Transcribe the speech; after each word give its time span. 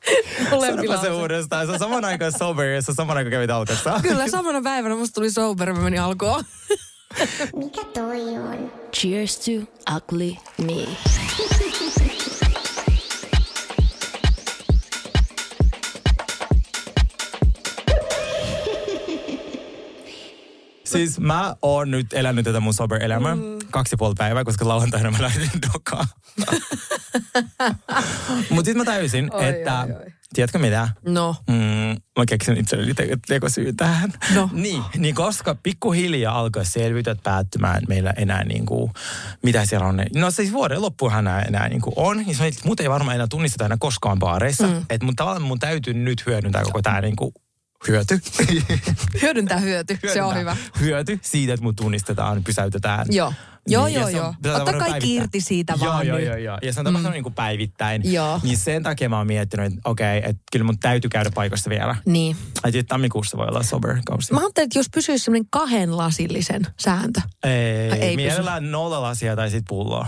Sanoppa 0.50 0.96
se 1.00 1.10
uudestaan. 1.10 1.66
Se 1.66 1.72
on 1.72 1.78
saman 1.78 2.04
aikaan 2.04 2.32
sober 2.38 2.66
ja 2.66 2.82
se 2.82 2.90
on 2.90 2.94
saman 2.94 3.16
aikaan 3.16 3.30
kävit 3.30 3.50
alkassa. 3.50 4.00
Kyllä, 4.02 4.28
samana 4.28 4.60
päivänä 4.62 4.96
musta 4.96 5.14
tuli 5.14 5.30
sober, 5.30 5.72
mä 5.72 5.80
menin 5.80 6.00
alkoon. 6.00 6.44
Mikä 7.56 7.84
toi 7.94 8.20
on? 8.20 8.72
Cheers 8.96 9.38
to 9.38 9.50
ugly 9.96 10.36
me. 10.58 10.86
Siis 20.92 21.20
mä 21.20 21.56
oon 21.62 21.90
nyt 21.90 22.12
elänyt 22.12 22.44
tätä 22.44 22.60
mun 22.60 22.74
sober-elämää 22.74 23.34
mm. 23.34 23.42
kaksi 23.70 23.94
ja 23.94 23.98
puoli 23.98 24.14
päivää, 24.18 24.44
koska 24.44 24.68
lauantaina 24.68 25.10
mä 25.10 25.22
lähdin 25.22 25.50
dokaan. 25.72 26.06
Mut 28.50 28.64
sit 28.64 28.76
mä 28.76 28.84
täysin, 28.84 29.34
Oi, 29.34 29.48
että... 29.48 29.80
oi, 29.80 29.92
oi. 29.92 30.12
Tiedätkö 30.34 30.58
mitä? 30.58 30.88
No. 31.02 31.36
Mm, 31.48 31.54
mä 32.18 32.26
keksin 32.28 32.56
itselleni 32.56 32.94
te- 32.94 33.18
tekosyy 33.26 33.72
tähän. 33.72 34.12
No. 34.34 34.50
Niin, 34.52 34.82
niin, 34.96 35.14
koska 35.14 35.56
pikkuhiljaa 35.62 36.38
alkoi 36.38 36.64
selviytyä 36.64 37.16
päättymään 37.22 37.82
meillä 37.88 38.14
enää 38.16 38.44
niin 38.44 38.66
kuin, 38.66 38.92
mitä 39.42 39.66
siellä 39.66 39.86
on. 39.86 40.02
No 40.14 40.30
siis 40.30 40.52
vuoden 40.52 40.82
loppuhan 40.82 41.26
enää, 41.26 41.42
enää 41.42 41.68
niin 41.68 41.80
kuin 41.80 41.94
on. 41.96 42.16
Niin 42.16 42.34
se, 42.34 42.50
mut 42.64 42.80
ei 42.80 42.90
varmaan 42.90 43.14
enää 43.14 43.26
tunnisteta 43.30 43.64
enää 43.64 43.76
koskaan 43.80 44.18
baareissa. 44.18 44.66
Mm. 44.66 44.84
Että 44.90 45.04
mun 45.04 45.16
tavallaan 45.16 45.42
mun 45.42 45.58
täytyy 45.58 45.94
nyt 45.94 46.26
hyödyntää 46.26 46.62
koko 46.62 46.82
tämä 46.82 47.00
niin 47.00 47.16
kuin 47.16 47.34
hyöty. 47.88 48.20
Hyödyntää 49.22 49.58
hyöty, 49.58 49.98
se 50.12 50.22
on 50.22 50.34
Hyödyntää 50.34 50.54
hyvä. 50.54 50.56
Hyöty 50.80 51.18
siitä, 51.22 51.52
että 51.54 51.64
mut 51.64 51.76
tunnistetaan, 51.76 52.44
pysäytetään. 52.44 53.06
Joo. 53.10 53.32
Joo, 53.66 53.86
Niin, 53.86 53.94
joo, 54.00 54.08
joo. 54.08 54.34
tapahtua 54.42 54.72
kaikki 54.78 55.14
irti 55.14 55.40
siitä 55.40 55.74
joo, 55.80 55.92
vaan 55.92 56.06
joo, 56.06 56.18
nyt. 56.18 56.26
Joo, 56.26 56.36
joo, 56.36 56.58
Ja 56.62 56.72
se 56.72 56.80
on 56.80 56.84
tapahtunut 56.84 57.10
mm. 57.10 57.14
niin 57.14 57.22
kuin 57.22 57.34
päivittäin. 57.34 58.12
Joo. 58.12 58.40
Niin 58.42 58.56
sen 58.58 58.82
takia 58.82 59.08
mä 59.08 59.18
oon 59.18 59.26
miettinyt, 59.26 59.66
että 59.66 59.80
okei, 59.84 60.18
että 60.24 60.42
kyllä 60.52 60.64
mun 60.64 60.78
täytyy 60.78 61.10
käydä 61.10 61.30
paikassa 61.34 61.70
vielä. 61.70 61.96
Niin. 62.06 62.36
Sitten 62.64 62.86
tammikuussa 62.86 63.36
voi 63.38 63.46
olla 63.46 63.62
sober-kausi. 63.62 64.32
Mä 64.34 64.40
ajattelin, 64.40 64.66
että 64.66 64.78
jos 64.78 64.86
pysyisi 64.94 65.24
semmoinen 65.24 65.46
kahden 65.50 65.96
lasillisen 65.96 66.62
sääntö. 66.76 67.20
Ei, 67.44 67.52
ei 68.00 68.16
mielellään 68.16 68.70
nolla 68.70 69.02
lasia 69.02 69.36
tai 69.36 69.50
sit 69.50 69.64
pulloa. 69.68 70.06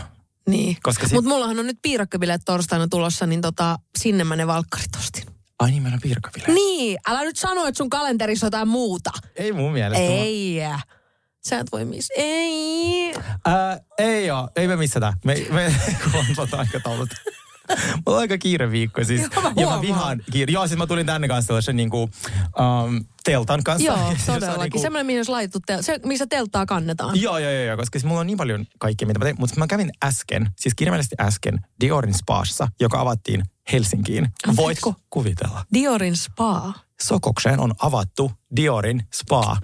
Niin. 0.48 0.76
Sit- 1.00 1.12
Mutta 1.12 1.28
mullahan 1.28 1.58
on 1.58 1.66
nyt 1.66 1.78
piirakkabileet 1.82 2.42
torstaina 2.44 2.88
tulossa, 2.88 3.26
niin 3.26 3.40
tota, 3.40 3.78
sinne 3.98 4.24
mä 4.24 4.36
ne 4.36 4.46
valkkarit 4.46 4.96
ostin. 4.98 5.24
Ai 5.62 5.70
niin, 5.70 5.82
meillä 5.82 5.94
on 5.96 6.00
piirkaville. 6.02 6.46
Niin, 6.54 6.98
älä 7.08 7.22
nyt 7.22 7.36
sano, 7.36 7.66
että 7.66 7.78
sun 7.78 7.90
kalenterissa 7.90 8.46
on 8.46 8.48
jotain 8.48 8.68
muuta. 8.68 9.10
Ei 9.36 9.52
mun 9.52 9.72
mielestä. 9.72 10.04
Ei. 10.04 10.58
Sä 11.44 11.58
et 11.58 11.72
voi 11.72 11.84
missä. 11.84 12.14
Ei. 12.16 13.14
Ää, 13.46 13.80
ei 13.98 14.30
oo, 14.30 14.48
ei 14.56 14.68
me 14.68 14.76
missata. 14.76 15.12
Me, 15.24 15.46
me 15.50 15.74
huomataan 16.12 16.60
aikataulut. 16.60 17.10
Mulla 18.06 18.16
on 18.16 18.18
aika 18.18 18.38
kiire 18.38 18.70
viikko 18.70 19.04
siis. 19.04 19.20
Joo, 19.20 19.42
mä 19.42 19.52
ja 19.56 19.66
mä 19.66 19.80
vihaan 19.80 20.22
kiire. 20.32 20.52
Joo, 20.52 20.66
siis 20.66 20.78
mä 20.78 20.86
tulin 20.86 21.06
tänne 21.06 21.28
kanssa 21.28 21.46
sellaisen 21.46 21.76
niinku, 21.76 22.02
um, 22.02 23.04
teltan 23.24 23.62
kanssa. 23.64 23.86
Joo, 23.86 23.96
todellakin. 24.26 24.60
niinku- 24.62 24.78
Semmoinen, 24.80 25.06
mihin 25.06 25.18
olisi 25.18 25.30
laitettu, 25.30 25.58
tel- 25.72 25.82
se, 25.82 26.00
missä 26.04 26.26
telttaa 26.26 26.66
kannetaan. 26.66 27.20
Joo, 27.20 27.38
joo, 27.38 27.50
joo, 27.52 27.76
koska 27.76 27.98
siis 27.98 28.04
mulla 28.08 28.20
on 28.20 28.26
niin 28.26 28.36
paljon 28.36 28.66
kaikkea, 28.78 29.06
mitä 29.08 29.18
mä 29.18 29.24
teen. 29.24 29.36
Mutta 29.38 29.58
mä 29.58 29.66
kävin 29.66 29.90
äsken, 30.04 30.50
siis 30.60 30.74
kirjaimellisesti 30.74 31.16
äsken, 31.20 31.60
Diorin 31.80 32.14
spaassa, 32.14 32.68
joka 32.80 33.00
avattiin 33.00 33.42
Helsinkiin. 33.72 34.28
Voitko 34.56 34.94
kuvitella? 35.10 35.64
Diorin 35.74 36.16
spa. 36.16 36.72
Sokokseen 37.02 37.60
on 37.60 37.72
avattu 37.78 38.32
Diorin 38.56 39.02
spa 39.14 39.56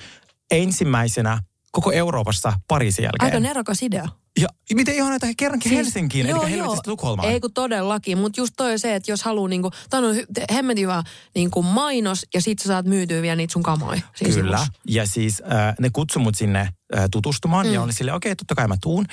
ensimmäisenä 0.50 1.38
koko 1.72 1.92
Euroopassa 1.92 2.52
Pariisin 2.68 3.02
jälkeen. 3.02 3.24
Aika 3.24 3.40
nerokas 3.40 3.82
idea. 3.82 4.08
Ja 4.40 4.48
miten 4.74 4.94
ihan 4.94 5.12
että 5.12 5.26
kerrankin 5.36 5.68
siis, 5.68 5.78
Helsinkiin, 5.78 6.26
eli 6.26 6.50
helvetistä 6.50 6.82
Tukholmaan. 6.84 7.28
Ei 7.28 7.40
kun 7.40 7.52
todellakin, 7.52 8.18
mutta 8.18 8.40
just 8.40 8.54
toi 8.56 8.78
se, 8.78 8.94
että 8.94 9.12
jos 9.12 9.22
haluaa 9.22 9.48
niinku, 9.48 9.70
toi 9.90 10.04
on 10.04 10.16
hemmetin 10.52 10.82
hyvä 10.82 11.02
niinku 11.34 11.62
mainos 11.62 12.26
ja 12.34 12.40
sit 12.40 12.58
sä 12.58 12.66
saat 12.66 12.86
myytyä 12.86 13.22
vielä 13.22 13.36
niitä 13.36 13.52
sun 13.52 13.62
kamoja. 13.62 14.00
siinä 14.14 14.34
Kyllä. 14.34 14.56
sivussa. 14.56 14.72
Ja 14.88 15.06
siis 15.06 15.42
äh, 15.52 15.74
ne 15.80 15.90
kutsui 15.92 16.22
mut 16.22 16.34
sinne 16.34 16.68
tutustumaan 17.10 17.66
mm. 17.66 17.72
ja 17.72 17.82
oli 17.82 17.92
silleen, 17.92 18.14
okei, 18.14 18.32
okay, 18.32 18.36
totta 18.36 18.54
kai 18.54 18.68
mä 18.68 18.76
tuun. 18.82 19.06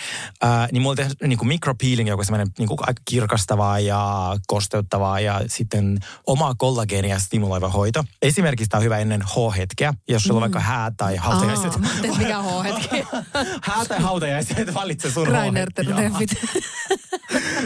Äh, 0.44 0.68
niin 0.72 0.82
mulla 0.82 0.96
tehty 0.96 1.28
niin 1.28 1.38
kuin 1.38 1.48
micropeeling, 1.48 2.10
joka 2.10 2.22
on 2.22 2.26
semmoinen 2.26 2.48
niin 2.58 2.68
kuin 2.68 2.78
aika 2.82 3.02
kirkastavaa 3.06 3.80
ja 3.80 4.36
kosteuttavaa 4.48 5.20
ja 5.20 5.42
sitten 5.48 6.00
omaa 6.28 6.56
kollageenia 6.58 7.20
stimuloiva 7.20 7.70
hoito. 7.70 8.04
Esimerkiksi 8.22 8.70
tämä 8.70 8.80
on 8.80 8.84
hyvä 8.84 8.98
ennen 8.98 9.22
H-hetkeä, 9.22 9.94
jos 10.08 10.24
sulla 10.24 10.38
on 10.38 10.42
vaikka 10.42 10.60
hää 10.60 10.92
tai 10.98 11.16
hautajaiset. 11.16 11.74
Aa, 11.74 11.90
että 12.04 12.18
mikä 12.18 12.40
on 12.40 12.64
hetki. 12.64 13.04
hää 13.68 13.86
tai 13.86 14.02
hautajaiset, 14.02 14.74
valitse 14.74 15.12
sun 15.12 15.28
H-hetki. 15.28 15.88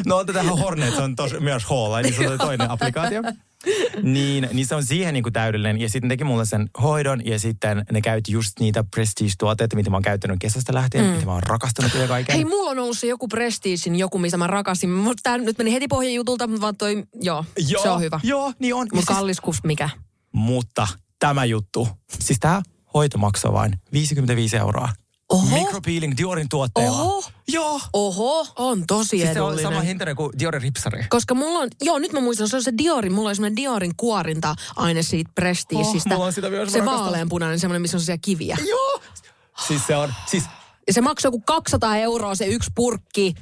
No 0.06 0.18
otetaan 0.18 0.50
Hornet, 0.50 0.96
se 0.96 1.02
on 1.02 1.16
tos, 1.16 1.36
myös 1.40 1.66
H, 1.66 2.00
eli 2.00 2.14
se 2.14 2.30
on 2.30 2.38
toinen 2.38 2.72
applikaatio. 2.72 3.22
Niin, 4.02 4.50
niin 4.54 4.68
se 4.68 4.76
on 4.76 4.84
siihen 4.84 5.14
niin 5.14 5.24
kuin 5.24 5.34
täydellinen. 5.34 5.82
Ja 5.82 5.90
sitten 5.90 6.10
teki 6.10 6.24
mulle 6.24 6.46
sen 6.46 6.70
hoidon 6.82 7.26
ja 7.26 7.40
sitten 7.40 7.86
ne 7.92 8.02
käytti 8.02 8.32
just 8.32 8.60
niitä 8.60 8.84
prestige-tuotteita, 8.96 9.76
mitä 9.76 9.90
mä 9.90 9.96
oon 9.96 10.04
käyttänyt 10.04 10.38
kesästä 10.40 10.74
lähtien, 10.74 11.06
mm. 11.06 11.12
mitä 11.12 11.26
mä 11.26 11.34
oon 11.34 11.44
rakastanut 11.44 11.94
ja 11.94 12.08
kaiken. 12.08 12.36
Hei, 12.36 12.46
mulla 12.46 12.72
on 12.72 12.80
ollut 12.80 12.98
se 12.98 13.08
joku 13.08 13.28
Prestigein 13.28 13.96
joku, 13.96 14.18
mitä 14.18 14.38
mä 14.38 14.48
rakasin. 14.48 14.90
Mutta 14.90 15.22
tää 15.24 15.38
nyt 15.38 15.58
meni 15.58 15.74
heti 15.74 15.88
pohjan 15.88 16.14
jutulta, 16.14 16.48
mutta 16.48 16.62
vaan 16.62 16.78
toi, 16.78 17.04
joo, 17.22 17.46
joo, 17.68 17.84
se 17.84 17.90
on 17.90 18.02
hyvä. 18.02 18.20
Joo, 18.24 18.54
niin 18.60 18.76
on. 18.76 18.88
Mutta 18.94 19.14
siis, 19.14 19.18
kallis 19.18 19.64
mikä. 19.64 19.90
mutta 20.32 20.88
tämä 21.20 21.46
juttu, 21.46 21.88
siis 22.20 22.40
tämä 22.40 22.62
hoito 22.94 23.18
maksaa 23.18 23.54
vain 23.54 23.74
55 23.94 24.58
euroa. 24.58 24.90
Oho. 25.30 25.58
Micropeeling 25.58 26.14
Diorin 26.18 26.50
tuotteella. 26.50 27.02
Oho. 27.02 27.24
Joo. 27.48 27.82
Oho, 27.94 28.48
on 28.56 28.84
tosi 28.88 29.10
Siis 29.10 29.22
se 29.24 29.30
on 29.30 29.36
edullinen. 29.38 29.72
sama 29.72 29.82
hintainen 29.82 30.16
kuin 30.16 30.32
Diorin 30.40 30.62
ripsari. 30.62 31.06
Koska 31.10 31.36
mulla 31.36 31.60
on, 31.60 31.70
joo 31.82 32.00
nyt 32.00 32.14
mä 32.14 32.20
muistan, 32.20 32.50
se 32.50 32.56
on 32.56 32.64
se 32.64 32.74
Diorin, 32.78 33.14
mulla 33.14 33.30
on 33.30 33.36
semmoinen 33.36 33.56
Diorin 33.56 33.96
kuorinta-aine 33.98 35.02
siitä 35.02 35.32
Prestigeistä. 35.36 36.10
Oh, 36.10 36.14
mulla 36.14 36.26
on 36.26 36.34
sitä 36.34 36.50
myös, 36.50 36.74
se 36.74 36.86
vaaleanpunainen, 36.86 37.60
semmoinen, 37.60 37.82
missä 37.82 37.98
on 37.98 38.02
sellaisia 38.02 38.22
kiviä. 38.22 38.58
Joo. 38.70 39.02
Siis 39.68 39.88
se 39.88 39.96
on, 39.96 40.14
siis 40.26 40.44
Ja 40.88 40.94
se 40.94 41.02
maksoi 41.02 41.28
joku 41.28 41.42
200 41.46 41.98
euroa 41.98 42.36
se 42.36 42.46
yksi 42.46 42.72
purkki. 42.76 43.34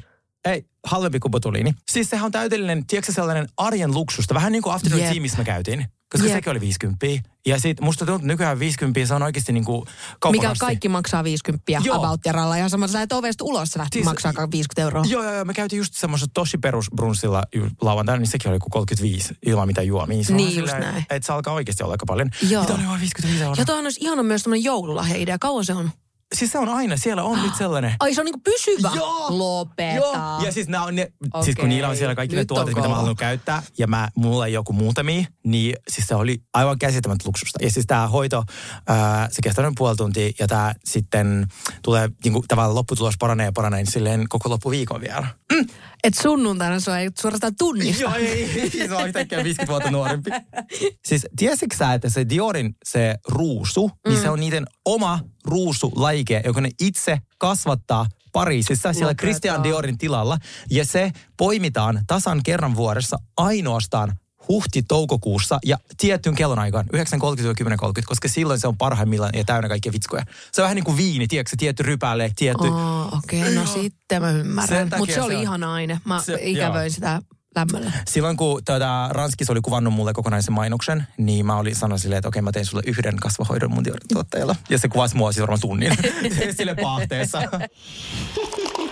Halvempi 0.87 1.19
kuin 1.19 1.31
botuliini. 1.31 1.73
Siis 1.91 2.09
sehän 2.09 2.25
on 2.25 2.31
täydellinen, 2.31 2.85
tiedätkö 2.87 3.11
sellainen 3.13 3.47
arjen 3.57 3.93
luksusta, 3.93 4.33
vähän 4.33 4.51
niin 4.51 4.61
kuin 4.61 4.73
Afternoon 4.73 5.01
Jep. 5.03 5.11
Tea, 5.11 5.21
missä 5.21 5.37
me 5.37 5.43
käytiin. 5.43 5.85
Koska 6.11 6.27
Jep. 6.27 6.35
sekin 6.37 6.51
oli 6.51 6.59
50. 6.61 7.05
Ja 7.45 7.59
sit 7.59 7.81
musta 7.81 7.99
tuntuu, 8.05 8.15
että 8.15 8.27
nykyään 8.27 8.59
50 8.59 9.05
se 9.05 9.13
on 9.13 9.23
oikeasti 9.23 9.53
niin 9.53 9.65
kuin 9.65 9.85
Mikä 10.31 10.53
kaikki 10.59 10.89
maksaa 10.89 11.23
50 11.23 11.71
Joo. 11.83 11.95
about 11.97 12.19
jaralla. 12.25 12.55
Ihan 12.55 12.69
sama, 12.69 12.87
sä 12.87 13.01
et 13.01 13.11
ovesta 13.11 13.43
ulos, 13.43 13.69
sä 13.69 13.79
lähti 13.79 13.95
Siis- 13.95 14.05
maksaa 14.05 14.33
50 14.51 14.81
euroa. 14.81 15.03
Joo, 15.07 15.23
joo, 15.23 15.33
joo. 15.33 15.45
Me 15.45 15.53
käytiin 15.53 15.77
just 15.77 15.93
semmoisessa 15.93 16.31
tosi 16.33 16.57
perusbrunssilla 16.57 17.43
lauantaina, 17.81 18.19
niin 18.19 18.27
sekin 18.27 18.51
oli 18.51 18.59
kuin 18.59 18.71
35 18.71 19.33
ilman 19.45 19.67
mitään 19.67 19.87
juomia. 19.87 20.23
Se 20.23 20.33
on 20.33 20.37
Niin, 20.37 20.51
silleen, 20.51 20.83
just 20.83 20.91
näin. 20.93 21.05
Että 21.09 21.25
se 21.25 21.33
alkaa 21.33 21.53
oikeasti 21.53 21.83
olla 21.83 21.93
aika 21.93 22.05
paljon. 22.05 22.29
Joo. 22.49 22.61
Mitä 22.61 22.73
oli 22.73 22.87
vain 22.87 22.99
55 23.01 23.43
euroa? 23.43 23.55
Ja 23.57 23.65
toi 23.65 23.79
olisi 23.79 23.99
ihana 24.03 24.23
myös 24.23 24.43
tämmöinen 24.43 24.63
joululahjaidea. 24.63 25.37
Kauan 25.39 25.65
se 25.65 25.73
on? 25.73 25.91
Siis 26.35 26.51
se 26.51 26.59
on 26.59 26.69
aina, 26.69 26.97
siellä 26.97 27.23
on 27.23 27.41
nyt 27.43 27.55
sellainen. 27.55 27.95
Ai 27.99 28.13
se 28.13 28.21
on 28.21 28.25
niinku 28.25 28.41
pysyvä? 28.43 28.91
Joo. 28.95 29.25
Lopeta. 29.29 29.95
Joo. 29.95 30.41
Ja 30.45 30.51
siis, 30.51 30.67
nää 30.67 30.83
on 30.83 30.95
ne, 30.95 31.11
siis 31.43 31.55
kun 31.55 31.69
niillä 31.69 31.89
on 31.89 31.97
siellä 31.97 32.15
kaikki 32.15 32.35
ne 32.35 32.41
Nyt 32.41 32.51
on 32.51 32.55
tuotteet, 32.55 32.77
mitä 32.77 32.89
mä 32.89 32.95
haluan 32.95 33.15
käyttää, 33.15 33.63
ja 33.77 33.87
mä, 33.87 34.07
mulla 34.15 34.45
ei 34.45 34.53
joku 34.53 34.73
muutamia, 34.73 35.25
niin 35.43 35.75
siis 35.87 36.07
se 36.07 36.15
oli 36.15 36.41
aivan 36.53 36.79
käsittämättä 36.79 37.23
luksusta. 37.27 37.59
Ja 37.63 37.71
siis 37.71 37.85
tämä 37.85 38.07
hoito, 38.07 38.43
ää, 38.87 39.27
se 39.31 39.41
kestää 39.41 39.63
noin 39.63 39.75
puoli 39.77 39.95
tuntia, 39.95 40.31
ja 40.39 40.47
tämä 40.47 40.73
sitten 40.85 41.47
tulee, 41.81 42.09
niin 42.23 42.33
kuin, 42.33 42.45
tavallaan 42.47 42.75
lopputulos 42.75 43.15
paranee 43.19 43.45
ja 43.45 43.51
paranee, 43.51 43.79
niin 43.79 43.91
silleen 43.91 44.25
koko 44.29 44.49
loppuviikon 44.49 45.01
vielä. 45.01 45.27
Et 46.03 46.13
sunnuntaina 46.21 46.79
se 46.79 46.97
ei 46.97 47.09
suorastaan 47.19 47.55
tunnista. 47.57 48.03
Joo, 48.03 48.15
ei, 48.15 48.71
se 48.87 48.95
on 48.95 49.07
yhtäkkiä 49.07 49.43
50 49.43 49.71
vuotta 49.71 49.91
nuorempi. 49.91 50.31
Siis 51.07 51.27
tiesitkö 51.37 51.77
sä, 51.77 51.93
että 51.93 52.09
se 52.09 52.29
Diorin 52.29 52.75
se 52.85 53.15
ruusu, 53.27 53.87
mm. 53.87 54.11
niin 54.11 54.21
se 54.21 54.29
on 54.29 54.39
niiden 54.39 54.65
oma 54.85 55.19
ruusulaike, 55.45 56.41
joka 56.45 56.61
ne 56.61 56.69
itse 56.81 57.17
kasvattaa 57.37 58.05
Pariisissa 58.31 58.93
siellä. 58.93 59.15
Christian 59.15 59.63
Diorin 59.63 59.97
tilalla. 59.97 60.37
Ja 60.71 60.85
se 60.85 61.11
poimitaan 61.37 62.01
tasan 62.07 62.43
kerran 62.43 62.75
vuodessa 62.75 63.17
ainoastaan 63.37 64.13
huhti-toukokuussa 64.49 65.59
ja 65.65 65.77
tiettyyn 65.97 66.35
kellonaikaan 66.35 66.85
9.30-10.30, 66.95 66.99
koska 68.05 68.27
silloin 68.27 68.59
se 68.59 68.67
on 68.67 68.77
parhaimmillaan 68.77 69.31
ja 69.33 69.43
täynnä 69.43 69.69
kaikkia 69.69 69.91
vitskuja. 69.91 70.23
Se 70.51 70.61
on 70.61 70.63
vähän 70.63 70.75
niin 70.75 70.85
kuin 70.85 70.97
viini, 70.97 71.27
tiedätkö, 71.27 71.49
se 71.49 71.55
tietty 71.57 71.83
rypäle, 71.83 72.31
tietty... 72.35 72.67
Oh, 72.67 73.17
okei, 73.17 73.41
okay, 73.41 73.53
no 73.55 73.65
sitten 73.65 74.21
mä 74.21 74.31
ymmärrän. 74.31 74.89
Mutta 74.97 75.15
se 75.15 75.21
oli 75.21 75.33
se 75.33 75.37
on- 75.37 75.43
ihana 75.43 75.73
aine. 75.73 76.01
Mä 76.05 76.21
Se- 76.21 76.39
ikävöin 76.41 76.83
joo. 76.85 76.89
sitä 76.89 77.21
lämmöllä. 77.55 77.91
Silloin 78.07 78.37
kun 78.37 78.61
tuota, 78.65 79.09
Ranskis 79.11 79.49
oli 79.49 79.61
kuvannut 79.61 79.93
mulle 79.93 80.13
kokonaisen 80.13 80.53
mainoksen, 80.53 81.07
niin 81.17 81.45
mä 81.45 81.57
olin 81.57 81.75
sanonut 81.75 82.01
silleen, 82.01 82.17
että 82.17 82.27
okei 82.27 82.41
mä 82.41 82.51
teen 82.51 82.65
sulle 82.65 82.83
yhden 82.85 83.15
kasvahoidon 83.15 83.71
mun 83.71 83.83
tuotteella. 84.13 84.55
Ja 84.69 84.77
se 84.77 84.87
kuvasi 84.87 85.15
mua 85.15 85.31
siis 85.31 85.41
varmaan 85.41 85.61
tunnin 85.61 85.91
sille 86.57 86.75
paahteessa. 86.75 87.41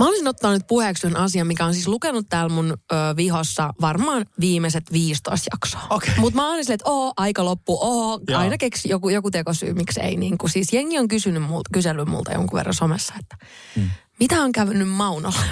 Mä 0.00 0.06
olisin 0.06 0.28
ottanut 0.28 0.56
nyt 0.56 0.66
puheeksi 0.66 1.06
yhden 1.06 1.20
asian, 1.22 1.46
mikä 1.46 1.64
on 1.64 1.74
siis 1.74 1.88
lukenut 1.88 2.26
täällä 2.28 2.54
mun 2.54 2.70
ö, 2.92 2.94
vihossa 3.16 3.70
varmaan 3.80 4.26
viimeiset 4.40 4.92
15 4.92 5.48
jaksoa. 5.52 5.86
Okei. 5.90 6.14
Mutta 6.18 6.36
mä 6.36 6.48
oon 6.48 6.64
silleen, 6.64 6.74
että 6.74 6.90
oo, 6.90 7.12
aika 7.16 7.44
loppu, 7.44 7.78
oo, 7.80 8.20
Joo. 8.28 8.40
aina 8.40 8.58
keksi 8.58 8.88
joku, 8.88 9.08
joku 9.08 9.30
tekosyy, 9.30 9.74
miksi 9.74 10.00
ei. 10.00 10.16
Niin 10.16 10.38
kuin, 10.38 10.50
siis 10.50 10.72
jengi 10.72 10.98
on 10.98 11.08
kysynyt 11.08 11.42
multa, 11.42 11.70
kysellyt 11.72 12.08
multa 12.08 12.32
jonkun 12.32 12.56
verran 12.58 12.74
somessa, 12.74 13.14
että 13.20 13.46
Mm. 13.76 13.90
mitä 14.20 14.42
on 14.42 14.52
käynyt 14.52 14.88
Maunolle? 14.88 15.44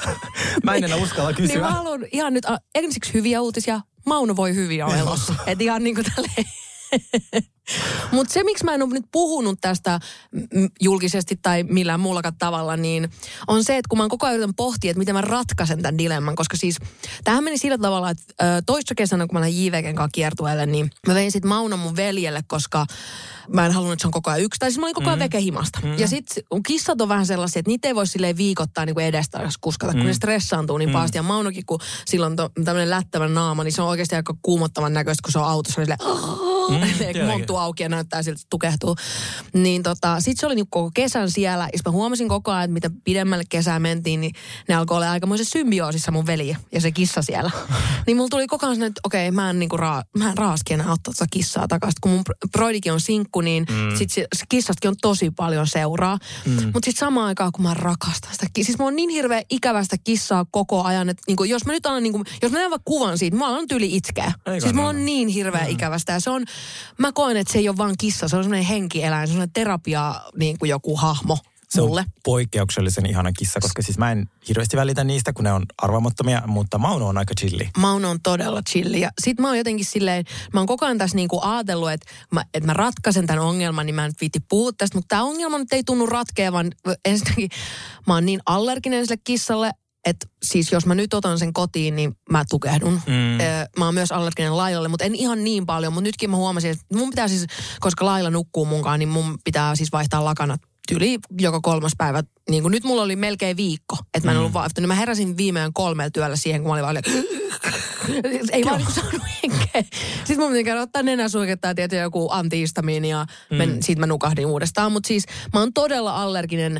Mä 0.64 0.74
en 0.74 0.84
enää 0.84 0.96
uskalla 0.96 1.30
niin 1.30 1.42
mä 1.42 1.46
kysyä. 1.46 1.70
haluan 1.70 2.00
ihan 2.12 2.32
nyt 2.32 2.44
ensiksi 2.74 3.14
hyviä 3.14 3.40
uutisia. 3.40 3.80
Mauno 4.06 4.36
voi 4.36 4.54
hyvin 4.54 4.84
olla 4.84 4.96
elossa. 4.96 5.34
Et 5.46 5.60
ihan 5.60 5.84
niin 5.84 5.94
kuin 5.94 6.06
tälleen. 6.16 6.46
Mutta 8.12 8.32
se, 8.32 8.44
miksi 8.44 8.64
mä 8.64 8.74
en 8.74 8.82
ole 8.82 8.90
nyt 8.92 9.04
puhunut 9.12 9.58
tästä 9.60 10.00
mm, 10.32 10.70
julkisesti 10.80 11.38
tai 11.42 11.62
millään 11.62 12.00
muullakaan 12.00 12.34
tavalla, 12.38 12.76
niin 12.76 13.10
on 13.46 13.64
se, 13.64 13.76
että 13.76 13.88
kun 13.88 13.98
mä 13.98 14.08
koko 14.08 14.26
ajan 14.26 14.36
yritän 14.36 14.54
pohtia, 14.54 14.90
että 14.90 14.98
miten 14.98 15.14
mä 15.14 15.20
ratkaisen 15.20 15.82
tämän 15.82 15.98
dilemman. 15.98 16.36
Koska 16.36 16.56
siis 16.56 16.76
tämähän 17.24 17.44
meni 17.44 17.58
sillä 17.58 17.78
tavalla, 17.78 18.10
että 18.10 18.22
ö, 18.42 18.62
toissa 18.66 18.94
kesänä, 18.94 19.26
kun 19.26 19.34
mä 19.34 19.40
lähdin 19.40 19.66
JVGn 19.66 19.94
kanssa 19.94 20.12
kiertueelle, 20.12 20.66
niin 20.66 20.90
mä 21.06 21.14
vein 21.14 21.32
sit 21.32 21.44
Maunon 21.44 21.78
mun 21.78 21.96
veljelle, 21.96 22.40
koska 22.46 22.86
mä 23.48 23.66
en 23.66 23.72
halunnut, 23.72 23.92
että 23.92 24.02
se 24.02 24.08
on 24.08 24.12
koko 24.12 24.30
ajan 24.30 24.42
yksi. 24.42 24.58
Tai 24.58 24.70
siis 24.70 24.78
mä 24.78 24.86
olin 24.86 24.94
koko 24.94 25.06
ajan 25.06 25.18
mm. 25.18 25.22
vekehimasta. 25.22 25.78
Mm. 25.82 25.98
Ja 25.98 26.08
sitten 26.08 26.44
kissat 26.66 27.00
on 27.00 27.08
vähän 27.08 27.26
sellaisia, 27.26 27.60
että 27.60 27.70
niitä 27.70 27.88
ei 27.88 27.94
voi 27.94 28.06
silleen 28.06 28.36
viikoittain 28.36 28.86
niin 28.86 29.00
edestä 29.00 29.48
kuskata, 29.60 29.92
kun 29.92 30.06
ne 30.06 30.14
stressaantuu 30.14 30.78
niin 30.78 30.88
mm. 30.88 30.92
pahasti. 30.92 31.18
Ja 31.18 31.22
Maunokin, 31.22 31.66
kun 31.66 31.80
silloin 32.06 32.40
on 32.40 32.64
tämmöinen 32.64 32.90
lättävän 32.90 33.34
naama, 33.34 33.64
niin 33.64 33.72
se 33.72 33.82
on 33.82 33.88
oikeasti 33.88 34.16
aika 34.16 34.34
kuumottavan 34.42 34.92
näköistä, 34.92 35.22
kun 35.22 35.32
se 35.32 35.38
on 35.38 35.44
autossa. 35.44 35.80
Niin 35.80 35.86
silleen, 35.86 35.98
mm, 37.38 37.46
monttu 37.52 37.56
auki 37.56 37.82
ja 37.82 37.88
näyttää 37.88 38.22
siltä, 38.22 38.36
että 38.36 38.46
tukehtuu. 38.50 38.96
Niin 39.52 39.82
tota, 39.82 40.20
sit 40.20 40.38
se 40.38 40.46
oli 40.46 40.54
niin 40.54 40.66
koko 40.70 40.90
kesän 40.94 41.30
siellä. 41.30 41.68
Ja 41.72 41.78
mä 41.86 41.92
huomasin 41.92 42.28
koko 42.28 42.50
ajan, 42.50 42.64
että 42.64 42.72
mitä 42.72 42.90
pidemmälle 43.04 43.44
kesää 43.48 43.78
mentiin, 43.78 44.20
niin 44.20 44.34
ne 44.68 44.74
alkoi 44.74 44.96
olla 44.96 45.10
aikamoisessa 45.10 45.52
symbioosissa 45.52 46.12
mun 46.12 46.26
veli 46.26 46.56
ja 46.72 46.80
se 46.80 46.92
kissa 46.92 47.22
siellä. 47.22 47.50
niin 48.06 48.16
mulla 48.16 48.28
tuli 48.28 48.46
koko 48.46 48.66
ajan 48.66 48.82
että 48.82 49.00
okei, 49.04 49.30
mä 49.30 49.50
en, 49.50 49.58
niinku 49.58 49.76
raa, 49.76 50.02
mä 50.18 50.30
en 50.30 50.38
raaski 50.38 50.74
enää 50.74 50.92
ottaa 50.92 51.12
tota 51.12 51.26
kissaa 51.30 51.68
takaisin. 51.68 51.98
Kun 52.00 52.12
mun 52.12 52.22
broidikin 52.52 52.92
on 52.92 53.00
sinkku, 53.00 53.40
niin 53.40 53.66
mm. 53.70 53.96
sit 53.96 54.10
se, 54.10 54.26
se 54.36 54.44
kissastakin 54.48 54.88
on 54.88 54.96
tosi 55.02 55.30
paljon 55.30 55.66
seuraa. 55.66 56.18
Mm. 56.46 56.52
Mutta 56.52 56.84
sitten 56.84 57.00
samaan 57.00 57.26
aikaan, 57.26 57.52
kun 57.52 57.62
mä 57.62 57.74
rakastan 57.74 58.32
sitä 58.32 58.46
kissaa. 58.52 58.66
Siis 58.66 58.78
mä 58.78 58.84
oon 58.84 58.96
niin 58.96 59.10
hirveä 59.10 59.42
ikävästä 59.50 59.96
kissaa 60.04 60.46
koko 60.50 60.82
ajan, 60.82 61.08
että 61.08 61.22
niinku, 61.26 61.44
jos 61.44 61.66
mä 61.66 61.72
nyt 61.72 61.86
alan, 61.86 62.02
niinku, 62.02 62.24
jos 62.42 62.52
mä 62.52 62.58
näen 62.58 62.70
vaikka 62.70 62.84
kuvan 62.84 63.18
siitä, 63.18 63.36
mä 63.36 63.48
alan 63.48 63.68
tyyli 63.68 63.96
itkeä. 63.96 64.32
Eikä 64.46 64.60
siis 64.60 64.74
mä 64.74 64.84
oon 64.86 65.04
niin 65.04 65.28
hirveä 65.28 65.64
mm. 65.64 65.70
ikävästä. 65.70 66.12
Ja 66.12 66.20
se 66.20 66.30
on, 66.30 66.44
mä 66.98 67.12
koen, 67.12 67.36
että 67.42 67.52
se 67.52 67.58
ei 67.58 67.68
ole 67.68 67.76
vaan 67.76 67.94
kissa, 67.98 68.28
se 68.28 68.36
on 68.36 68.44
semmoinen 68.44 68.66
henkieläin, 68.66 69.28
se 69.28 69.30
on 69.30 69.34
semmoinen 69.34 69.52
terapia, 69.52 70.14
niin 70.36 70.58
kuin 70.58 70.68
joku 70.68 70.96
hahmo 70.96 71.38
Se 71.68 71.82
on 71.82 71.88
mulle. 71.88 72.04
poikkeuksellisen 72.24 73.06
ihana 73.06 73.32
kissa, 73.32 73.60
koska 73.60 73.82
siis 73.82 73.98
mä 73.98 74.12
en 74.12 74.28
hirveästi 74.48 74.76
välitä 74.76 75.04
niistä, 75.04 75.32
kun 75.32 75.44
ne 75.44 75.52
on 75.52 75.66
arvaamattomia, 75.78 76.42
mutta 76.46 76.78
Mauno 76.78 77.08
on 77.08 77.18
aika 77.18 77.34
chilli. 77.40 77.70
Mauno 77.78 78.10
on 78.10 78.18
todella 78.22 78.62
chilli. 78.70 79.00
Ja 79.00 79.10
sit 79.20 79.40
mä 79.40 79.48
oon 79.48 79.58
jotenkin 79.58 79.86
silleen, 79.86 80.24
mä 80.52 80.60
oon 80.60 80.66
koko 80.66 80.86
ajan 80.86 80.98
tässä 80.98 81.16
niinku 81.16 81.40
ajatellut, 81.42 81.90
että 81.90 82.06
mä, 82.32 82.44
että 82.54 82.66
mä 82.66 82.72
ratkaisen 82.72 83.26
tämän 83.26 83.44
ongelman, 83.44 83.86
niin 83.86 83.94
mä 83.94 84.04
en 84.04 84.12
viitti 84.20 84.40
puhua 84.48 84.72
tästä. 84.78 84.98
Mutta 84.98 85.08
tämä 85.08 85.22
ongelma 85.22 85.58
nyt 85.58 85.72
ei 85.72 85.84
tunnu 85.84 86.06
ratkeavan. 86.06 86.72
Ensinnäkin 87.04 87.48
mä 88.06 88.14
oon 88.14 88.26
niin 88.26 88.40
allerginen 88.46 89.06
sille 89.06 89.20
kissalle, 89.24 89.70
että 90.06 90.26
siis 90.42 90.72
jos 90.72 90.86
mä 90.86 90.94
nyt 90.94 91.14
otan 91.14 91.38
sen 91.38 91.52
kotiin, 91.52 91.96
niin 91.96 92.16
mä 92.30 92.44
tukehdun. 92.50 92.92
Mm. 92.92 93.38
Mä 93.78 93.84
oon 93.84 93.94
myös 93.94 94.12
allerginen 94.12 94.56
Lailalle, 94.56 94.88
mutta 94.88 95.04
en 95.04 95.14
ihan 95.14 95.44
niin 95.44 95.66
paljon. 95.66 95.92
Mutta 95.92 96.04
nytkin 96.04 96.30
mä 96.30 96.36
huomasin, 96.36 96.70
että 96.70 96.84
mun 96.94 97.10
pitää 97.10 97.28
siis, 97.28 97.46
koska 97.80 98.04
Laila 98.04 98.30
nukkuu 98.30 98.64
munkaan, 98.64 98.98
niin 98.98 99.08
mun 99.08 99.38
pitää 99.44 99.76
siis 99.76 99.92
vaihtaa 99.92 100.24
lakanat 100.24 100.60
yli 100.92 101.18
joka 101.40 101.60
kolmas 101.60 101.92
päivä. 101.98 102.22
Niin 102.50 102.62
kuin 102.62 102.72
nyt 102.72 102.84
mulla 102.84 103.02
oli 103.02 103.16
melkein 103.16 103.56
viikko, 103.56 103.96
että 104.14 104.28
mä 104.28 104.32
en 104.32 104.38
ollut 104.38 104.52
vaihtanut. 104.52 104.88
Mä 104.88 104.94
heräsin 104.94 105.36
viimein 105.36 105.72
kolmella 105.72 106.10
työllä 106.10 106.36
siihen, 106.36 106.62
kun 106.62 106.68
mä 106.68 106.72
olin 106.72 106.84
vaan 106.84 106.94
ei 108.52 108.64
vaan 108.64 108.76
niinku 108.76 108.92
saanut 108.92 109.22
henkeä. 109.42 109.82
Sitten 110.24 110.38
mun 110.38 110.52
piti 110.52 110.64
käydä 110.64 110.80
ottaa 110.80 111.02
nenäsuiketta 111.02 111.68
ja 111.68 111.74
tietysti 111.74 111.96
joku 111.96 112.28
antihistamiini 112.30 113.08
ja 113.08 113.26
men, 113.50 113.70
mm. 113.70 113.76
siitä 113.80 114.00
mä 114.00 114.06
nukahdin 114.06 114.46
uudestaan. 114.46 114.92
Mutta 114.92 115.06
siis 115.06 115.24
mä 115.52 115.60
oon 115.60 115.72
todella 115.72 116.22
allerginen 116.22 116.76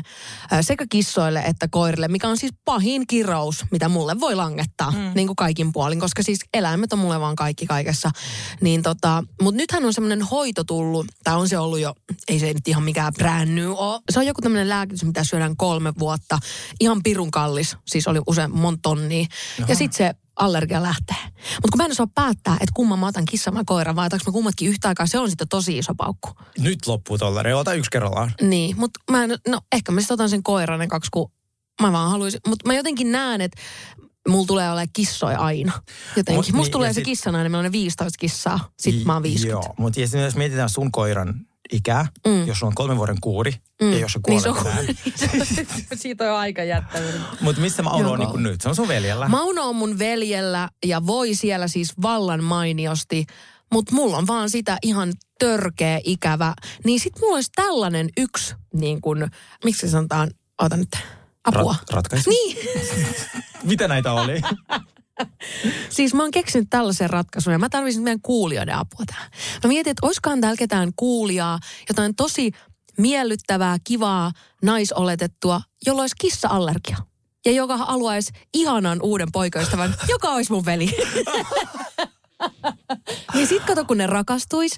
äh, 0.53 0.59
sekä 0.61 0.85
kissoille 0.89 1.39
että 1.39 1.67
koirille, 1.71 2.07
mikä 2.07 2.27
on 2.27 2.37
siis 2.37 2.53
pahin 2.65 3.07
kirous, 3.07 3.65
mitä 3.71 3.89
mulle 3.89 4.19
voi 4.19 4.35
langettaa. 4.35 4.91
Mm. 4.91 5.11
Niin 5.15 5.27
kuin 5.27 5.35
kaikin 5.35 5.73
puolin, 5.73 5.99
koska 5.99 6.23
siis 6.23 6.39
eläimet 6.53 6.93
on 6.93 6.99
mulle 6.99 7.19
vaan 7.19 7.35
kaikki 7.35 7.65
kaikessa. 7.65 8.11
Niin 8.61 8.83
tota, 8.83 9.23
mutta 9.41 9.57
nythän 9.57 9.85
on 9.85 9.93
semmoinen 9.93 10.21
hoito 10.21 10.63
tullut, 10.63 11.05
tai 11.23 11.35
on 11.35 11.49
se 11.49 11.57
ollut 11.57 11.79
jo, 11.79 11.93
ei 12.27 12.39
se 12.39 12.53
nyt 12.53 12.67
ihan 12.67 12.83
mikään 12.83 13.13
brand 13.13 13.49
new 13.49 13.71
ole. 13.71 13.99
Se 14.11 14.19
on 14.19 14.25
joku 14.25 14.41
tämmöinen 14.41 14.69
lääkitys, 14.69 15.03
mitä 15.03 15.23
syödään 15.23 15.57
kolme 15.57 15.93
vuotta. 15.99 16.39
Ihan 16.79 17.03
pirun 17.03 17.31
kallis, 17.31 17.77
siis 17.87 18.07
oli 18.07 18.19
usein 18.27 18.57
monta 18.57 18.79
tonnia. 18.81 19.25
Ja 19.67 19.75
sitten 19.75 19.97
se 19.97 20.22
allergia 20.35 20.83
lähtee. 20.83 21.15
Mutta 21.33 21.69
kun 21.71 21.77
mä 21.77 21.85
en 21.85 21.91
osaa 21.91 22.07
päättää, 22.15 22.53
että 22.53 22.71
kumman 22.73 22.99
mä 22.99 23.07
otan 23.07 23.25
kissan 23.25 23.53
vai 23.53 23.63
koiran, 23.65 23.95
vai 23.95 24.07
otanko 24.07 24.23
mä 24.27 24.31
kummatkin 24.31 24.69
yhtä 24.69 24.87
aikaa, 24.87 25.05
se 25.07 25.19
on 25.19 25.29
sitten 25.29 25.47
tosi 25.47 25.77
iso 25.77 25.95
paukku. 25.95 26.29
Nyt 26.59 26.87
loppuu 26.87 27.17
tollari, 27.17 27.53
ota 27.53 27.73
yksi 27.73 27.91
kerrallaan. 27.91 28.33
Niin, 28.41 28.79
mutta 28.79 28.99
mä 29.11 29.23
en, 29.23 29.29
no 29.47 29.61
ehkä 29.71 29.91
mä 29.91 30.01
sitten 30.01 30.15
otan 30.15 30.29
sen 30.29 30.43
koiran 30.43 30.79
ne 30.79 30.87
kaksi, 30.87 31.09
kun 31.13 31.31
mä 31.81 31.91
vaan 31.91 32.11
haluaisin. 32.11 32.39
Mutta 32.47 32.67
mä 32.67 32.73
jotenkin 32.73 33.11
näen, 33.11 33.41
että 33.41 33.61
mulla 34.27 34.45
tulee 34.45 34.69
olemaan 34.69 34.87
kissoja 34.93 35.39
aina. 35.39 35.71
Jotenkin. 36.15 36.35
Mut 36.35 36.45
Musta 36.45 36.67
niin, 36.67 36.71
tulee 36.71 36.89
se 36.89 36.95
sit- 36.95 37.05
kissanainen, 37.05 37.51
meillä 37.51 37.65
on 37.65 37.71
ne 37.71 37.71
15 37.71 38.17
kissaa, 38.19 38.69
sit 38.79 39.05
mä 39.05 39.13
oon 39.13 39.23
50. 39.23 39.67
Joo, 39.67 39.73
mutta 39.77 39.99
jos 40.01 40.35
mietitään 40.35 40.69
sun 40.69 40.91
koiran 40.91 41.45
ikää, 41.71 42.05
mm. 42.27 42.47
jos 42.47 42.59
sulla 42.59 42.69
on 42.69 42.75
kolmen 42.75 42.97
vuoden 42.97 43.17
kuuri, 43.21 43.53
mm. 43.81 43.91
ja 43.91 43.99
jos 43.99 44.11
se 44.11 44.19
Niin 44.27 44.43
kuolee 44.43 44.61
se 44.63 44.69
on, 44.69 44.85
tänään. 45.35 45.97
siitä 46.01 46.23
on 46.23 46.27
jo 46.27 46.35
aika 46.35 46.63
jättänyt. 46.63 47.15
Mutta 47.41 47.61
missä 47.61 47.83
Mauno 47.83 48.11
on 48.11 48.19
niin 48.19 48.43
nyt? 48.43 48.61
Se 48.61 48.69
on 48.69 48.75
sun 48.75 48.87
veljellä. 48.87 49.27
Mauno 49.27 49.69
on 49.69 49.75
mun 49.75 49.99
veljellä 49.99 50.69
ja 50.85 51.05
voi 51.05 51.35
siellä 51.35 51.67
siis 51.67 51.93
vallan 52.01 52.43
mainiosti, 52.43 53.25
mutta 53.73 53.95
mulla 53.95 54.17
on 54.17 54.27
vaan 54.27 54.49
sitä 54.49 54.77
ihan 54.83 55.13
törkeä 55.39 55.99
ikävä. 56.03 56.53
Niin 56.85 56.99
sit 56.99 57.13
mulla 57.21 57.35
olisi 57.35 57.51
tällainen 57.55 58.09
yksi, 58.17 58.55
niin 58.73 59.01
kuin, 59.01 59.27
miksi 59.63 59.89
sanotaan, 59.89 60.31
ota 60.61 60.77
nyt, 60.77 60.89
apua. 61.43 61.75
Rat- 61.79 61.95
ratkaisu. 61.95 62.29
Niin, 62.29 62.57
Mitä 63.63 63.87
näitä 63.87 64.11
oli? 64.13 64.41
siis 65.89 66.13
mä 66.13 66.23
oon 66.23 66.31
keksinyt 66.31 66.67
tällaisen 66.69 67.09
ratkaisun 67.09 67.53
ja 67.53 67.59
mä 67.59 67.69
tarvitsin 67.69 68.03
meidän 68.03 68.21
kuulijoiden 68.21 68.75
apua 68.75 69.05
tähän. 69.05 69.31
Mä 69.63 69.67
mietin, 69.67 69.91
että 69.91 70.05
olisikohan 70.05 70.41
täällä 70.41 70.57
ketään 70.57 70.91
kuulijaa, 70.95 71.59
jotain 71.89 72.15
tosi 72.15 72.51
miellyttävää, 72.97 73.77
kivaa, 73.83 74.31
naisoletettua, 74.61 75.61
jolla 75.85 76.01
olisi 76.01 76.15
kissa-allergia. 76.19 76.97
Ja 77.45 77.51
joka 77.51 77.77
haluaisi 77.77 78.31
ihanan 78.53 78.99
uuden 79.01 79.31
poikaystävän, 79.31 79.95
joka 80.07 80.29
olisi 80.29 80.51
mun 80.51 80.65
veli. 80.65 80.89
niin 83.33 83.47
sit 83.47 83.63
kato, 83.63 83.85
kun 83.85 83.97
ne 83.97 84.07
rakastuis, 84.07 84.77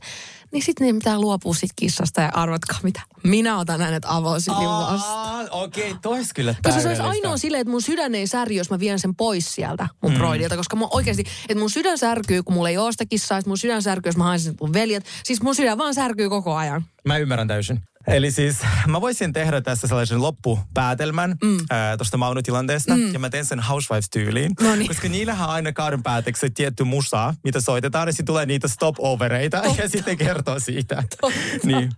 niin 0.51 0.63
sit 0.63 0.79
ne 0.79 0.93
pitää 0.93 1.19
luopua 1.19 1.53
sit 1.53 1.69
kissasta 1.75 2.21
ja 2.21 2.29
arvatkaa 2.33 2.79
mitä. 2.83 3.01
Minä 3.23 3.59
otan 3.59 3.81
hänet 3.81 4.03
avosylin 4.07 4.69
vastaan. 4.69 5.45
Aa, 5.45 5.47
Okei, 5.51 5.89
okay, 5.89 5.99
tois 6.01 6.33
kyllä 6.33 6.55
Koska 6.63 6.81
se 6.81 6.87
olisi 6.87 7.01
ainoa 7.01 7.37
silleen, 7.37 7.61
että 7.61 7.71
mun 7.71 7.81
sydän 7.81 8.15
ei 8.15 8.27
särky, 8.27 8.53
jos 8.53 8.69
mä 8.69 8.79
vien 8.79 8.99
sen 8.99 9.15
pois 9.15 9.55
sieltä 9.55 9.87
mun 10.01 10.11
mm. 10.11 10.17
broidilta. 10.17 10.57
Koska 10.57 10.75
mä 10.75 10.87
oikeasti, 10.91 11.23
että 11.49 11.59
mun 11.59 11.69
sydän 11.69 11.97
särkyy, 11.97 12.43
kun 12.43 12.53
mulla 12.55 12.69
ei 12.69 12.77
ole 12.77 12.91
sitä 12.91 13.05
kissaa. 13.05 13.37
Että 13.37 13.49
mun 13.49 13.57
sydän 13.57 13.81
särkyy, 13.81 14.09
jos 14.09 14.17
mä 14.17 14.23
haen 14.23 14.39
mun 14.61 14.73
veljet. 14.73 15.05
Siis 15.23 15.41
mun 15.41 15.55
sydän 15.55 15.77
vaan 15.77 15.93
särkyy 15.93 16.29
koko 16.29 16.55
ajan. 16.55 16.85
Mä 17.05 17.17
ymmärrän 17.17 17.47
täysin. 17.47 17.81
Eli 18.07 18.31
siis 18.31 18.57
mä 18.87 19.01
voisin 19.01 19.33
tehdä 19.33 19.61
tässä 19.61 19.87
sellaisen 19.87 20.21
loppupäätelmän 20.21 21.35
mm. 21.43 21.57
tuosta 21.97 22.17
Mauno-tilanteesta, 22.17 22.95
mm. 22.95 23.13
ja 23.13 23.19
mä 23.19 23.29
teen 23.29 23.45
sen 23.45 23.59
Housewives-tyyliin. 23.59 24.51
Noniin. 24.61 24.87
Koska 24.87 25.09
niillähän 25.09 25.49
on 25.49 25.55
aina 25.55 25.73
kauden 25.73 26.03
päätöksi 26.03 26.49
tietty 26.49 26.83
musa, 26.83 27.33
mitä 27.43 27.61
soitetaan, 27.61 28.07
ja 28.07 28.11
sitten 28.11 28.25
tulee 28.25 28.45
niitä 28.45 28.67
stop-overeita, 28.67 29.57
ja 29.81 29.89
sitten 29.89 30.17
kertoo 30.17 30.59
siitä. 30.59 31.03
niin. 31.63 31.91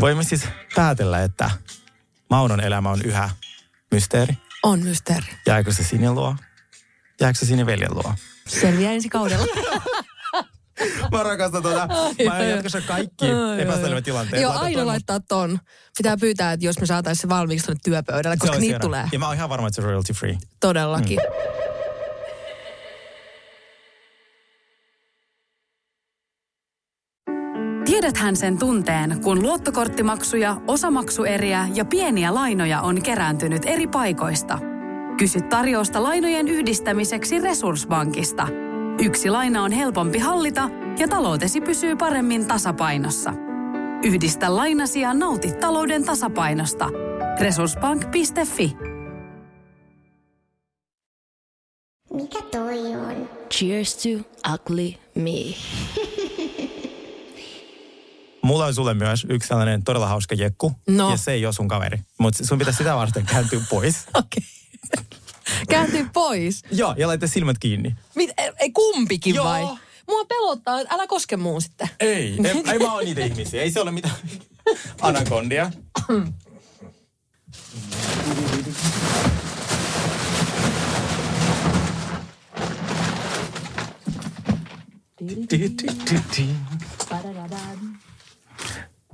Voimme 0.00 0.24
siis 0.24 0.42
päätellä, 0.74 1.22
että 1.22 1.50
Maunon 2.30 2.60
elämä 2.60 2.90
on 2.90 3.02
yhä 3.02 3.30
mysteeri. 3.90 4.34
On 4.62 4.82
mysteeri. 4.82 5.26
Jääkö 5.46 5.72
se 5.72 5.84
sinne 5.84 6.10
luo? 6.10 6.36
Jääkö 7.20 7.38
se 7.38 7.46
sinne 7.46 7.66
veljen 7.66 7.94
luo? 7.94 8.14
Selviää 8.46 8.92
ensi 8.92 9.08
kaudella. 9.08 9.46
Mä 11.12 11.22
rakastan 11.22 11.62
tuota. 11.62 11.88
Mä 12.26 12.32
aion 12.32 12.50
jatkossa 12.50 12.80
kaikki 12.80 13.26
epäselvät 13.58 14.04
tilanteet. 14.04 14.42
Joo, 14.42 14.52
aina 14.52 14.86
laittaa 14.86 15.20
ton. 15.28 15.58
Pitää 15.96 16.16
pyytää, 16.20 16.52
että 16.52 16.66
jos 16.66 16.80
me 16.80 16.86
saataisiin 16.86 17.22
se 17.22 17.28
valmiiksi 17.28 17.66
tuonne 17.66 17.80
työpöydälle, 17.84 18.36
koska 18.36 18.58
niitä 18.58 18.78
tulee. 18.78 19.08
Ja 19.12 19.18
mä 19.18 19.26
oon 19.26 19.36
ihan 19.36 19.48
varma, 19.48 19.68
että 19.68 19.74
se 19.74 19.80
on 19.80 19.84
royalty 19.84 20.12
free. 20.12 20.38
Todellakin. 20.60 21.18
Tiedäthän, 27.84 28.28
vähän 28.28 28.36
sen 28.36 28.58
tunteen, 28.58 29.20
kun 29.22 29.42
luottokorttimaksuja, 29.42 30.56
osamaksueriä 30.66 31.68
ja 31.74 31.84
pieniä 31.84 32.34
lainoja 32.34 32.80
on 32.80 33.02
kerääntynyt 33.02 33.62
eri 33.66 33.86
paikoista. 33.86 34.58
Kysy 35.18 35.40
tarjousta 35.40 36.02
lainojen 36.02 36.48
yhdistämiseksi 36.48 37.38
Resurssbankista. 37.38 38.48
Yksi 39.02 39.30
laina 39.30 39.62
on 39.62 39.72
helpompi 39.72 40.18
hallita 40.18 40.70
ja 40.98 41.08
taloutesi 41.08 41.60
pysyy 41.60 41.96
paremmin 41.96 42.48
tasapainossa. 42.48 43.32
Yhdistä 44.04 44.56
lainasi 44.56 45.00
ja 45.00 45.14
nauti 45.14 45.52
talouden 45.52 46.04
tasapainosta. 46.04 46.88
Resurssbank.fi 47.40 48.76
Mikä 52.12 52.38
toi 52.52 52.94
on? 52.94 53.30
Cheers 53.50 53.96
to 53.96 54.08
ugly 54.54 54.92
me. 55.14 55.54
Mulla 58.42 58.64
on 58.66 58.74
sulle 58.74 58.94
myös 58.94 59.26
yksi 59.30 59.48
sellainen 59.48 59.84
todella 59.84 60.06
hauska 60.06 60.34
jekku. 60.34 60.72
No. 60.88 61.10
Ja 61.10 61.16
se 61.16 61.32
ei 61.32 61.46
ole 61.46 61.52
sun 61.52 61.68
kaveri. 61.68 61.98
Mutta 62.18 62.46
sun 62.46 62.58
pitäisi 62.58 62.78
sitä 62.78 62.96
varten 62.96 63.26
kääntyä 63.26 63.60
pois. 63.70 64.06
Okei. 64.14 64.42
Kääntyy 65.70 66.06
pois. 66.12 66.62
Joo, 66.70 66.94
ja 66.98 67.08
laita 67.08 67.26
silmät 67.26 67.58
kiinni. 67.58 67.94
Mit, 68.14 68.30
ei, 68.38 68.52
ei 68.60 68.70
kumpikin 68.70 69.34
Joo. 69.34 69.44
vai? 69.44 69.62
Mua 70.08 70.24
pelottaa, 70.24 70.78
älä 70.90 71.06
koske 71.06 71.36
muun 71.36 71.62
sitten. 71.62 71.88
Ei, 72.00 72.36
ei, 72.44 72.72
ei 72.72 72.78
mä 72.78 72.92
ole 72.92 73.04
niitä 73.04 73.20
ihmisiä. 73.20 73.62
Ei 73.62 73.70
se 73.70 73.80
ole 73.80 73.90
mitään 73.90 74.14
anakondia. 75.02 75.70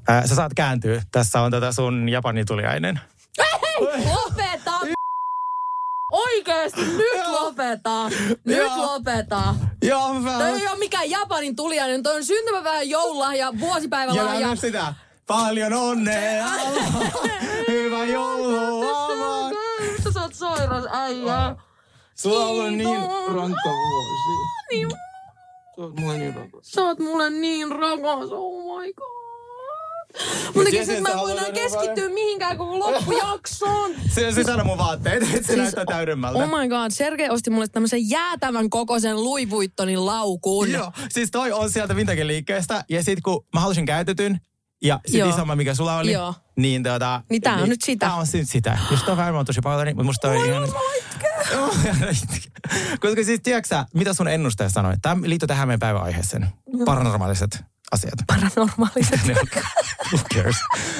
Ää, 0.09 0.27
sä 0.27 0.35
saat 0.35 0.55
kääntyä. 0.55 1.03
Tässä 1.13 1.41
on 1.41 1.51
tätä 1.51 1.73
sun 1.73 2.09
japanituliainen. 2.09 3.01
Lopeta! 3.81 4.24
Oikeesti, 6.37 6.81
nyt 6.81 7.27
lopeta! 7.29 8.09
Nyt 8.45 8.77
lopeta! 8.77 9.55
Joo, 9.83 10.15
mä 10.15 10.39
Toi 10.39 10.61
ei 10.61 10.69
ole 10.69 10.79
mikään 10.79 11.11
Japanin 11.11 11.57
tuliainen, 11.57 12.03
toi 12.03 12.17
on 12.17 12.25
syntymäpäivän 12.25 12.89
joululahja, 12.89 13.47
Ja 13.47 13.61
vuosipäivälahja. 13.61 14.47
myös 14.47 14.61
sitä. 14.61 14.95
Paljon 15.27 15.73
onnea! 15.73 16.47
Hyvä 17.69 18.05
joulua! 18.05 19.51
Sä 20.15 20.21
oot 20.23 20.35
soiras 20.35 20.85
äijä. 20.93 21.57
Sulla 22.15 22.45
on 22.45 22.51
ollut 22.51 22.73
niin 22.73 23.01
rankka 23.35 23.71
vuosi. 23.71 24.45
Niin, 24.71 24.91
Sä 25.77 25.83
oot 25.83 25.95
mulle 26.01 26.19
niin 26.19 26.35
rakas. 26.35 26.51
sä 26.63 26.83
oot 26.83 26.99
mulle 26.99 27.31
niin 27.31 27.73
rakas, 27.73 28.29
oh 28.33 28.81
my 28.81 28.93
god. 28.93 29.24
Mutta 30.55 30.71
tiedät, 30.71 30.87
sit 30.87 30.97
että 30.99 31.09
mä 31.09 31.15
en 31.15 31.21
voi 31.21 31.33
enää 31.33 31.53
keskittyä 31.53 32.09
mihinkään 32.09 32.57
koko 32.57 32.79
loppujaksoon. 32.79 33.91
Se 34.15 34.27
on 34.27 34.35
siis 34.35 34.49
aina 34.49 34.65
mun 34.65 34.79
vaatteet, 34.79 35.23
että 35.23 35.37
se 35.37 35.43
Siis- 35.43 35.59
näyttää 35.59 35.85
täydemmältä. 35.85 36.39
Oh 36.39 36.49
my 36.49 36.69
god, 36.69 36.91
Sergei 36.91 37.31
osti 37.31 37.51
mulle 37.51 37.69
tämmöisen 37.69 38.11
jäätävän 38.11 38.71
kokoisen 38.71 39.25
Louis 39.25 39.51
Vuittonin 39.51 40.07
laukun. 40.07 40.71
Joo, 40.71 40.93
siis 41.09 41.31
toi 41.31 41.53
on 41.53 41.71
sieltä 41.71 41.97
Vintage 41.97 42.27
liikkeestä. 42.27 42.85
Ja 42.91 43.03
sit 43.03 43.21
kun 43.21 43.47
mä 43.55 43.61
halusin 43.61 43.87
käytetyn, 43.87 44.41
ja 44.85 45.01
sit 45.07 45.15
Joo. 45.15 45.29
isomman, 45.31 45.57
mikä 45.57 45.75
sulla 45.75 45.99
oli, 45.99 46.13
Joo. 46.13 46.35
niin 46.57 46.83
tota... 46.83 47.23
Niin 47.31 47.43
tää 47.43 47.57
on 47.57 47.69
nyt 47.69 47.83
sitä. 47.83 48.07
Tää 48.07 48.15
on 48.15 48.27
sit 48.27 48.51
sitä. 48.51 48.79
Jos 48.91 49.03
toi 49.03 49.17
vähän 49.17 49.35
on 49.35 49.45
tosi 49.47 49.61
paljon, 49.61 49.87
niin 49.87 50.07
musta 50.07 50.29
toi 50.29 50.49
ihan... 50.49 50.69
Joo, 51.53 51.75
Koska 53.01 53.25
siis 53.25 53.41
tiedätkö 53.43 53.85
mitä 53.95 54.15
sun 54.15 54.29
ennustaja 54.29 54.69
sanoi? 54.69 54.95
Tämä 55.03 55.23
liittyy 55.29 55.47
tähän 55.47 55.69
meidän 55.69 55.81
päiväaiheeseen. 55.81 56.47
Paranormaaliset 56.85 57.74
asiat. 57.93 58.15
Paranormaaliset. 58.27 59.21
Who 60.13 60.19
cares? 60.35 60.57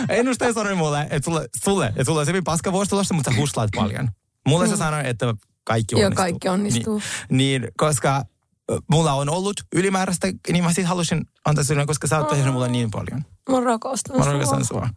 Ennustaja 0.09 0.53
sanoi 0.53 0.75
mulle, 0.75 1.01
että 1.11 1.25
sulle, 1.25 1.49
sulle 1.65 1.87
että 1.87 2.05
sulle 2.05 2.21
on 2.21 2.27
se 2.27 2.33
hyvin 2.33 2.45
paska 2.45 2.73
vuosi 2.73 2.89
tulossa, 2.91 3.15
mutta 3.15 3.31
sä 3.31 3.37
huslaat 3.37 3.71
paljon. 3.77 4.09
Mulle 4.49 4.69
se 4.69 4.77
sanoi, 4.77 5.03
että 5.05 5.35
kaikki 5.65 5.95
Mm. 5.95 6.01
Joo, 6.01 6.07
onnistuu. 6.07 6.25
kaikki 6.25 6.49
onnistuu. 6.49 7.03
Niin, 7.29 7.63
niin 7.63 7.73
koska 7.77 8.25
mulla 8.91 9.13
on 9.13 9.29
ollut 9.29 9.57
ylimääräistä, 9.75 10.29
niin 10.53 10.65
mä 10.65 10.73
siis 10.73 10.87
halusin 10.87 11.25
antaa 11.45 11.65
sinulle, 11.65 11.87
koska 11.87 12.07
sä 12.07 12.19
oot 12.19 12.29
tehnyt 12.29 12.53
mulle 12.53 12.69
niin 12.69 12.91
paljon. 12.91 13.25
Mä 13.51 13.61
rakastan 13.61 14.17
Mä 14.17 14.25
sua. 14.25 14.33
rakastan 14.33 14.65
sua. 14.65 14.89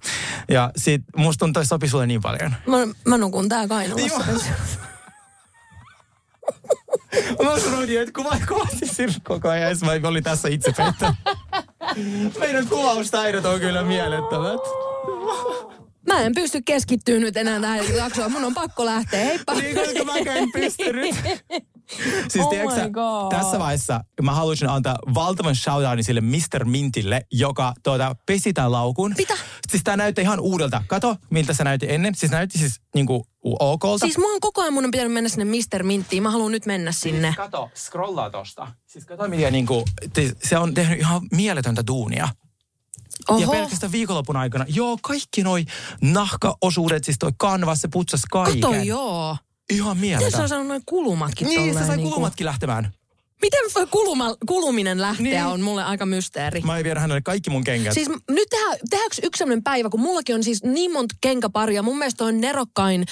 Ja 0.49 0.71
sit 0.77 1.01
musta 1.15 1.39
tuntuu, 1.45 1.61
että 1.61 1.69
sopi 1.69 1.87
sulle 1.89 2.07
niin 2.07 2.21
paljon. 2.21 2.55
Mä, 2.67 2.77
mä 3.07 3.17
nukun 3.17 3.49
tää 3.49 3.67
Kainalassa. 3.67 4.19
Mä 7.43 7.59
sanoin, 7.59 7.97
että 7.97 8.11
kuva, 8.15 8.37
kuvasin 8.47 9.21
koko 9.23 9.49
ajan, 9.49 9.69
ja 9.93 9.99
mä 10.01 10.07
olin 10.07 10.23
tässä 10.23 10.47
itse 10.47 10.71
pettä. 10.71 11.15
Meidän 12.39 12.67
kuvaustaidot 12.67 13.45
on 13.45 13.59
kyllä 13.59 13.83
mielettömät. 13.83 14.61
Mä 16.07 16.21
en 16.21 16.33
pysty 16.35 16.61
keskittyä 16.65 17.19
nyt 17.19 17.37
enää 17.37 17.59
tähän 17.59 17.95
jaksoon. 17.95 18.31
Mun 18.31 18.43
on 18.43 18.53
pakko 18.53 18.85
lähteä. 18.85 19.25
Heippa. 19.25 19.53
Niin, 19.53 19.75
koska 19.75 20.03
mäkään 20.03 20.37
en 20.37 20.51
pystynyt. 20.51 21.15
Siis 22.29 22.45
Oh 22.45 22.49
tiedätkö, 22.49 22.75
my 22.75 22.81
sä, 22.81 22.89
God. 22.89 23.31
tässä 23.31 23.59
vaiheessa 23.59 24.03
mä 24.21 24.31
haluaisin 24.31 24.69
antaa 24.69 24.95
valtavan 25.13 25.55
shoutoutin 25.55 26.03
sille 26.03 26.21
Mr. 26.21 26.65
Mintille, 26.65 27.21
joka 27.31 27.73
tuota, 27.83 28.15
pesi 28.25 28.53
tämän 28.53 28.71
laukun. 28.71 29.13
Mitä? 29.17 29.33
Siis 29.69 29.83
tää 29.83 29.97
näytti 29.97 30.21
ihan 30.21 30.39
uudelta. 30.39 30.83
Kato, 30.87 31.15
miltä 31.29 31.53
se 31.53 31.63
näytti 31.63 31.85
ennen. 31.89 32.15
Siis 32.15 32.31
näytti 32.31 32.57
siis 32.57 32.81
niinku 32.95 33.27
okolta. 33.43 34.05
Siis 34.05 34.17
mua 34.17 34.31
on 34.31 34.39
koko 34.39 34.61
ajan 34.61 34.73
mun 34.73 34.85
on 34.85 34.91
pitänyt 34.91 35.13
mennä 35.13 35.29
sinne 35.29 35.45
Mr. 35.45 35.83
Minttiin. 35.83 36.23
Mä 36.23 36.31
haluan 36.31 36.51
nyt 36.51 36.65
mennä 36.65 36.91
sinne. 36.91 37.33
Kato, 37.37 37.69
scrollaa 37.75 38.29
tosta. 38.29 38.67
Siis 38.85 39.05
kato, 39.05 39.27
miten 39.27 39.53
niinku, 39.53 39.85
te, 40.13 40.31
se 40.43 40.57
on 40.57 40.73
tehnyt 40.73 40.99
ihan 40.99 41.21
mieletöntä 41.31 41.83
duunia. 41.87 42.29
Oho. 43.29 43.39
Ja 43.39 43.47
pelkästään 43.47 43.91
viikonlopun 43.91 44.37
aikana. 44.37 44.65
Joo, 44.67 44.97
kaikki 45.01 45.43
noi 45.43 45.65
nahkaosuudet, 46.01 47.03
siis 47.03 47.17
toi 47.19 47.31
kanvas, 47.37 47.81
se 47.81 47.87
putsas 47.87 48.21
kaiken. 48.31 48.61
Kato 48.61 48.75
joo. 48.75 49.37
Ihan 49.69 49.97
Miten 49.97 50.31
sä 50.31 50.41
on 50.41 50.49
saanut 50.49 50.67
noin 50.67 50.81
kulumatkin 50.85 51.47
Niin, 51.47 51.73
se 51.73 51.85
sai 51.85 51.95
niinku- 51.97 52.09
kulumatkin 52.09 52.45
lähtemään. 52.45 52.93
Miten 53.41 53.87
kuluma, 53.91 54.35
kuluminen 54.47 55.01
lähteä 55.01 55.23
Niin. 55.23 55.45
on 55.45 55.61
mulle 55.61 55.83
aika 55.83 56.05
mysteeri. 56.05 56.61
Mä 56.61 56.83
vien 56.83 56.97
hänelle 56.97 57.21
kaikki 57.21 57.49
mun 57.49 57.63
kengät. 57.63 57.93
Siis 57.93 58.09
nyt 58.09 58.47
tehdään, 58.49 58.77
tehdäänkö 58.89 59.15
yksi 59.23 59.37
sellainen 59.39 59.63
päivä, 59.63 59.89
kun 59.89 59.99
mullakin 59.99 60.35
on 60.35 60.43
siis 60.43 60.63
niin 60.63 60.93
monta 60.93 61.15
kenkäparia. 61.21 61.83
Mun 61.83 61.97
mielestä 61.97 62.23
on 62.23 62.41
nerokkain, 62.41 63.05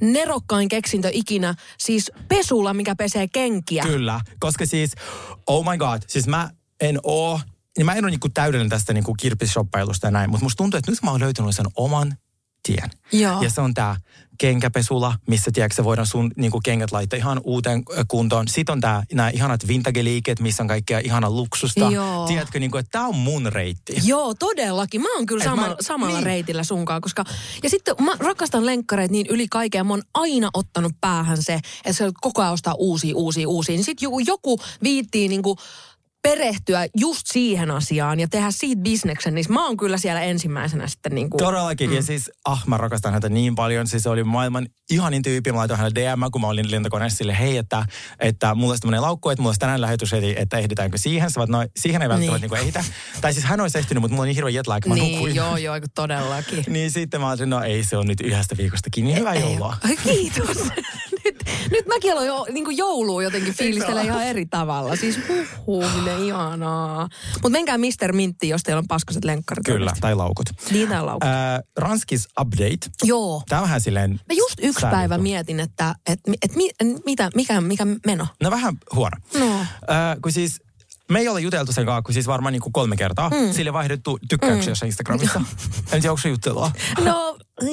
nerokkain 0.00 0.68
keksintö 0.68 1.10
ikinä. 1.12 1.54
Siis 1.78 2.12
pesula, 2.28 2.74
mikä 2.74 2.94
pesee 2.94 3.28
kenkiä. 3.28 3.82
Kyllä, 3.82 4.20
koska 4.40 4.66
siis, 4.66 4.92
oh 5.46 5.70
my 5.70 5.78
god, 5.78 6.02
siis 6.08 6.26
mä 6.26 6.50
en 6.80 6.98
oo, 7.02 7.40
niin 7.78 7.86
mä 7.86 7.94
en 7.94 8.04
ole 8.04 8.10
niinku 8.10 8.28
täydellinen 8.28 8.70
tästä 8.70 8.92
niinku 8.92 9.14
kirpisshoppailusta 9.14 10.06
ja 10.06 10.10
näin, 10.10 10.30
mutta 10.30 10.44
musta 10.44 10.56
tuntuu, 10.56 10.78
että 10.78 10.90
nyt 10.90 11.02
mä 11.02 11.10
oon 11.10 11.20
löytänyt 11.20 11.56
sen 11.56 11.66
oman 11.76 12.16
tien. 12.62 12.90
Joo. 13.12 13.42
Ja 13.42 13.50
se 13.50 13.60
on 13.60 13.74
tää 13.74 13.96
kenkäpesula, 14.38 15.14
missä 15.26 15.50
tiedätkö, 15.54 15.76
sä 15.76 15.84
voidaan 15.84 16.06
sun 16.06 16.30
niinku 16.36 16.60
kengät 16.64 16.92
laittaa 16.92 17.16
ihan 17.16 17.40
uuteen 17.44 17.82
kuntoon. 18.08 18.48
Sitten 18.48 18.72
on 18.72 18.80
tää, 18.80 19.02
nämä 19.12 19.28
ihanat 19.28 19.68
vintage-liikkeet, 19.68 20.40
missä 20.40 20.62
on 20.62 20.68
kaikkea 20.68 20.98
ihana 20.98 21.30
luksusta. 21.30 21.90
Joo. 21.90 22.26
Tiedätkö, 22.26 22.58
niinku, 22.60 22.76
että 22.76 22.90
tää 22.90 23.06
on 23.06 23.16
mun 23.16 23.52
reitti. 23.52 23.94
Joo, 24.04 24.34
todellakin. 24.34 25.00
Mä 25.00 25.08
oon 25.16 25.26
kyllä 25.26 25.44
sama, 25.44 25.68
mä- 25.68 25.76
samalla 25.80 26.16
niin. 26.16 26.26
reitillä 26.26 26.64
sunkaan, 26.64 27.00
koska... 27.00 27.24
Ja 27.62 27.70
sitten 27.70 27.94
mä 28.00 28.16
rakastan 28.18 28.66
lenkkareita 28.66 29.12
niin 29.12 29.26
yli 29.26 29.48
kaiken, 29.48 29.86
mä 29.86 29.92
oon 29.92 30.02
aina 30.14 30.50
ottanut 30.54 30.92
päähän 31.00 31.42
se, 31.42 31.54
että 31.54 31.92
se 31.92 32.12
koko 32.20 32.42
ajan 32.42 32.52
ostaa 32.52 32.74
uusia, 32.74 33.16
uusia, 33.16 33.48
uusia. 33.48 33.74
Niin 33.74 33.84
sitten 33.84 34.06
joku, 34.06 34.18
joku 34.18 34.58
viittii 34.82 35.28
niinku 35.28 35.56
perehtyä 36.22 36.86
just 37.00 37.22
siihen 37.24 37.70
asiaan 37.70 38.20
ja 38.20 38.28
tehdä 38.28 38.50
siitä 38.50 38.82
bisneksen, 38.82 39.34
niin 39.34 39.44
mä 39.48 39.66
oon 39.66 39.76
kyllä 39.76 39.98
siellä 39.98 40.20
ensimmäisenä 40.20 40.88
sitten 40.88 41.14
niinku... 41.14 41.36
Todellakin. 41.38 41.90
Mm. 41.90 41.96
Ja 41.96 42.02
siis, 42.02 42.30
ah, 42.44 42.62
mä 42.66 42.76
rakastan 42.76 43.12
häntä 43.12 43.28
niin 43.28 43.54
paljon. 43.54 43.86
Siis 43.86 44.02
se 44.02 44.08
oli 44.08 44.24
maailman 44.24 44.66
ihanin 44.90 45.22
tyyppi. 45.22 45.52
Mä 45.52 45.58
laitoin 45.58 45.78
hänelle 45.78 46.00
DM, 46.00 46.30
kun 46.32 46.40
mä 46.40 46.46
olin 46.46 46.70
lentokoneessa 46.70 47.16
sille, 47.16 47.38
hei, 47.38 47.56
että, 47.56 47.86
että 48.20 48.54
mulla 48.54 48.72
olisi 48.72 48.80
tämmöinen 48.80 49.02
laukku, 49.02 49.30
että 49.30 49.42
mulla 49.42 49.48
olisi 49.48 49.58
tänään 49.60 49.80
lähetys 49.80 50.12
heti, 50.12 50.34
että 50.36 50.58
ehditäänkö 50.58 50.98
siihen. 50.98 51.30
Sä 51.30 51.38
vaat, 51.38 51.48
no, 51.48 51.66
siihen 51.78 52.02
ei 52.02 52.08
välttämättä 52.08 52.46
Niin. 52.46 52.50
niin. 52.50 52.50
niin 52.50 52.62
ehitä. 52.62 52.84
Tai 53.20 53.32
siis 53.32 53.44
hän 53.44 53.60
olisi 53.60 53.78
ehtinyt, 53.78 54.00
mutta 54.00 54.12
mulla 54.14 54.22
on 54.22 54.26
niin 54.28 54.36
hirveä 54.36 54.50
jetlag, 54.50 54.86
mä 54.86 54.94
niin, 54.94 55.14
nukuin. 55.14 55.34
joo, 55.34 55.56
joo, 55.56 55.74
todellakin. 55.94 56.64
Niin 56.72 56.90
sitten 56.90 57.20
mä 57.20 57.28
olisin, 57.28 57.50
no 57.50 57.62
ei 57.62 57.84
se 57.84 57.96
on 57.96 58.06
nyt 58.06 58.20
yhdestä 58.20 58.56
viikosta 58.56 58.90
kiinni. 58.90 59.14
Hyvää 59.14 59.34
joulua. 59.34 59.76
Kiitos. 60.04 60.56
nyt, 61.70 61.86
mäkin 61.86 62.12
aloin 62.12 62.26
jo, 62.26 62.46
niin 62.52 62.76
joulua 62.76 63.22
jotenkin 63.22 63.54
fiilistellä 63.54 64.02
ihan 64.02 64.24
eri 64.24 64.46
tavalla. 64.46 64.96
Siis 64.96 65.18
huhuu, 65.28 65.84
miten 65.98 66.18
ihanaa. 66.18 67.08
Mutta 67.32 67.48
menkää 67.48 67.78
Mr. 67.78 68.12
Mintti, 68.12 68.48
jos 68.48 68.62
teillä 68.62 68.78
on 68.78 68.88
paskaset 68.88 69.24
lenkkarit. 69.24 69.64
Kyllä, 69.64 69.78
oikeasti. 69.78 70.00
tai 70.00 70.14
laukut. 70.14 70.46
Niin 70.70 70.88
tää 70.88 71.06
laukku. 71.06 71.26
Äh, 71.26 71.60
Ranskis 71.76 72.28
update. 72.40 72.90
Joo. 73.04 73.42
Tää 73.48 73.58
on 73.58 73.64
vähän 73.64 73.80
silleen... 73.80 74.10
Mä 74.10 74.34
just 74.36 74.54
yksi 74.58 74.80
säädetty. 74.80 74.96
päivä 74.96 75.18
mietin, 75.18 75.60
että 75.60 75.94
et, 76.06 76.20
et, 76.42 76.56
mi, 76.56 76.70
mitä, 77.06 77.30
mikä, 77.34 77.60
mikä 77.60 77.86
meno. 78.06 78.26
No 78.42 78.50
vähän 78.50 78.78
huono. 78.94 79.16
No. 79.38 79.60
Äh, 79.60 79.66
kun 80.22 80.32
siis 80.32 80.61
me 81.12 81.18
ei 81.18 81.28
ole 81.28 81.40
juteltu 81.40 81.72
sen 81.72 81.86
kanssa, 81.86 82.02
kun 82.02 82.14
siis 82.14 82.26
varmaan 82.26 82.52
niin 82.52 82.62
kuin 82.62 82.72
kolme 82.72 82.96
kertaa. 82.96 83.30
Mm. 83.30 83.52
Sille 83.52 83.72
vaihdettu 83.72 84.18
tykkäyksiä 84.28 84.74
mm. 84.82 84.86
Instagramissa. 84.86 85.40
en 85.92 86.00
tiedä, 86.00 86.10
onko 86.10 86.20
se 86.20 86.28
juttelua. 86.28 86.70
No, 87.04 87.38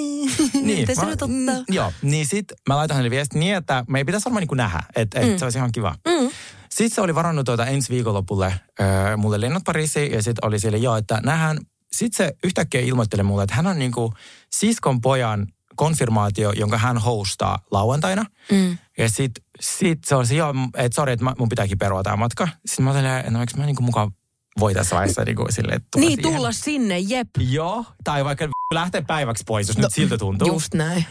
niin, 0.62 0.88
se 0.96 1.06
nyt 1.06 1.22
mm, 1.28 1.48
ottaa. 1.48 1.64
Joo, 1.68 1.94
niin 2.02 2.28
sit 2.28 2.46
mä 2.68 2.78
laitan 2.78 2.96
hänelle 2.96 3.16
viesti 3.16 3.40
niin, 3.40 3.56
että 3.56 3.86
me 3.88 3.98
ei 3.98 4.06
pitäisi 4.06 4.26
varmaan 4.26 4.48
niin 4.50 4.58
nähdä, 4.58 4.84
että 4.96 5.20
mm. 5.20 5.32
et 5.32 5.40
se 5.40 5.46
olisi 5.46 5.58
ihan 5.58 5.72
kiva. 5.72 5.96
Mm. 6.08 6.30
Sitten 6.70 6.96
se 6.96 7.02
oli 7.02 7.16
varannut 7.16 7.46
tuota 7.46 7.66
ensi 7.66 7.94
viikonlopulle 7.94 8.46
äh, 8.46 9.18
mulle 9.18 9.42
lennot 9.42 9.64
Pariisiin 9.64 10.12
ja 10.12 10.24
sitten 10.24 10.46
oli 10.48 10.60
siellä, 10.60 10.78
joo, 10.78 10.96
että 10.96 11.22
nähdään 11.24 11.60
sit 11.92 12.14
se 12.14 12.34
yhtäkkiä 12.44 12.82
ilmoitteli 12.82 13.24
mulle, 13.24 13.44
että 13.44 13.56
hän 13.56 13.68
on 13.68 13.80
niinku 13.80 14.14
siskon 14.52 15.02
pojan 15.02 15.48
konfirmaatio, 15.80 16.52
jonka 16.52 16.78
hän 16.78 16.98
hostaa 16.98 17.60
lauantaina. 17.72 18.26
Mm. 18.52 18.78
Ja 18.98 19.10
sit, 19.10 19.32
sit 19.60 20.00
se 20.06 20.16
on 20.16 20.28
se, 20.28 20.36
joo, 20.36 20.54
että 20.78 20.96
sori, 20.96 21.14
että 21.14 21.26
mun 21.38 21.50
pitääkin 21.50 21.78
perua 21.78 22.04
tämä 22.04 22.16
matka. 22.16 22.48
Sitten 22.66 22.86
mä 22.86 22.92
olin, 22.92 23.06
että 23.06 23.32
no 23.32 23.40
eikö 23.40 23.58
mä 23.58 23.66
niinku 23.66 23.84
mukaan 23.84 24.12
voi 24.60 24.74
tässä 24.74 24.96
vaiheessa 24.96 25.24
niinku 25.26 25.46
silleen 25.50 25.82
tulla 25.82 26.08
Niin, 26.08 26.16
siihen. 26.22 26.36
tulla 26.36 26.52
sinne, 26.52 27.00
jep. 27.00 27.28
Joo, 27.40 27.86
tai 28.04 28.26
vaikka 28.26 28.48
lähteä 28.74 29.02
päiväksi 29.02 29.44
pois, 29.48 29.68
jos 29.68 29.78
no, 29.78 29.82
nyt 29.82 29.94
siltä 29.94 30.18
tuntuu. 30.18 30.48
Just 30.48 30.74
näin. 30.74 31.06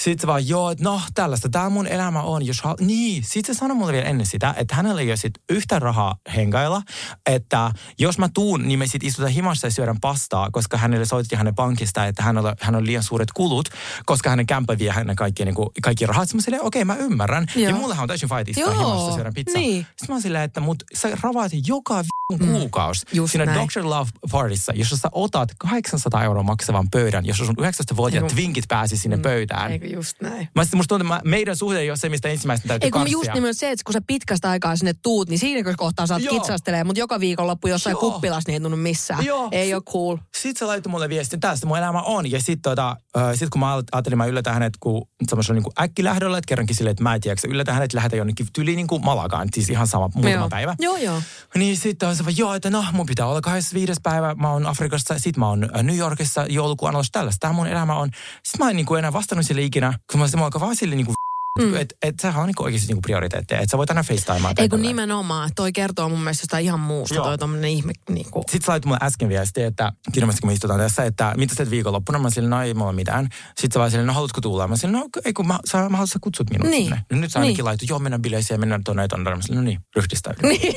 Sitten 0.00 0.20
se 0.20 0.26
vaan, 0.26 0.48
joo, 0.48 0.74
no 0.80 1.00
tällaista, 1.14 1.48
tämä 1.48 1.68
mun 1.68 1.86
elämä 1.86 2.22
on. 2.22 2.46
Jos 2.46 2.62
hal... 2.62 2.74
Niin, 2.80 3.22
sitten 3.26 3.54
se 3.54 3.58
sanoi 3.58 3.76
mulle 3.76 3.92
vielä 3.92 4.06
ennen 4.06 4.26
sitä, 4.26 4.54
että 4.56 4.74
hänellä 4.74 5.00
ei 5.00 5.10
ole 5.10 5.16
sit 5.16 5.34
yhtä 5.50 5.78
rahaa 5.78 6.16
hengailla, 6.36 6.82
että 7.26 7.70
jos 7.98 8.18
mä 8.18 8.28
tuun, 8.34 8.68
niin 8.68 8.78
me 8.78 8.86
sitten 8.86 9.06
istutaan 9.08 9.32
himassa 9.32 9.66
ja 9.66 9.70
syödään 9.70 10.00
pastaa, 10.00 10.50
koska 10.50 10.76
hänelle 10.76 11.04
soitettiin 11.06 11.38
hänen 11.38 11.54
pankista, 11.54 12.06
että 12.06 12.22
hän 12.22 12.38
on, 12.38 12.54
hän 12.60 12.74
on 12.74 12.86
liian 12.86 13.02
suuret 13.02 13.32
kulut, 13.32 13.68
koska 14.06 14.30
hänen 14.30 14.46
kämppä 14.46 14.78
vie 14.78 14.90
hänen 14.90 15.16
kaikki, 15.16 15.44
niin 15.44 15.54
kuin, 15.54 15.68
kaikki 15.82 16.06
rahat. 16.06 16.28
Sitten 16.28 16.38
mä 16.38 16.42
silleen, 16.42 16.62
okei, 16.62 16.84
mä 16.84 16.96
ymmärrän. 16.96 17.46
Joo. 17.56 17.68
Ja 17.68 17.74
mullehan 17.74 18.02
on 18.02 18.08
täysin 18.08 18.28
fight 18.28 18.48
istua 18.48 18.70
himassa 18.72 19.14
syödään 19.14 19.34
pizzaa. 19.34 19.60
niin. 19.60 19.86
Sitten 19.96 20.16
mä 20.16 20.20
silleen, 20.20 20.44
että 20.44 20.60
mut 20.60 20.82
sä 20.94 21.08
ravaat 21.22 21.52
joka. 21.66 22.04
Kuukausi 22.28 23.06
just 23.12 23.32
siinä 23.32 23.44
näin. 23.46 23.68
Dr. 23.68 23.84
Love 23.84 24.10
Partyssa, 24.30 24.72
jossa 24.76 24.96
sä 24.96 25.08
otat 25.12 25.48
800 25.58 26.24
euroa 26.24 26.42
maksavan 26.42 26.90
pöydän, 26.90 27.26
jossa 27.26 27.44
sun 27.46 27.56
19-vuotiaat 27.58 28.24
Eiku- 28.24 28.34
twinkit 28.34 28.64
pääsi 28.68 28.96
sinne 28.96 29.16
pöydään. 29.16 29.72
Eikö 29.72 29.86
just 29.86 30.20
näin? 30.20 30.48
Mä 30.54 30.64
sitten 30.64 30.78
musta 30.78 30.98
tuntuu, 30.98 31.14
että 31.14 31.28
meidän 31.28 31.56
suhde 31.56 31.78
ei 31.80 31.90
ole 31.90 31.96
se, 31.96 32.08
mistä 32.08 32.28
ensimmäistä 32.28 32.68
täytyy 32.68 32.86
Ei 32.86 32.90
kun 32.90 33.00
karssia. 33.00 33.16
just 33.18 33.28
nimenomaan 33.28 33.54
se, 33.54 33.70
että 33.70 33.84
kun 33.84 33.92
sä 33.92 34.00
pitkästä 34.06 34.50
aikaa 34.50 34.76
sinne 34.76 34.92
tuut, 35.02 35.28
niin 35.28 35.38
siinä 35.38 35.74
kohtaa 35.76 36.06
saat 36.06 36.22
kitsastelee, 36.30 36.84
mutta 36.84 37.00
joka 37.00 37.20
viikonloppu 37.20 37.68
jossain 37.68 37.94
Joo. 37.94 38.00
kuppilas 38.00 38.46
niin 38.46 38.54
ei 38.54 38.60
tunnu 38.60 38.76
missään. 38.76 39.24
Joo. 39.24 39.48
Ei 39.52 39.74
ole 39.74 39.82
cool. 39.82 40.16
Sitten 40.34 40.58
se 40.58 40.64
laittoi 40.64 40.90
mulle 40.90 41.08
viestin, 41.08 41.40
tästä 41.40 41.66
mun 41.66 41.78
elämä 41.78 42.02
on. 42.02 42.30
Ja 42.30 42.38
sitten 42.40 42.62
tota, 42.62 42.96
äh, 43.16 43.22
sit 43.34 43.50
kun 43.50 43.60
mä 43.60 43.74
ajattelin, 43.92 44.18
mä 44.18 44.26
yllätän 44.26 44.54
hänet 44.54 44.72
kun 44.80 45.08
semmoisella 45.28 45.60
niin 45.60 45.72
äkkilähdöllä, 45.84 46.38
että 46.38 46.48
kerrankin 46.48 46.76
silleen, 46.76 46.90
että 46.92 47.02
mä 47.02 47.14
en 47.14 47.20
tiedä, 47.20 47.32
että 47.32 47.48
yllätän 47.48 47.74
hänet, 47.74 47.92
lähetä 47.92 48.16
jonnekin 48.16 48.46
tyliin 48.52 48.76
niin 48.76 48.86
kuin 48.86 49.04
Malagaan, 49.04 49.48
siis 49.54 49.70
ihan 49.70 49.86
sama 49.86 50.10
muutama 50.14 50.34
joo. 50.34 50.48
päivä. 50.48 50.76
Joo, 50.78 50.96
joo. 50.96 51.22
Niin 51.54 51.76
sitten 51.76 52.13
on 52.14 52.18
se 52.18 52.24
vaan, 52.24 52.36
joo, 52.36 52.54
että 52.54 52.70
no, 52.70 52.84
mun 52.92 53.06
pitää 53.06 53.26
olla 53.26 53.40
25. 53.40 54.00
päivä, 54.02 54.34
mä 54.34 54.50
oon 54.50 54.66
Afrikassa, 54.66 55.18
sit 55.18 55.36
mä 55.36 55.48
oon 55.48 55.64
äh, 55.76 55.82
New 55.82 55.96
Yorkissa 55.96 56.46
joulukuun 56.48 56.90
alussa, 56.90 57.12
tällaista, 57.12 57.40
tämä 57.40 57.52
mun 57.52 57.66
elämä 57.66 57.94
on. 57.94 58.10
Sitten 58.42 58.66
mä 58.66 58.70
en 58.70 58.76
niin 58.76 58.86
kuin 58.86 58.98
enää 58.98 59.12
vastannut 59.12 59.46
sille 59.46 59.62
ikinä, 59.62 59.98
kun 60.10 60.20
mä 60.20 60.24
olin 60.24 60.60
vaan 60.60 60.76
sille 60.76 60.94
niin 60.94 61.06
kuin 61.06 61.14
mm. 61.58 61.74
että 61.76 61.94
et 62.02 62.14
sehän 62.20 62.40
on 62.42 62.46
niin 62.46 62.54
kuin 62.54 62.64
oikeasti 62.64 62.86
niin 62.88 62.96
kuin 62.96 63.02
prioriteetteja, 63.02 63.60
että 63.60 63.70
sä 63.70 63.78
voit 63.78 63.90
aina 63.90 64.02
FaceTimaa. 64.02 64.52
Ei 64.58 64.68
kun 64.68 64.82
nimenomaan. 64.82 65.50
Toi 65.56 65.72
kertoo 65.72 66.08
mun 66.08 66.18
mielestä 66.20 66.42
jostain 66.42 66.64
ihan 66.64 66.80
muusta. 66.80 67.14
Joo. 67.14 67.24
Toi 67.24 67.38
tommonen 67.38 67.70
ihme 67.70 67.92
niin 68.08 68.30
kuin. 68.30 68.42
Sitten 68.50 68.66
sä 68.66 68.72
laitit 68.72 68.86
mulle 68.86 68.98
äsken 69.02 69.28
viesti, 69.28 69.62
että 69.62 69.92
kirjallisesti 70.12 70.40
kun 70.40 70.50
me 70.50 70.54
istutaan 70.54 70.80
tässä, 70.80 71.04
että 71.04 71.32
mitä 71.36 71.54
teet 71.54 71.70
viikonloppuna? 71.70 72.18
Mä 72.18 72.30
sille, 72.30 72.48
no 72.48 72.62
ei 72.62 72.74
mulla 72.74 72.92
mitään. 72.92 73.28
Sitten 73.46 73.72
sä 73.72 73.78
vaan 73.78 73.90
sille, 73.90 74.04
no 74.04 74.12
haluatko 74.12 74.40
tulla? 74.40 74.68
Mä 74.68 74.76
sille, 74.76 74.98
no 74.98 75.08
ei 75.24 75.32
kun 75.32 75.46
mä, 75.46 75.58
sä, 75.70 75.78
mä 75.78 75.82
haluan, 75.84 76.08
sä 76.08 76.18
kutsut 76.20 76.50
minut 76.50 76.68
Niin. 76.68 76.82
sinne. 76.84 77.02
No 77.12 77.18
nyt 77.18 77.32
sä 77.32 77.38
ainakin 77.38 77.56
Niin. 77.56 77.64
laitu, 77.64 77.84
joo 77.88 77.98
mennään 77.98 78.22
bileisiin 78.22 78.54
ja 78.54 78.58
mennään 78.58 78.84
tuonne 78.84 79.02
ja 79.02 79.08
tuonne. 79.08 79.34
Mä 79.34 79.42
sille, 79.42 79.56
no 79.56 79.62
niin, 79.62 79.78
ryhdistäydy. 79.96 80.38
Niin. 80.48 80.74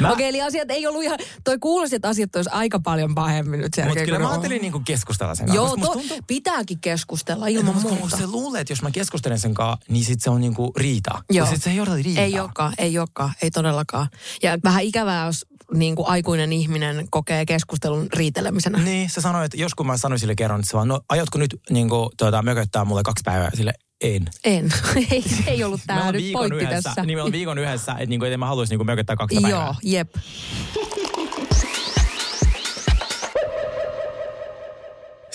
Mä- 0.00 0.12
Okei, 0.12 0.28
eli 0.28 0.42
asiat 0.42 0.70
ei 0.70 0.86
ollut 0.86 1.02
ihan... 1.02 1.18
Toi 1.44 1.58
kuulosti, 1.58 1.96
että 1.96 2.08
asiat 2.08 2.36
olisi 2.36 2.50
aika 2.52 2.80
paljon 2.80 3.14
pahemmin 3.14 3.60
nyt 3.60 3.72
Mutta 3.86 4.04
kyllä 4.04 4.18
mä 4.18 4.28
ajattelin 4.30 4.62
niinku 4.62 4.80
keskustella 4.84 5.34
sen 5.34 5.46
kanssa. 5.46 5.64
Joo, 5.64 5.76
to, 5.76 5.92
tuntuu- 5.92 6.18
pitääkin 6.26 6.78
keskustella 6.80 7.46
ilman 7.46 7.74
muuta. 7.82 8.16
se 8.16 8.26
luulee, 8.26 8.60
että 8.60 8.72
jos 8.72 8.82
mä 8.82 8.90
keskustelen 8.90 9.38
sen 9.38 9.54
kanssa, 9.58 9.86
niin 9.92 10.04
sit 10.04 10.20
se 10.20 10.30
on 10.30 10.40
niinku 10.40 10.72
riita. 10.76 11.22
Joo. 11.30 11.46
Sit 11.46 11.62
se 11.62 11.70
ei 11.70 11.76
johda 11.76 11.94
riitaa. 11.94 12.24
Ei 12.24 12.40
olekaan, 12.40 12.72
ei 12.78 12.98
olekaan, 12.98 13.32
ei 13.42 13.50
todellakaan. 13.50 14.08
Ja 14.42 14.58
vähän 14.64 14.84
ikävää, 14.84 15.26
jos 15.26 15.46
niin 15.74 15.96
kuin 15.96 16.08
aikuinen 16.08 16.52
ihminen 16.52 17.06
kokee 17.10 17.46
keskustelun 17.46 18.06
riitelemisenä. 18.12 18.78
Niin, 18.78 19.10
se 19.10 19.20
sanoi, 19.20 19.44
että 19.44 19.56
jos 19.56 19.74
kun 19.74 19.86
mä 19.86 19.96
sanoin 19.96 20.18
sille 20.18 20.34
kerran, 20.34 20.60
että 20.60 20.70
se 20.70 20.76
vaan, 20.76 20.88
no 20.88 21.00
aiotko 21.08 21.38
nyt 21.38 21.60
niinku, 21.70 22.10
tuota, 22.18 22.42
mököttää 22.42 22.84
mulle 22.84 23.02
kaksi 23.02 23.22
päivää? 23.24 23.50
Sille 23.54 23.72
en. 24.00 24.28
En. 24.44 24.68
ei, 25.10 25.24
ei 25.46 25.64
ollut 25.64 25.80
ollaan 25.90 26.12
nyt 26.12 26.22
viikon 26.22 26.40
pointti 26.40 26.64
yhdessä, 26.64 26.82
tässä. 26.82 27.04
Niin 27.04 27.18
me 27.18 27.22
ollaan 27.22 27.32
viikon 27.32 27.58
yhdessä, 27.58 27.92
että 27.92 28.06
niinku, 28.06 28.24
et 28.24 28.38
mä 28.38 28.46
haluaisi 28.46 28.72
niinku 28.72 28.84
mököttää 28.84 29.16
kaksi 29.16 29.40
päivää. 29.40 29.60
Joo, 29.64 29.74
jep. 29.82 30.14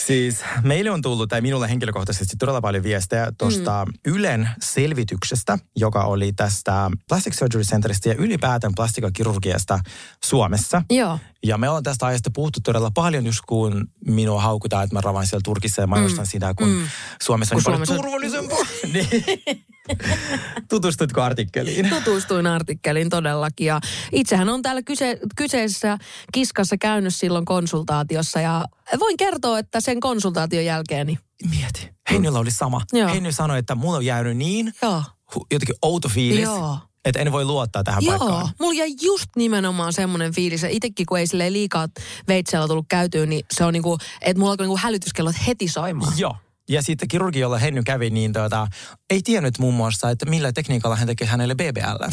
Siis 0.07 0.43
meille 0.63 0.91
on 0.91 1.01
tullut, 1.01 1.29
tai 1.29 1.41
minulle 1.41 1.69
henkilökohtaisesti 1.69 2.35
todella 2.39 2.61
paljon 2.61 2.83
viestejä 2.83 3.31
tuosta 3.37 3.85
mm. 3.85 3.93
Ylen 4.05 4.49
selvityksestä, 4.61 5.57
joka 5.75 6.03
oli 6.03 6.33
tästä 6.33 6.91
Plastic 7.09 7.33
Surgery 7.39 7.63
Centerista 7.63 8.09
ja 8.09 8.15
ylipäätään 8.15 8.73
plastikakirurgiasta 8.75 9.79
Suomessa. 10.23 10.81
Joo. 10.89 11.19
Ja 11.45 11.57
me 11.57 11.69
ollaan 11.69 11.83
tästä 11.83 12.05
aiheesta 12.05 12.31
puhuttu 12.33 12.59
todella 12.63 12.91
paljon, 12.93 13.25
just 13.25 13.41
kun 13.47 13.87
minua 14.07 14.41
haukutaan, 14.41 14.83
että 14.83 14.95
mä 14.95 15.01
ravan 15.01 15.27
siellä 15.27 15.41
Turkissa 15.43 15.81
ja 15.81 15.87
mainostan 15.87 16.25
mm. 16.25 16.29
sitä, 16.29 16.53
kun 16.57 16.69
mm. 16.69 16.87
Suomessa 17.21 17.55
on 17.55 17.63
Kun 17.63 17.73
niin 17.73 17.85
paljon 17.85 17.87
Suomessa 17.87 17.93
on- 17.93 18.01
turvallisempaa. 18.01 19.63
Tutustutko 20.69 21.21
artikkeliin? 21.21 21.89
Tutustuin 21.89 22.47
artikkeliin 22.47 23.09
todellakin 23.09 23.67
ja 23.67 23.79
itsehän 24.11 24.49
on 24.49 24.61
täällä 24.61 24.81
kyse, 24.81 25.19
kyseessä 25.35 25.97
kiskassa 26.31 26.77
käynyt 26.77 27.15
silloin 27.15 27.45
konsultaatiossa 27.45 28.41
ja 28.41 28.65
voin 28.99 29.17
kertoa, 29.17 29.59
että 29.59 29.81
sen 29.81 29.99
konsultaation 29.99 30.65
jälkeen 30.65 31.07
niin 31.07 31.19
Mieti. 31.49 31.89
Heinnyllä 32.09 32.39
oli 32.39 32.51
sama. 32.51 32.81
Joo. 32.93 33.09
Sanoi, 33.29 33.59
että 33.59 33.75
mulla 33.75 33.97
on 33.97 34.05
jäänyt 34.05 34.37
niin 34.37 34.73
joo. 34.81 35.03
jotenkin 35.51 35.75
outo 35.81 36.09
fiilis, 36.09 36.43
Joo. 36.43 36.77
että 37.05 37.19
en 37.19 37.31
voi 37.31 37.45
luottaa 37.45 37.83
tähän 37.83 38.03
Joo, 38.03 38.19
paikkaan. 38.19 38.49
mulla 38.59 38.73
jäi 38.73 38.89
just 39.01 39.25
nimenomaan 39.35 39.93
semmoinen 39.93 40.33
fiilis. 40.33 40.63
Itsekin 40.69 41.05
kun 41.05 41.19
ei 41.19 41.27
sille 41.27 41.53
liikaa 41.53 41.87
veitsellä 42.27 42.67
tullut 42.67 42.85
käytyä, 42.89 43.25
niin 43.25 43.45
se 43.53 43.63
on 43.63 43.73
niinku, 43.73 43.97
että 44.21 44.39
mulla 44.39 44.51
alkoi 44.51 44.65
niinku 44.65 44.79
hälytyskellot 44.83 45.35
heti 45.47 45.67
soimaan. 45.67 46.13
Joo. 46.17 46.35
Ja 46.69 46.81
sitten 46.81 47.07
kirurgi, 47.07 47.39
jolla 47.39 47.57
Henny 47.57 47.83
kävi, 47.83 48.09
niin 48.09 48.33
tuota, 48.33 48.67
ei 49.09 49.21
tiennyt 49.21 49.59
muun 49.59 49.73
muassa, 49.73 50.09
että 50.09 50.25
millä 50.25 50.51
tekniikalla 50.51 50.95
hän 50.95 51.07
tekee 51.07 51.27
hänelle 51.27 51.55
BBL. 51.55 52.09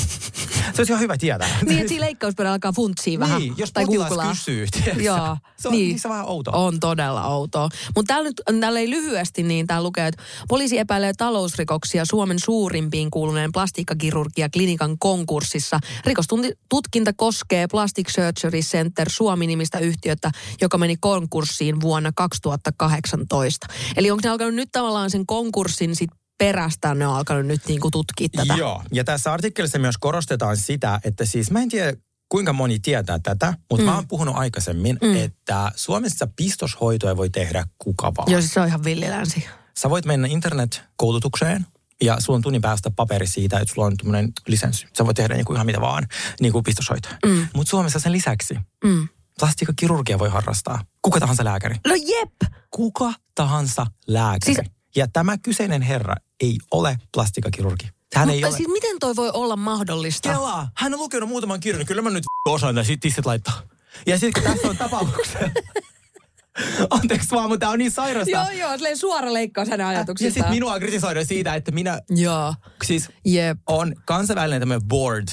Se 0.74 0.80
olisi 0.80 0.92
ihan 0.92 1.00
hyvä 1.00 1.16
tietää. 1.18 1.48
Niin, 1.66 1.78
että 1.78 1.88
siinä 1.88 2.04
leikkauspöydällä 2.04 2.52
alkaa 2.54 2.72
funtsia 2.72 3.18
vähän. 3.18 3.40
Niin, 3.40 3.54
jos 3.56 3.72
tai 3.72 3.84
potilas 3.86 4.08
googlaa. 4.08 4.28
kysyy? 4.30 4.66
Joo, 5.00 5.36
Se 5.56 5.68
on, 5.68 5.74
niin. 5.74 5.98
se 6.00 6.08
on 6.08 6.12
vähän 6.12 6.26
outoa. 6.28 6.54
On 6.56 6.80
todella 6.80 7.26
outoa. 7.26 7.68
Mutta 7.96 8.12
täällä 8.14 8.28
nyt, 8.28 8.60
täällä 8.60 8.80
ei 8.80 8.90
lyhyesti, 8.90 9.42
niin 9.42 9.66
täällä 9.66 9.86
lukee, 9.86 10.06
että 10.06 10.22
poliisi 10.48 10.78
epäilee 10.78 11.12
talousrikoksia 11.18 12.04
Suomen 12.04 12.38
suurimpiin 12.38 13.10
kuuluneen 13.10 13.52
plastiikkakirurgia 13.52 14.48
klinikan 14.48 14.98
konkurssissa. 14.98 15.80
Rikostutkinta 16.06 17.12
koskee 17.16 17.66
Plastic 17.70 18.08
Surgery 18.10 18.60
Center 18.60 19.10
Suomi-nimistä 19.10 19.78
yhtiötä, 19.78 20.30
joka 20.60 20.78
meni 20.78 20.96
konkurssiin 21.00 21.80
vuonna 21.80 22.12
2018. 22.16 23.66
Eli 23.96 24.10
onko 24.10 24.20
ne 24.24 24.30
alkanut 24.40 24.54
nyt 24.54 24.68
tavallaan 24.72 25.10
sen 25.10 25.26
konkurssin 25.26 25.96
sit 25.96 26.10
perästä, 26.38 26.94
ne 26.94 27.06
on 27.06 27.16
alkanut 27.16 27.46
nyt 27.46 27.60
niinku 27.68 27.90
tutkia 27.90 28.28
tätä? 28.36 28.54
Joo, 28.54 28.82
ja 28.92 29.04
tässä 29.04 29.32
artikkelissa 29.32 29.78
myös 29.78 29.98
korostetaan 29.98 30.56
sitä, 30.56 31.00
että 31.04 31.24
siis 31.24 31.50
mä 31.50 31.62
en 31.62 31.68
tiedä, 31.68 31.92
kuinka 32.28 32.52
moni 32.52 32.78
tietää 32.78 33.18
tätä, 33.18 33.54
mutta 33.70 33.82
mm. 33.82 33.90
mä 33.90 33.94
oon 33.94 34.08
puhunut 34.08 34.36
aikaisemmin, 34.36 34.98
mm. 35.02 35.16
että 35.16 35.72
Suomessa 35.76 36.28
pistoshoitoja 36.36 37.16
voi 37.16 37.30
tehdä 37.30 37.64
kuka 37.78 38.12
vaan. 38.16 38.30
Joo, 38.30 38.40
siis 38.40 38.54
se 38.54 38.60
on 38.60 38.66
ihan 38.66 38.84
villilänsi. 38.84 39.44
Sä 39.78 39.90
voit 39.90 40.04
mennä 40.04 40.28
internet-koulutukseen 40.28 41.66
ja 42.02 42.20
sulla 42.20 42.36
on 42.36 42.42
tunnin 42.42 42.62
päästä 42.62 42.90
paperi 42.90 43.26
siitä, 43.26 43.58
että 43.58 43.74
sulla 43.74 43.86
on 43.86 43.96
tämmöinen 43.96 44.32
lisenssi. 44.46 44.86
Sä 44.98 45.04
voit 45.04 45.16
tehdä 45.16 45.34
niinku 45.34 45.54
ihan 45.54 45.66
mitä 45.66 45.80
vaan, 45.80 46.06
niin 46.40 46.52
kuin 46.52 46.64
pistoshoitoja. 46.64 47.16
Mm. 47.26 47.46
Mutta 47.54 47.70
Suomessa 47.70 47.98
sen 47.98 48.12
lisäksi 48.12 48.58
Mm. 48.84 49.08
plastiikkakirurgia 49.38 50.18
voi 50.18 50.28
harrastaa. 50.28 50.84
Kuka 51.02 51.20
tahansa 51.20 51.44
lääkäri. 51.44 51.76
No 51.86 51.94
jep! 51.94 52.52
Kuka 52.70 53.12
tahansa 53.34 53.86
lääkäri. 54.06 54.54
Siis- 54.54 54.68
Ja 54.96 55.06
tämä 55.12 55.38
kyseinen 55.38 55.82
herra 55.82 56.14
ei 56.40 56.58
ole 56.70 56.98
plastiikkakirurgi. 57.14 57.88
Hän 58.14 58.30
ei 58.30 58.36
Mutta 58.36 58.48
ole. 58.48 58.56
siis 58.56 58.68
miten 58.68 58.98
toi 58.98 59.16
voi 59.16 59.30
olla 59.34 59.56
mahdollista? 59.56 60.28
Kelaa, 60.32 60.70
hän 60.76 60.94
on 60.94 61.00
lukenut 61.00 61.28
muutaman 61.28 61.60
kirjan, 61.60 61.78
niin 61.78 61.86
kyllä 61.86 62.02
mä 62.02 62.10
nyt 62.10 62.24
osaan 62.48 62.76
ja 62.76 62.84
sit 62.84 63.00
tissit 63.00 63.26
laittaa. 63.26 63.62
Ja 64.06 64.18
sitten 64.18 64.42
tässä 64.42 64.68
on 64.68 64.76
tapauksia. 64.76 65.40
Anteeksi 66.90 67.30
vaan, 67.30 67.48
mutta 67.48 67.58
tää 67.66 67.70
on 67.70 67.78
niin 67.78 67.90
sairasta. 67.90 68.30
Joo, 68.30 68.50
joo, 68.50 68.72
silleen 68.72 68.98
suora 68.98 69.32
leikkaus 69.32 69.68
hänen 69.68 69.84
ja 69.84 69.88
ajatuksistaan. 69.88 70.32
sitten 70.34 70.50
minua 70.50 70.78
kritisoidaan 70.78 71.26
siitä, 71.26 71.54
että 71.54 71.70
minä, 71.72 72.00
Joo, 72.10 72.54
siis 72.84 73.08
jep. 73.24 73.58
on 73.66 73.94
kansainvälinen 74.04 74.60
tämmöinen 74.60 74.88
board, 74.88 75.28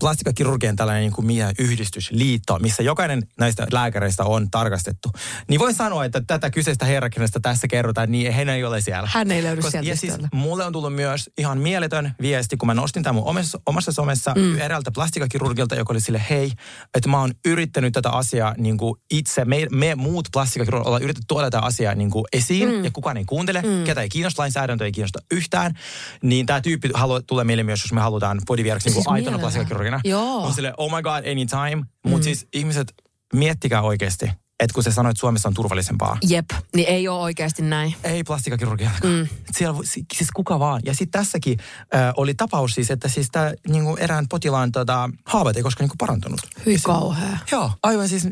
plastikkakirurgien 0.00 0.76
tällainen 0.76 1.02
niin 1.02 1.12
kuin 1.12 1.26
mikä 1.26 1.52
yhdistys, 1.58 2.10
liitto, 2.10 2.58
missä 2.58 2.82
jokainen 2.82 3.22
näistä 3.38 3.66
lääkäreistä 3.72 4.24
on 4.24 4.50
tarkastettu. 4.50 5.08
Niin 5.48 5.60
voin 5.60 5.74
sanoa, 5.74 6.04
että 6.04 6.22
tätä 6.26 6.50
kyseistä 6.50 6.84
herrakenestä 6.84 7.40
tässä 7.40 7.68
kerrotaan, 7.68 8.10
niin 8.10 8.34
hän 8.34 8.48
ei 8.48 8.64
ole 8.64 8.80
siellä. 8.80 9.08
Hän 9.12 9.30
ei 9.30 9.42
löydy 9.42 9.60
Koska- 9.60 9.70
sieltä 9.70 9.88
Ja 9.88 9.96
siis 9.96 10.14
mulle 10.32 10.64
on 10.64 10.72
tullut 10.72 10.94
myös 10.94 11.30
ihan 11.38 11.58
mieletön 11.58 12.14
viesti, 12.20 12.56
kun 12.56 12.66
mä 12.66 12.74
nostin 12.74 13.02
tämän 13.02 13.14
mun 13.14 13.24
omassa, 13.24 13.60
omassa 13.66 13.92
somessa 13.92 14.34
mm. 14.34 14.58
eräältä 14.58 14.90
plastikkakirurgilta, 14.90 15.74
joka 15.74 15.92
oli 15.92 16.00
sille, 16.00 16.22
hei, 16.30 16.52
että 16.94 17.08
mä 17.08 17.20
oon 17.20 17.32
yrittänyt 17.44 17.92
tätä 17.92 18.10
asiaa 18.10 18.54
niin 18.58 18.76
kuin 18.76 18.94
itse, 19.10 19.44
me, 19.44 19.66
me 19.70 19.94
muut 19.94 20.28
plastikkakirurgit 20.32 20.86
ollaan 20.86 21.02
yritetty 21.02 21.24
tuoda 21.28 21.50
tätä 21.50 21.64
asiaa 21.64 21.94
niin 21.94 22.10
kuin 22.10 22.24
esiin, 22.32 22.68
mm. 22.68 22.84
ja 22.84 22.90
kukaan 22.90 23.16
ei 23.16 23.24
kuuntele, 23.24 23.62
mm. 23.62 23.84
ketä 23.84 24.00
ei 24.02 24.08
kiinnosta, 24.08 24.42
lainsäädäntö 24.42 24.84
ei 24.84 24.92
kiinnosta 24.92 25.18
yhtään, 25.30 25.78
niin 26.22 26.46
tämä 26.46 26.60
tyyppi 26.60 26.90
haluaa, 26.94 27.22
tulee 27.22 27.44
meille 27.44 27.62
myös, 27.62 27.82
jos 27.84 27.92
me 27.92 28.00
halutaan 28.00 28.40
bodyvieraksi 28.46 28.88
niin 28.88 28.94
Siis 28.94 29.06
aitona 29.08 29.36
mielellään. 29.36 29.77
Plastikkakirurgina. 29.78 30.00
Joo. 30.04 30.46
On 30.46 30.54
sille, 30.54 30.74
oh 30.76 30.96
my 30.96 31.02
god, 31.02 31.26
anytime. 31.30 31.84
Mutta 32.06 32.24
siis 32.24 32.46
ihmiset, 32.52 32.94
miettikää 33.32 33.82
oikeasti, 33.82 34.26
että 34.60 34.74
kun 34.74 34.82
sä 34.82 34.92
sanoit, 34.92 35.14
että 35.14 35.20
Suomessa 35.20 35.48
on 35.48 35.54
turvallisempaa. 35.54 36.18
Jep, 36.28 36.50
niin 36.74 36.88
ei 36.88 37.08
ole 37.08 37.20
oikeasti 37.20 37.62
näin. 37.62 37.94
Ei 38.04 38.24
plastikakirurgia. 38.24 38.90
Mm. 39.04 39.28
Siellä, 39.52 39.80
siis 39.86 40.30
kuka 40.34 40.58
vaan. 40.58 40.80
Ja 40.84 40.94
sitten 40.94 41.20
tässäkin 41.20 41.58
äh, 41.94 42.12
oli 42.16 42.34
tapaus 42.34 42.74
siis, 42.74 42.90
että 42.90 43.08
siis 43.08 43.28
tää, 43.32 43.54
niinku 43.68 43.96
erään 43.96 44.28
potilaan 44.28 44.72
tota, 44.72 45.10
haavat 45.24 45.56
ei 45.56 45.62
koskaan 45.62 45.84
niinku 45.84 45.96
parantunut. 45.98 46.40
Hyi 46.66 46.78
kauhea. 46.82 47.38
Joo, 47.52 47.72
aivan 47.82 48.08
siis, 48.08 48.28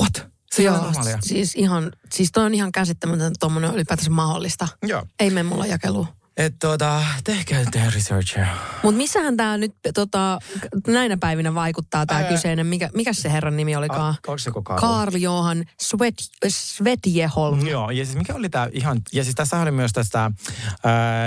what? 0.00 0.32
Se 0.54 0.70
ole 0.70 0.78
normaalia. 0.78 1.18
siis 1.22 1.54
ihan, 1.54 1.92
siis 2.12 2.32
toi 2.32 2.44
on 2.44 2.54
ihan 2.54 2.72
käsittämätöntä, 2.72 3.26
että 3.26 3.38
tommonen 3.40 3.70
on 3.70 3.76
ylipäätänsä 3.76 4.10
mahdollista. 4.10 4.68
Joo. 4.82 5.06
Ei 5.20 5.30
mene 5.30 5.42
mulla 5.42 5.66
jakeluun. 5.66 6.06
Että 6.36 6.68
tota, 6.68 7.02
tehkää 7.24 7.62
tehdä 7.70 7.90
researchia. 7.94 8.46
Mutta 8.82 8.96
missähän 8.96 9.36
tämä 9.36 9.56
nyt 9.56 9.74
tota, 9.94 10.38
näinä 10.86 11.16
päivinä 11.16 11.54
vaikuttaa 11.54 12.06
tämä 12.06 12.22
kyseinen, 12.22 12.66
mikä, 12.66 12.90
mikä 12.94 13.12
se 13.12 13.32
herran 13.32 13.56
nimi 13.56 13.76
olikaan? 13.76 14.14
Se 14.36 14.50
Karl 14.80 15.14
Johan 15.16 15.64
Svet, 15.82 16.14
Svetjeholm. 16.48 17.66
Joo, 17.66 17.90
ja 17.90 18.04
siis 18.04 18.16
mikä 18.16 18.34
oli 18.34 18.48
tämä 18.48 18.68
ihan, 18.72 19.00
ja 19.12 19.24
siis 19.24 19.34
tässä 19.34 19.60
oli 19.60 19.70
myös 19.70 19.92
tästä 19.92 20.24
äh, 20.24 20.32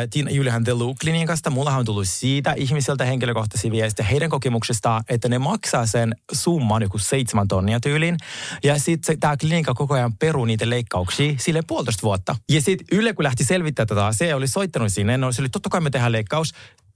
Tiina 0.10 0.32
Julian 0.32 0.64
The 0.64 0.74
Look-klinikasta. 0.74 1.50
Mullahan 1.50 1.80
on 1.80 1.86
tullut 1.86 2.08
siitä 2.08 2.54
ihmisiltä 2.54 3.06
henkilökohtaisia 3.06 3.72
viestejä 3.72 4.08
heidän 4.08 4.30
kokemuksestaan, 4.30 5.04
että 5.10 5.30
ne 5.30 5.40
maksaa 5.40 5.86
sen 5.86 6.16
summan 6.32 6.82
joku 6.82 6.98
seitsemän 6.98 7.48
tonnia 7.48 7.80
tyyliin. 7.80 8.18
Ja 8.64 8.80
sitten 8.80 9.20
tämä 9.20 9.38
klinikka 9.38 9.74
koko 9.74 9.94
ajan 9.94 10.14
peruu 10.14 10.46
niitä 10.46 10.70
leikkauksia 10.70 11.34
sille 11.40 11.62
puolitoista 11.68 12.02
vuotta. 12.04 12.36
Ja 12.50 12.62
sitten 12.62 12.88
Yle 12.92 13.14
kun 13.14 13.24
lähti 13.24 13.44
selvittämään 13.44 13.88
tätä 13.88 14.06
asiaa, 14.06 14.38
oli 14.38 14.48
soittanut 14.48 14.95
sinne, 14.96 15.18
no 15.18 15.32
se 15.32 15.42
oli 15.42 15.50
totta 15.50 15.70
kai 15.70 15.82
me 15.82 15.90
tehdään 15.90 16.12
leikkaus 16.12 16.54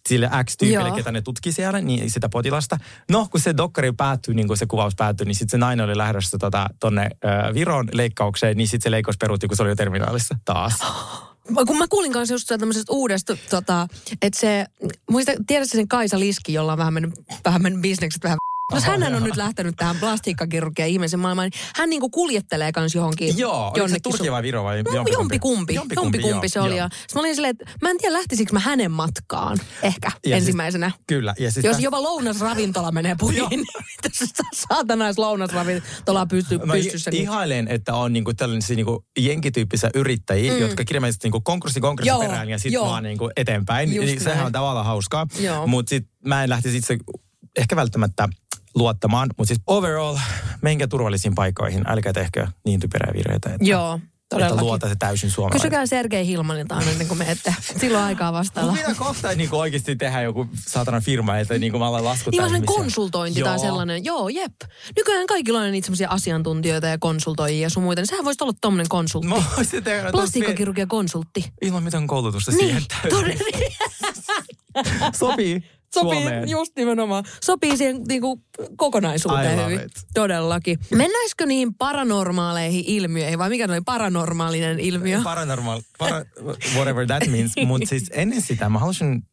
sille 0.07 0.29
X-tyypille, 0.43 0.91
ketä 0.91 1.11
ne 1.11 1.21
tutki 1.21 1.51
siellä, 1.51 1.81
niin 1.81 2.09
sitä 2.09 2.29
potilasta. 2.29 2.77
No, 3.11 3.27
kun 3.31 3.39
se 3.39 3.57
dokkari 3.57 3.91
päättyi, 3.91 4.35
niin 4.35 4.47
kuin 4.47 4.57
se 4.57 4.65
kuvaus 4.65 4.95
päättyi, 4.95 5.25
niin 5.25 5.35
sitten 5.35 5.51
se 5.51 5.57
nainen 5.57 5.85
oli 5.85 5.97
lähdössä 5.97 6.37
tota, 6.37 6.67
tonne 6.79 7.09
Viron 7.53 7.89
leikkaukseen, 7.93 8.57
niin 8.57 8.67
sitten 8.67 8.83
se 8.83 8.91
leikkaus 8.91 9.17
peruutti, 9.17 9.47
kun 9.47 9.57
se 9.57 9.63
oli 9.63 9.71
jo 9.71 9.75
terminaalissa 9.75 10.35
taas. 10.45 10.73
Kun 11.67 11.77
mä 11.77 11.87
kuulin 11.89 12.11
kanssa 12.13 12.33
just 12.33 12.47
tämmöisestä 12.47 12.93
uudesta, 12.93 13.37
tota, 13.49 13.87
että 14.21 14.39
se, 14.39 14.65
muista, 15.09 15.31
tiedätkö 15.47 15.77
sen 15.77 15.87
Kaisa 15.87 16.19
Liski, 16.19 16.53
jolla 16.53 16.71
on 16.71 16.77
vähän 16.77 16.93
mennyt, 16.93 17.13
vähän 17.45 17.61
mennyt 17.61 17.81
bisnekset 17.81 18.23
vähän 18.23 18.37
jos 18.71 18.83
hän 18.83 19.15
on 19.15 19.23
nyt 19.23 19.35
lähtenyt 19.37 19.75
tähän 19.77 19.95
plastiikkakirurgian 19.99 20.89
ihmeisen 20.89 21.19
maailmaan, 21.19 21.49
niin 21.53 21.61
hän 21.75 21.89
niinku 21.89 22.09
kuljettelee 22.09 22.71
kans 22.71 22.95
johonkin. 22.95 23.37
Joo, 23.37 23.71
se 23.75 23.79
jonnekin 23.81 24.01
Turkia 24.11 24.31
su- 24.31 24.33
vai 24.33 24.43
Viro 24.43 24.63
vai 24.63 24.83
No, 24.83 24.91
jompikumpi? 24.93 25.11
jompikumpi. 25.13 25.73
Jompikumpi, 25.73 26.17
Jompikumpi 26.17 26.49
se 26.49 26.59
oli. 26.59 26.69
joo. 26.69 26.77
Ja 26.77 26.89
sit 27.07 27.13
mä 27.15 27.19
olin 27.19 27.35
silleen, 27.35 27.51
että 27.59 27.71
mä 27.81 27.89
en 27.89 27.97
tiedä 27.97 28.13
lähtisikö 28.13 28.53
mä 28.53 28.59
hänen 28.59 28.91
matkaan 28.91 29.57
ehkä 29.83 30.07
Ja 30.07 30.11
siis- 30.23 30.33
ensimmäisenä. 30.35 30.91
Kyllä. 31.07 31.33
Ja 31.39 31.51
siis 31.51 31.65
Jos 31.65 31.75
täs- 31.77 31.83
jopa 31.83 32.03
lounasravintola 32.03 32.91
menee 32.91 33.15
puhiin, 33.19 33.49
niin 33.49 33.65
saatanais 34.53 35.17
lounasravintola 35.17 36.25
pystyy 36.25 36.57
Mä 36.57 36.73
pystyssä. 36.73 37.09
i- 37.09 37.13
Niin. 37.13 37.23
ihailen, 37.23 37.67
että 37.67 37.95
on 37.95 38.13
niinku 38.13 38.33
tällaisia 38.33 38.75
niinku 38.75 39.05
jenkityyppisiä 39.19 39.89
yrittäjiä, 39.95 40.53
mm. 40.53 40.59
jotka 40.59 40.85
kirjaimellisesti 40.85 41.25
niinku 41.27 41.41
konkurssi 41.41 41.79
konkurssi 41.81 42.07
Joo, 42.09 42.19
perään 42.19 42.49
ja 42.49 42.57
sitten 42.57 42.71
joo. 42.73 42.85
vaan 42.87 43.03
niinku 43.03 43.29
eteenpäin. 43.35 43.93
Just 43.95 44.07
Niin 44.07 44.21
sehän 44.21 44.45
on 44.45 44.51
tavallaan 44.51 44.85
hauskaa. 44.85 45.27
Mutta 45.65 45.89
sitten 45.89 46.11
mä 46.25 46.43
en 46.43 46.49
lähtisi 46.49 46.77
itse 46.77 46.97
ehkä 47.57 47.75
välttämättä 47.75 48.29
luottamaan. 48.75 49.29
Mutta 49.37 49.47
siis 49.47 49.61
overall, 49.67 50.17
menkää 50.61 50.87
turvallisiin 50.87 51.35
paikkoihin. 51.35 51.83
Älkää 51.87 52.13
tehkö 52.13 52.47
niin 52.65 52.79
typerää 52.79 53.13
virheitä, 53.13 53.49
että, 53.49 53.65
Joo, 53.65 53.95
että 53.95 54.07
todellakin. 54.29 54.65
luota 54.65 54.89
se 54.89 54.95
täysin 54.99 55.31
suomalainen. 55.31 55.61
Kysykää 55.61 55.85
Sergei 55.85 56.27
Hilmanilta 56.27 56.75
aina 56.75 56.91
ennen 56.91 57.07
kuin 57.07 57.17
menette. 57.17 57.55
Silloin 57.81 58.03
aikaa 58.03 58.33
vastailla. 58.33 58.71
Mutta 58.71 58.87
pitää 58.87 59.05
kohta 59.05 59.35
niin 59.35 59.49
oikeasti 59.51 59.95
tehdä 59.95 60.21
joku 60.21 60.47
saatana 60.67 61.01
firma, 61.01 61.37
että 61.37 61.57
niin 61.57 61.71
kuin 61.71 61.81
mä 61.81 61.87
alan 61.87 62.05
laskuttaa 62.05 62.45
Niin 62.45 62.55
ihmisiä. 62.55 62.75
konsultointi 62.75 63.41
tai 63.41 63.55
Joo. 63.55 63.63
sellainen. 63.63 64.05
Joo, 64.05 64.29
jep. 64.29 64.53
Nykyään 64.97 65.27
kaikilla 65.27 65.59
on 65.59 65.71
niitä 65.71 65.85
sellaisia 65.85 66.09
asiantuntijoita 66.09 66.87
ja 66.87 66.97
konsultoijia 66.97 67.61
ja 67.61 67.69
sun 67.69 67.83
muita. 67.83 68.01
Niin 68.01 68.07
sehän 68.07 68.25
voisi 68.25 68.43
olla 68.43 68.53
tommonen 68.61 68.89
konsultti. 68.89 69.27
Mä 69.27 69.43
voisin 69.57 69.83
tehdä 69.83 70.11
Plastiikkakirurgia 70.11 70.87
konsultti. 70.87 71.51
ilman 71.61 71.83
mitään 71.83 72.07
koulutusta 72.07 72.51
Niin, 72.51 72.59
siihen 72.59 72.83
täysin. 72.87 73.09
todella. 73.09 73.39
Sopii, 75.19 75.63
Sopii, 75.93 76.21
Suomeen. 76.21 76.49
just 76.49 76.75
nimenomaan. 76.75 77.23
Sopii 77.43 77.77
siihen 77.77 78.01
niinku, 78.07 78.41
kokonaisuuteen 78.77 79.53
I 79.53 79.61
love 79.61 79.73
hyvin. 79.73 79.85
it. 79.85 79.91
Todellakin. 80.13 80.79
Mennäisikö 80.95 81.45
niin 81.45 81.73
paranormaaleihin 81.73 82.83
ilmiöihin 82.87 83.39
vai 83.39 83.49
mikä 83.49 83.65
oli 83.69 83.81
paranormaalinen 83.85 84.79
ilmiö? 84.79 85.21
Paranormal, 85.23 85.81
para, 85.97 86.25
whatever 86.75 87.07
that 87.07 87.27
means. 87.27 87.51
Mutta 87.67 87.89
siis 87.89 88.09
ennen 88.13 88.41
sitä 88.41 88.69
mä 88.69 88.79
halusin 88.79 89.23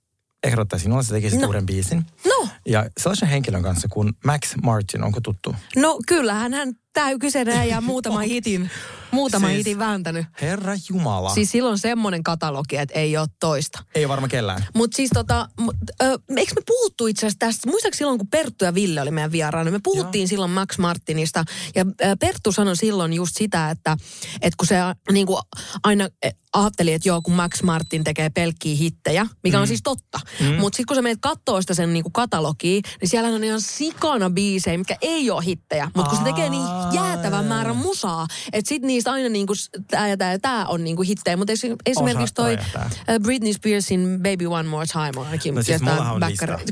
ehdottaa 0.45 0.79
sinulle, 0.79 1.01
että 1.01 1.15
tekisit 1.15 1.41
No. 1.41 1.47
uuden 1.47 1.67
biisin. 1.67 2.07
No, 2.27 2.49
Ja 2.67 2.87
sellaisen 2.99 3.29
henkilön 3.29 3.63
kanssa 3.63 3.89
kuin 3.89 4.13
Max 4.25 4.55
Martin, 4.63 5.05
onko 5.05 5.21
tuttu? 5.21 5.55
no 5.77 5.99
kyllähän 6.09 6.55
hän 6.55 6.73
tämä 6.97 7.19
kyseinen 7.19 7.57
äijä 7.57 7.81
muutama 7.81 8.21
hitin, 8.33 8.71
muutama 9.11 9.47
Siis- 9.47 9.59
hitin 9.59 9.79
vääntänyt. 9.79 10.27
Herra 10.41 10.73
Jumala. 10.89 11.35
Siis 11.35 11.51
silloin 11.51 11.79
semmoinen 11.79 12.23
katalogi, 12.23 12.77
että 12.77 12.95
ei 12.95 13.17
ole 13.17 13.27
toista. 13.41 13.83
Ei 13.95 14.09
varma 14.09 14.29
kellään. 14.29 14.67
Mutta 14.75 14.97
siis 14.97 15.11
tota, 15.15 15.49
mut, 15.61 15.77
ö, 16.03 16.19
eikö 16.37 16.53
me 16.55 16.63
puhuttu 16.67 17.07
itse 17.07 17.27
asiassa 17.27 17.39
tästä, 17.39 17.71
muistaakseni 17.71 17.99
silloin 17.99 18.19
kun 18.19 18.29
Perttu 18.29 18.65
ja 18.65 18.75
Ville 18.75 19.01
oli 19.01 19.11
meidän 19.11 19.33
vieraana, 19.33 19.71
me 19.71 19.81
puhuttiin 19.83 20.23
Joo. 20.23 20.29
silloin 20.29 20.51
Max 20.51 20.79
Martinista 20.79 21.45
ja 21.75 21.85
ö, 22.03 22.17
Perttu 22.21 22.53
sanoi 22.53 22.77
silloin 22.77 23.13
just 23.13 23.37
sitä, 23.37 23.71
että, 23.71 23.97
että 24.43 24.57
kun 24.57 24.67
se 24.67 24.77
niin 25.13 25.27
kuin 25.27 25.39
aina 25.83 26.09
eh, 26.23 26.35
ajatteli, 26.53 26.93
että 26.93 27.09
joo, 27.09 27.23
kun 27.23 27.35
Max 27.35 27.63
Martin 27.63 28.05
tekee 28.05 28.31
pelkkiä 28.31 28.77
hittejä, 28.77 29.27
mikä 29.43 29.57
mm. 29.57 29.61
on 29.61 29.67
siis 29.69 29.81
totta. 29.85 30.21
Mm. 30.41 30.55
Mutta 30.55 30.77
sitten 30.77 30.87
kun 30.87 30.97
sä 30.97 31.03
menet 31.03 31.19
kattoo 31.21 31.61
sitä 31.61 31.75
sen 31.75 31.93
niin 31.93 32.03
kuin 32.03 32.13
katalogia, 32.13 32.81
niin 33.01 33.09
siellä 33.09 33.29
on 33.29 33.45
ihan 33.45 33.61
sikana 33.61 34.31
biisejä, 34.31 34.79
mikä 34.79 34.97
ei 35.01 35.31
ole 35.31 35.45
hittejä. 35.45 35.91
Mutta 35.95 36.11
kun 36.11 36.19
se 36.19 36.25
tekee 36.25 36.49
niin 36.49 36.65
jäätävän 36.95 37.45
määrän 37.45 37.77
musaa, 37.77 38.27
että 38.53 38.69
sit 38.69 38.83
niistä 38.83 39.13
aina 39.13 39.29
niin 39.29 39.47
kuin 39.47 39.57
tää 39.91 40.09
ja 40.09 40.17
tää 40.17 40.33
ja 40.33 40.39
tää 40.39 40.67
on 40.67 40.85
niin 40.85 40.97
kuin 40.97 41.09
hittejä. 41.09 41.37
Mutta 41.37 41.53
esimerkiksi 41.87 42.35
toi 42.35 42.59
äh, 42.77 42.87
Britney 43.23 43.53
Spearsin 43.53 44.19
Baby 44.23 44.47
One 44.47 44.69
More 44.69 44.87
Time 44.87 45.13
on 45.17 45.27
ainakin. 45.27 45.55
No 45.55 45.63
siis 45.63 45.83
on. 45.83 46.21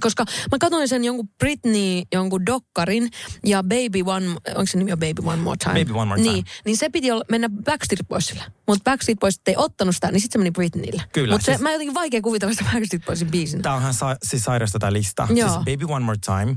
Koska 0.00 0.24
mä 0.52 0.58
katsoin 0.60 0.88
sen 0.88 1.04
jonkun 1.04 1.28
Britney, 1.38 2.02
jonkun 2.12 2.46
dokkarin 2.46 3.10
ja 3.46 3.62
Baby 3.62 4.02
One, 4.06 4.26
onko 4.28 4.66
se 4.66 4.78
nimi 4.78 4.92
on 4.92 4.98
Baby 4.98 5.22
One 5.28 5.42
More 5.42 5.56
Time? 5.56 5.84
Baby 5.84 5.92
One 5.98 6.04
More 6.08 6.22
Time. 6.22 6.32
Niin, 6.32 6.44
niin 6.64 6.76
se 6.76 6.88
piti 6.88 7.10
olla, 7.10 7.24
mennä 7.30 7.48
Backstreet 7.64 8.08
Boysille. 8.08 8.42
Mutta 8.68 8.90
Backstreet 8.90 9.18
Boys 9.18 9.40
ei 9.46 9.54
ottanut 9.56 9.94
sitä, 9.94 10.10
niin 10.10 10.20
sitten 10.20 10.38
se 10.38 10.42
meni 10.42 10.50
Britneylle. 10.50 11.02
Kyllä, 11.12 11.34
Mutta 11.34 11.44
siis- 11.44 11.60
mä 11.60 11.72
jotenkin 11.72 11.94
vaikea 11.94 12.20
kuvitella 12.22 12.54
sitä 12.54 12.70
Backstreet 12.72 13.04
Boysin 13.06 13.30
biisin. 13.30 13.62
Tämä 13.62 13.74
onhan 13.74 13.94
sa- 13.94 14.16
siis 14.22 14.44
sairasta 14.44 14.78
tämä 14.78 14.92
lista. 14.92 15.28
Joo. 15.34 15.48
Siis 15.48 15.58
Baby 15.78 15.92
One 15.92 16.04
More 16.04 16.18
Time, 16.26 16.56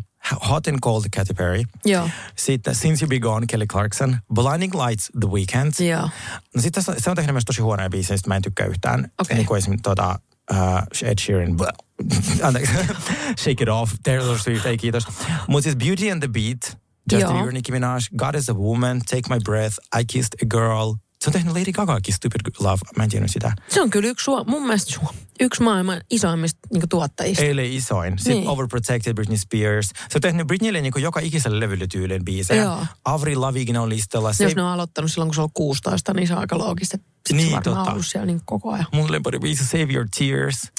Hot 0.50 0.68
and 0.68 0.80
Cold 0.80 1.04
Katy 1.16 1.34
Perry. 1.34 1.63
Joo. 1.86 2.10
Sitten 2.36 2.76
Since 2.76 3.06
You 3.06 3.10
Be 3.10 3.20
Gone, 3.20 3.46
Kelly 3.48 3.66
Clarkson. 3.66 4.18
Blinding 4.34 4.74
Lights, 4.76 5.10
The 5.20 5.30
Weeknd. 5.30 5.86
Joo. 5.90 6.10
No 6.56 6.62
sitten 6.62 6.84
se 6.98 7.10
on 7.10 7.16
tehnyt 7.16 7.34
myös 7.34 7.46
tosi 7.46 7.62
huonoja 7.62 7.90
biisejä, 7.90 8.13
joista 8.13 8.28
mä 8.28 8.36
en 8.36 8.42
tykkää 8.42 8.66
yhtään. 8.66 9.12
Okei. 9.20 9.38
Niin 9.38 9.48
kuin 9.48 9.58
esimerkiksi 9.58 9.84
tota, 9.84 10.20
uh, 10.52 11.08
Ed 11.10 11.20
Sheeran, 11.22 11.58
anteeksi, 12.44 12.74
Shake 13.42 13.63
It 13.63 13.70
Off, 13.70 13.94
Taylor 14.04 14.40
Swift, 14.40 14.66
ei 14.66 14.78
kiitos. 14.78 15.08
Mutta 15.48 15.63
siis 15.63 15.76
Beauty 15.76 16.12
and 16.12 16.20
the 16.20 16.30
Beat, 16.30 16.78
Justin. 17.12 17.36
Bieber, 17.36 17.54
Nicki 17.54 17.72
Minaj, 17.72 18.04
God 18.18 18.36
is 18.36 18.50
a 18.50 18.54
Woman, 18.54 19.02
Take 19.10 19.36
My 19.36 19.40
Breath, 19.46 19.76
I 20.00 20.06
Kissed 20.06 20.36
a 20.42 20.46
Girl. 20.46 20.94
Se 21.24 21.30
on 21.30 21.34
tehnyt 21.34 21.54
Lady 21.56 21.72
Gagakin 21.72 22.14
Stupid 22.14 22.42
Love, 22.60 22.78
mä 22.98 23.04
en 23.04 23.10
tiennyt 23.10 23.32
sitä. 23.32 23.52
Se 23.68 23.82
on 23.82 23.90
kyllä 23.90 24.10
yksi, 24.10 24.24
suo, 24.24 24.44
mun 24.44 24.62
mielestä 24.64 24.92
suo, 24.92 25.14
yksi 25.40 25.64
maailman 25.64 26.02
isoimmista 26.10 26.60
niin 26.74 26.90
tuottajista. 26.90 27.44
Ei 27.44 27.52
ole 27.52 27.66
isoin. 27.66 28.18
Sitten 28.18 28.34
Niin. 28.38 28.48
Overprotected 28.48 29.14
Britney 29.14 29.38
Spears. 29.38 29.88
Se 29.88 30.18
on 30.18 30.22
tehnyt 30.22 30.48
Britneylle 30.48 30.82
niin 30.82 30.94
joka 30.98 31.20
ikiselle 31.20 31.60
levylle 31.60 31.88
tyyliin 31.88 32.26
biisejä. 32.26 32.64
Joo. 32.64 32.86
Avril 33.06 33.42
Lavigne 33.42 33.80
on 33.80 33.90
listalla. 33.90 34.34
Se 34.34 34.44
Jos 34.44 34.56
ne 34.56 34.62
on 34.64 34.70
aloittanut 34.70 35.12
silloin, 35.12 35.28
kun 35.30 35.36
se 35.36 35.42
on 35.42 35.50
16, 35.54 36.14
niin 36.14 36.28
se 36.28 36.34
on 36.34 36.40
aika 36.40 36.58
loogista. 36.58 36.98
Sitten 36.98 37.38
Niin, 37.38 37.48
se 37.50 37.56
varmaan 37.56 37.64
totta. 37.76 37.82
on 37.82 37.92
ollut 37.92 38.06
siellä 38.06 38.26
niin 38.26 38.42
koko 38.46 38.72
ajan. 38.72 38.86
mun 38.94 39.12
lempari 39.12 39.40
biisi 39.40 39.66
Save 39.66 39.94
Your 39.94 40.08
Tears, 40.18 40.72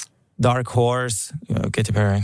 Dark 0.43 0.75
Horse, 0.75 1.33
Katy 1.75 1.91
Perry. 1.93 2.21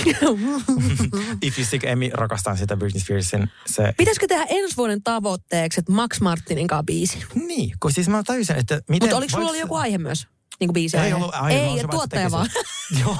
If 1.42 1.58
You 1.58 1.66
Sick 1.66 1.84
Emmy, 1.84 2.10
rakastan 2.12 2.56
sitä 2.58 2.76
Britney 2.76 3.00
Spearsin. 3.02 3.50
Se, 3.66 3.94
Pitäisikö 3.96 4.26
tehdä 4.26 4.46
ensi 4.48 4.76
vuoden 4.76 5.02
tavoitteeksi, 5.02 5.80
että 5.80 5.92
Max 5.92 6.20
Martinin 6.20 6.66
kanssa 6.66 6.82
biisi? 6.84 7.18
niin, 7.34 7.72
kun 7.80 7.92
siis 7.92 8.08
mä 8.08 8.22
tajusin, 8.22 8.56
että 8.56 8.80
miten... 8.88 9.06
Mutta 9.06 9.16
oliko 9.16 9.30
sulla 9.30 9.42
ollut 9.42 9.56
se- 9.56 9.60
joku 9.60 9.74
aihe 9.76 9.98
myös? 9.98 10.26
Niin 10.60 10.68
kuin 10.68 10.74
biisi 10.74 10.96
Ei 10.96 11.12
ollut 11.12 11.30
aihe, 11.34 11.58
Ei, 11.60 11.66
vaan 11.66 11.90
tuottaja 11.90 12.30
vaan. 12.30 12.48
Joo. 13.02 13.16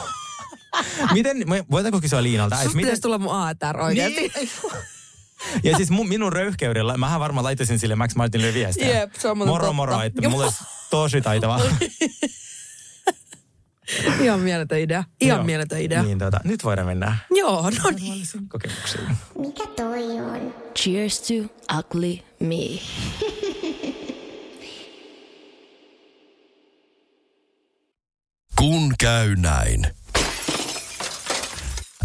miten, 1.12 1.36
voidaanko 1.70 2.00
kysyä 2.00 2.22
Liinalta? 2.22 2.54
että 2.54 2.64
Susta 2.64 2.78
pitäisi 2.78 3.02
tulla 3.02 3.18
mun 3.18 3.34
ATR 3.34 3.76
oikeasti. 3.80 4.32
Niin. 4.34 4.50
Ja 5.64 5.76
siis 5.76 5.90
mun, 5.90 6.08
minun 6.08 6.32
röyhkeydellä, 6.32 6.96
mähän 6.96 7.20
varmaan 7.20 7.44
laittaisin 7.44 7.78
sille 7.78 7.94
Max 7.94 8.14
Martinille 8.14 8.54
viestiä. 8.54 8.98
Jep, 8.98 9.14
se 9.14 9.28
on 9.28 9.38
Moro 9.38 9.52
totta. 9.54 9.72
moro, 9.72 10.02
että 10.02 10.28
mulla 10.28 10.44
olisi 10.44 10.64
tosi 10.90 11.20
taitava. 11.20 11.60
Ihan 14.24 14.40
mieletön 14.40 14.78
idea. 14.78 15.04
Ihan 15.20 15.36
Joo. 15.38 15.44
mieletön 15.44 15.80
idea. 15.80 16.02
Niin 16.02 16.18
tota, 16.18 16.40
nyt 16.44 16.64
voidaan 16.64 16.86
mennä 16.86 17.16
Joo, 17.30 17.70
no 17.70 17.90
niin. 17.90 18.26
kokemuksiin. 18.48 19.16
Mikä 19.38 19.64
toi 19.76 20.04
on? 20.04 20.54
Cheers 20.78 21.20
to 21.20 21.34
ugly 21.78 22.18
me. 22.40 22.80
Kun 28.58 28.94
käy 28.98 29.36
näin. 29.36 29.86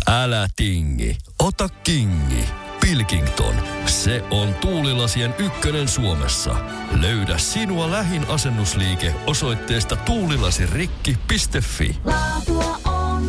Älä 0.08 0.48
tingi, 0.56 1.18
ota 1.40 1.70
kingi. 1.70 2.46
Pilkington. 2.86 3.56
Se 3.86 4.24
on 4.32 4.54
tuulilasien 4.54 5.36
ykkönen 5.40 5.88
Suomessa. 5.88 6.56
Löydä 7.02 7.38
sinua 7.38 7.92
lähin 7.92 8.26
asennusliike 8.30 9.16
osoitteesta 9.28 9.96
tuulilasirikki.fi. 9.96 12.00
Laatua 12.04 12.78
on 12.86 13.24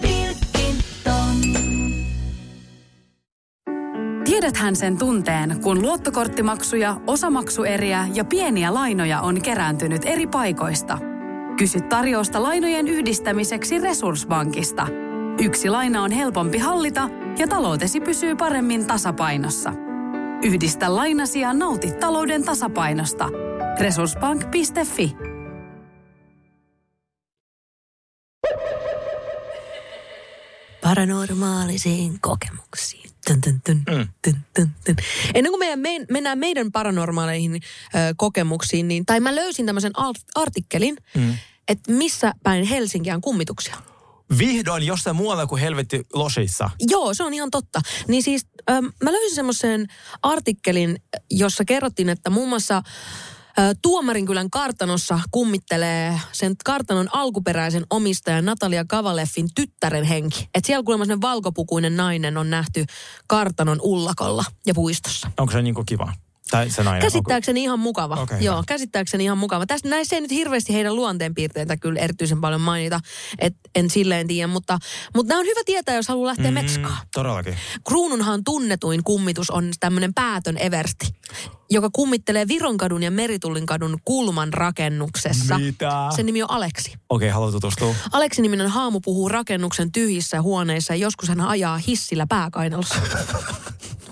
Pilkington. 0.00 1.36
Tiedäthän 4.24 4.76
sen 4.76 4.98
tunteen, 4.98 5.62
kun 5.62 5.82
luottokorttimaksuja, 5.82 6.96
osamaksueriä 7.06 8.08
ja 8.14 8.24
pieniä 8.24 8.74
lainoja 8.74 9.20
on 9.20 9.42
kerääntynyt 9.42 10.02
eri 10.04 10.26
paikoista. 10.26 10.98
Kysy 11.56 11.80
tarjousta 11.80 12.42
lainojen 12.42 12.88
yhdistämiseksi 12.88 13.78
Resurssbankista. 13.78 14.86
Yksi 15.42 15.70
laina 15.70 16.02
on 16.02 16.10
helpompi 16.10 16.58
hallita 16.58 17.08
ja 17.38 17.48
taloutesi 17.48 18.00
pysyy 18.00 18.36
paremmin 18.36 18.86
tasapainossa. 18.86 19.72
Yhdistä 20.42 20.96
lainasi 20.96 21.40
ja 21.40 21.52
nauti 21.52 21.90
talouden 21.92 22.44
tasapainosta. 22.44 23.28
Resurssbank.fi 23.80 25.16
paranormaalisiin 30.82 32.20
kokemuksiin. 32.20 33.10
Tun, 33.26 33.40
tun, 33.40 33.60
tun, 33.66 33.82
Mm. 33.96 34.08
tun, 34.24 34.36
tun, 34.54 34.70
tun. 34.84 34.96
Ennen 35.34 35.52
kuin 35.52 35.58
meidän, 35.58 35.78
me, 35.78 36.06
mennään 36.10 36.38
meidän 36.38 36.72
paranormaaleihin 36.72 37.54
ö, 37.54 37.60
kokemuksiin, 38.16 38.88
niin, 38.88 39.06
tai 39.06 39.20
mä 39.20 39.34
löysin 39.34 39.66
tämmöisen 39.66 39.92
art- 39.98 40.30
artikkelin, 40.34 40.96
mm. 41.16 41.34
että 41.68 41.92
missä 41.92 42.32
päin 42.42 42.64
Helsinkiä 42.64 43.14
on 43.14 43.20
kummituksia. 43.20 43.76
Vihdoin 44.38 44.82
jossain 44.82 45.16
muualla 45.16 45.46
kuin 45.46 45.60
helvetti 45.60 46.06
Losissa. 46.12 46.70
Joo, 46.80 47.14
se 47.14 47.24
on 47.24 47.34
ihan 47.34 47.50
totta. 47.50 47.80
Niin 48.08 48.22
siis 48.22 48.46
ähm, 48.70 48.84
mä 49.02 49.12
löysin 49.12 49.34
semmoisen 49.34 49.86
artikkelin, 50.22 51.02
jossa 51.30 51.64
kerrottiin, 51.64 52.08
että 52.08 52.30
muun 52.30 52.48
muassa 52.48 52.76
äh, 52.76 52.84
Tuomarinkylän 53.82 54.50
kartanossa 54.50 55.20
kummittelee 55.30 56.20
sen 56.32 56.54
kartanon 56.64 57.08
alkuperäisen 57.12 57.86
omistajan 57.90 58.44
Natalia 58.44 58.84
Kavaleffin 58.84 59.48
tyttären 59.54 60.04
henki. 60.04 60.48
Että 60.54 60.66
siellä 60.66 60.82
kuulemma 60.84 61.20
valkopukuinen 61.20 61.96
nainen 61.96 62.36
on 62.36 62.50
nähty 62.50 62.84
kartanon 63.26 63.78
ullakolla 63.82 64.44
ja 64.66 64.74
puistossa. 64.74 65.30
Onko 65.38 65.52
se 65.52 65.62
niinku 65.62 65.84
kiva? 65.84 66.12
Tai 66.50 66.70
se 66.70 66.82
nainen? 66.82 67.02
Käsittääkseni 67.02 67.62
ihan 67.62 67.78
mukava. 67.78 68.14
Okei, 68.14 68.44
Joo, 68.44 68.56
hyvä. 68.56 68.64
käsittääkseni 68.66 69.24
ihan 69.24 69.38
mukava. 69.38 69.66
Tästä 69.66 69.88
näissä 69.88 70.16
ei 70.16 70.20
nyt 70.20 70.30
hirveästi 70.30 70.74
heidän 70.74 70.96
luonteenpiirteitä 70.96 71.76
kyllä 71.76 72.00
erityisen 72.00 72.40
paljon 72.40 72.60
mainita, 72.60 73.00
et 73.38 73.54
en 73.74 73.90
silleen 73.90 74.26
tiedä, 74.26 74.46
mutta, 74.46 74.78
mutta 75.16 75.28
nämä 75.28 75.40
on 75.40 75.46
hyvä 75.46 75.60
tietää, 75.66 75.94
jos 75.96 76.08
haluaa 76.08 76.26
lähteä 76.26 76.50
mm. 76.50 76.54
Mekskaan. 76.54 76.96
Todellakin. 77.14 77.56
Kruununhan 77.88 78.44
tunnetuin 78.44 79.04
kummitus 79.04 79.50
on 79.50 79.70
tämmöinen 79.80 80.14
päätön 80.14 80.58
eversti, 80.58 81.06
joka 81.70 81.90
kummittelee 81.92 82.48
Vironkadun 82.48 83.02
ja 83.02 83.10
Meritullinkadun 83.10 83.98
kulman 84.04 84.52
rakennuksessa. 84.52 85.58
Mitä? 85.58 85.90
Sen 86.16 86.26
nimi 86.26 86.42
on 86.42 86.50
Aleksi. 86.50 86.90
Okei, 86.90 87.00
okay, 87.08 87.28
haluat 87.28 87.52
tutustua? 87.52 87.94
Aleksi-niminen 88.12 88.68
haamu 88.68 89.00
puhuu 89.00 89.28
rakennuksen 89.28 89.92
tyhjissä 89.92 90.42
huoneissa 90.42 90.94
ja 90.94 90.96
joskus 90.96 91.28
hän 91.28 91.40
ajaa 91.40 91.78
hissillä 91.78 92.26
pääkainalossa. 92.28 92.94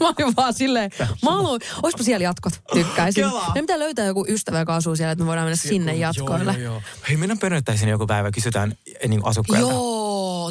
Mä 0.01 0.13
olin 0.19 0.37
vaan 0.37 0.55
silleen, 0.55 0.91
mä 1.23 1.31
haluan, 1.31 1.61
oispa 1.83 2.03
siellä 2.03 2.25
jatkot, 2.25 2.53
tykkäisin. 2.73 3.25
Meidän 3.25 3.55
pitää 3.55 3.79
löytää 3.79 4.07
joku 4.07 4.25
ystävä, 4.29 4.59
joka 4.59 4.77
asuu 4.77 4.97
siellä, 4.97 5.13
että 5.13 5.25
me 5.25 5.29
voidaan 5.29 5.47
mennä 5.47 5.57
sinne 5.57 5.95
jatkoille. 5.95 6.53
Joo, 6.53 6.63
joo, 6.63 6.73
joo. 6.73 6.83
Hei, 7.09 7.17
mennään 7.17 7.39
pönöttäisiin 7.39 7.89
joku 7.89 8.07
päivä, 8.07 8.31
kysytään 8.31 8.75
eh, 8.87 9.09
niin 9.09 9.21
asukkailta. 9.25 9.71
Joo, 9.71 9.98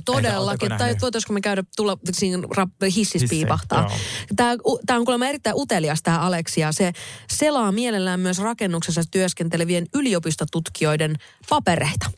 todellakin. 0.02 0.72
Tai 0.78 0.96
voitaisiko 1.02 1.34
me 1.34 1.42
käydä 1.42 1.64
tulla 1.76 1.98
siinä 2.12 2.48
rap, 2.56 2.70
hississä 2.82 3.20
Hissiin, 3.20 3.30
piipahtaa. 3.30 3.92
Tämä, 4.36 4.56
tämä 4.86 5.00
on 5.00 5.06
kuulemma 5.06 5.28
erittäin 5.28 5.56
utelias 5.56 6.02
tämä 6.04 6.20
Aleksia. 6.20 6.72
Se 6.72 6.94
selaa 7.30 7.72
mielellään 7.72 8.20
myös 8.20 8.40
rakennuksessa 8.40 9.02
työskentelevien 9.12 9.88
yliopistotutkijoiden 9.94 11.16
papereita. 11.50 12.12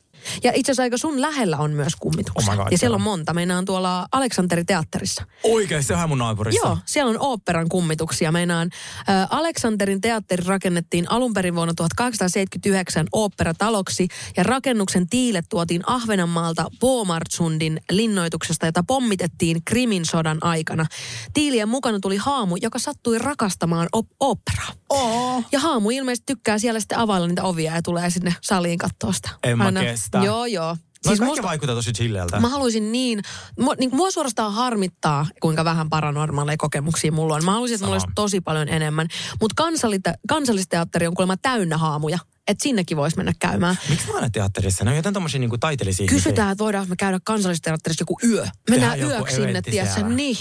Ja 0.44 0.52
itse 0.56 0.72
asiassa 0.72 0.84
aika 0.84 0.98
sun 0.98 1.22
lähellä 1.22 1.58
on 1.58 1.72
myös 1.72 1.96
kummituksia. 2.00 2.54
Oh 2.54 2.58
God, 2.58 2.68
ja 2.72 2.78
siellä 2.78 2.96
on 2.96 3.02
monta. 3.02 3.34
Meinaan 3.34 3.66
tuolla 3.66 4.08
Aleksanteri 4.12 4.66
teatterissa. 4.66 5.24
Oikein, 5.44 5.84
se 5.84 5.94
on 5.96 6.10
mun 6.10 6.18
naapurissa. 6.18 6.68
Joo, 6.68 6.78
siellä 6.86 7.10
on 7.10 7.18
oopperan 7.20 7.70
kummituksia. 7.70 8.32
Meinaan 8.32 8.70
ä, 9.10 9.28
Aleksanterin 9.30 10.02
teatteri 10.02 10.44
rakennettiin 10.48 11.12
alun 11.12 11.34
perin 11.34 11.56
vuonna 11.56 11.74
1879 11.74 13.08
oopperataloksi 13.12 14.08
ja 14.38 14.44
rakennuksen 14.44 15.10
tiilet 15.10 15.46
tuotiin 15.50 15.82
Ahvenanmaalta 15.90 16.66
Bomartsundin 16.80 17.82
linnoituksesta, 17.92 18.66
jota 18.66 18.84
pommitettiin 18.88 19.62
Krimin 19.66 20.06
sodan 20.06 20.38
aikana. 20.42 20.86
Tiilien 21.34 21.70
mukana 21.70 22.00
tuli 22.02 22.18
haamu, 22.18 22.56
joka 22.62 22.80
sattui 22.80 23.20
rakastamaan 23.20 23.88
op- 23.92 24.08
oopperaa. 24.20 24.68
Oh. 24.90 25.44
Ja 25.52 25.60
haamu 25.60 25.90
ilmeisesti 25.90 26.26
tykkää 26.26 26.60
siellä 26.60 26.80
sitten 26.80 26.98
availla 26.98 27.28
niitä 27.28 27.44
ovia 27.44 27.76
ja 27.76 27.82
tulee 27.82 28.10
sinne 28.10 28.36
saliin 28.42 28.78
katsoa 28.78 29.14
sitä. 29.14 29.30
En 29.44 29.58
mä 29.58 29.72
kestä. 29.72 30.19
Joo, 30.26 30.46
joo. 30.46 30.76
Siis 30.76 31.08
Siis 31.08 31.20
kaikki 31.20 31.26
musta- 31.32 31.48
vaikuttaa 31.48 31.76
tosi 31.76 31.94
chilleiltä. 31.94 32.40
Mä 32.40 32.50
haluaisin 32.50 32.92
niin, 32.92 33.22
mua, 33.60 33.76
niin 33.80 33.96
mua 33.96 34.12
suorastaan 34.12 34.54
harmittaa, 34.54 35.26
kuinka 35.42 35.66
vähän 35.66 35.90
paranormaaleja 35.90 36.58
kokemuksia 36.58 37.12
mulla 37.12 37.36
on. 37.36 37.46
Mä 37.46 37.52
haluaisin, 37.52 37.76
että 37.76 37.86
mulla 37.86 37.96
olisi 37.96 38.08
tosi 38.16 38.42
paljon 38.42 38.70
enemmän. 38.70 39.08
Mutta 39.42 39.64
kansallisteatteri 40.28 41.08
on 41.08 41.14
kuulemma 41.16 41.38
täynnä 41.38 41.78
haamuja. 41.78 42.20
Että 42.50 42.64
sinnekin 42.64 42.98
voisi 42.98 43.18
mennä 43.18 43.34
käymään. 43.40 43.78
Miksi 43.90 44.08
mä 44.08 44.14
aina 44.14 44.30
teatterissa? 44.30 44.84
Ne 44.84 44.90
on 44.90 44.96
jotain 44.96 45.14
tommosia 45.14 45.40
niinku 45.40 45.58
taiteellisia 45.58 46.08
Kysytään, 46.08 46.52
että 46.52 46.64
voidaanko 46.64 46.90
me 46.90 46.96
käydä 46.96 47.20
kansallisteatterissa 47.24 48.02
joku 48.02 48.20
yö. 48.24 48.48
Mennään 48.70 49.00
Tehdään 49.00 49.18
yöksi 49.18 49.36
sinne, 49.36 49.62
tiedätkö? 49.62 50.04
Niin. 50.04 50.38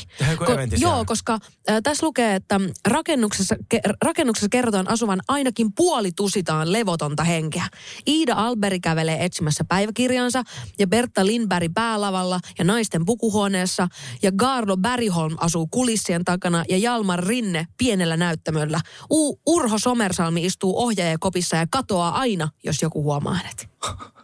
Eventti 0.49 0.77
joo, 0.81 1.05
koska 1.05 1.39
äh, 1.71 1.77
tässä 1.83 2.07
lukee, 2.07 2.35
että 2.35 2.61
rakennuksessa, 2.87 3.57
ke, 3.69 3.81
rakennuksessa 4.05 4.49
kerrotaan 4.49 4.91
asuvan 4.91 5.21
ainakin 5.29 5.73
puoli 5.77 6.13
tusitaan 6.17 6.73
levotonta 6.73 7.25
henkeä. 7.25 7.65
Iida 8.07 8.35
Alberi 8.35 8.81
kävelee 8.81 9.25
etsimässä 9.25 9.65
päiväkirjansa 9.69 10.43
ja 10.79 10.87
Bertta 10.87 11.27
Lindberg 11.27 11.73
päälavalla 11.75 12.41
ja 12.59 12.65
naisten 12.65 13.05
pukuhuoneessa 13.05 13.89
ja 14.23 14.33
Gardo 14.33 14.77
Bergholm 14.77 15.37
asuu 15.41 15.67
kulissien 15.67 16.25
takana 16.25 16.65
ja 16.69 16.79
Jalmar 16.79 17.25
Rinne 17.25 17.67
pienellä 17.79 18.17
näyttämöllä. 18.17 18.81
U- 19.11 19.41
Urho 19.47 19.79
Somersalmi 19.79 20.45
istuu 20.45 20.83
ohjaajakopissa 20.83 21.57
ja 21.57 21.67
katoaa 21.99 22.19
aina, 22.21 22.49
jos 22.65 22.83
joku 22.83 23.03
huomaa 23.03 23.35
hänet. 23.35 23.69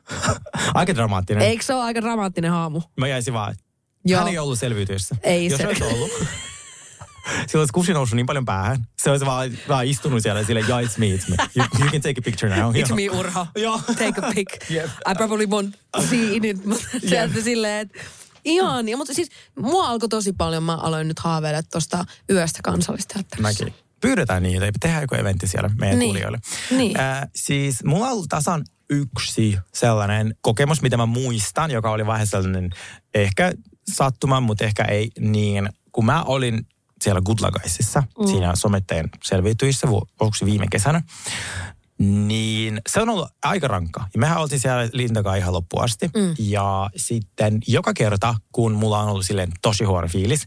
Aika 0.75 0.95
dramaattinen. 0.95 1.43
Eikö 1.43 1.65
se 1.65 1.75
ole 1.75 1.83
aika 1.83 2.03
dramaattinen 2.03 2.51
haamu? 2.51 2.83
Mä 2.97 3.09
jäisin 3.09 3.35
vaan. 3.35 3.55
Joo. 4.05 4.19
Hän 4.19 4.29
ei 4.29 4.39
ollut 4.39 4.59
selviytyessä. 4.59 5.17
Ei 5.23 5.47
Jos 5.51 5.59
se- 5.59 5.67
olisi 5.67 5.85
ollut. 5.85 6.11
Sillä 7.47 7.63
olisi 7.63 7.73
kusi 7.73 7.93
noussut 7.93 8.17
niin 8.17 8.27
paljon 8.27 8.45
päähän. 8.45 8.87
Se 8.99 9.11
olisi 9.11 9.27
vaan, 9.27 9.59
vaan 9.69 9.87
istunut 9.87 10.23
siellä 10.23 10.45
sille, 10.45 10.61
yeah, 10.61 10.83
it's 10.83 10.99
me, 10.99 11.07
it's 11.07 11.31
me. 11.31 11.37
You, 11.57 11.67
you 11.81 11.91
can 11.91 12.01
take 12.01 12.15
a 12.19 12.23
picture 12.25 12.57
now. 12.57 12.75
It's 12.75 12.95
me, 12.95 13.19
Urho. 13.19 13.47
Joo. 13.65 13.81
Take 13.87 14.27
a 14.27 14.33
pic. 14.35 14.71
Jep. 14.71 14.91
I 15.11 15.15
probably 15.15 15.47
won't 15.47 16.03
see 16.11 16.37
in 16.37 16.45
it. 16.45 16.65
Mutta 16.65 16.85
sieltä 17.09 17.41
silleen, 17.41 17.81
että 17.81 18.01
ihan. 18.45 18.89
Ja, 18.89 18.97
mutta 18.97 19.15
siis 19.15 19.29
mua 19.59 19.89
alkoi 19.89 20.09
tosi 20.09 20.33
paljon, 20.33 20.63
mä 20.63 20.75
aloin 20.75 21.09
nyt 21.09 21.19
haaveilla 21.19 21.63
tuosta 21.63 22.05
yöstä 22.31 22.61
kansallisteatterissa. 22.63 23.65
Mäkin. 23.65 23.84
Pyydetään 24.09 24.43
niitä, 24.43 24.71
tehdään 24.81 25.03
joku 25.03 25.15
eventti 25.15 25.47
siellä 25.49 25.71
meidän 25.81 25.99
Niin. 25.99 26.09
kuulijoille. 26.09 26.39
Niin. 26.71 27.01
Äh, 27.01 27.23
siis 27.37 27.85
mulla 27.85 28.07
on 28.07 28.13
ollut 28.13 28.29
tasan 28.29 28.65
yksi 28.91 29.59
sellainen 29.75 30.35
kokemus, 30.41 30.83
mitä 30.83 30.97
mä 30.97 31.07
muistan, 31.07 31.71
joka 31.71 31.91
oli 31.91 32.07
vähän 32.07 32.27
sellainen 32.27 32.71
ehkä 33.15 33.53
sattuma, 33.93 34.41
mutta 34.41 34.65
ehkä 34.65 34.85
ei 34.85 35.11
niin. 35.21 35.69
Kun 35.93 36.05
mä 36.05 36.23
olin 36.23 36.67
siellä 37.03 37.21
Gutlagaisissa, 37.21 38.03
mm. 38.19 38.27
siinä 38.27 38.53
sometteen 38.57 39.09
selviytyissä, 39.25 39.89
se 40.39 40.47
viime 40.47 40.67
kesänä, 40.71 41.03
niin 41.99 42.81
se 42.89 43.01
on 43.01 43.09
ollut 43.09 43.29
aika 43.43 43.69
rankka. 43.69 44.07
Ja 44.15 44.21
mehän 44.21 44.39
oltiin 44.39 44.61
siellä 44.61 44.89
Lintakaan 44.93 45.39
ihan 45.39 45.53
loppuun 45.53 45.85
asti. 45.85 46.11
Mm. 46.17 46.35
Ja 46.39 46.91
sitten 46.97 47.59
joka 47.67 47.93
kerta, 47.95 48.35
kun 48.53 48.73
mulla 48.73 48.99
on 49.01 49.09
ollut 49.09 49.27
silleen 49.27 49.53
tosi 49.63 49.85
huono 49.85 50.09
fiilis, 50.09 50.47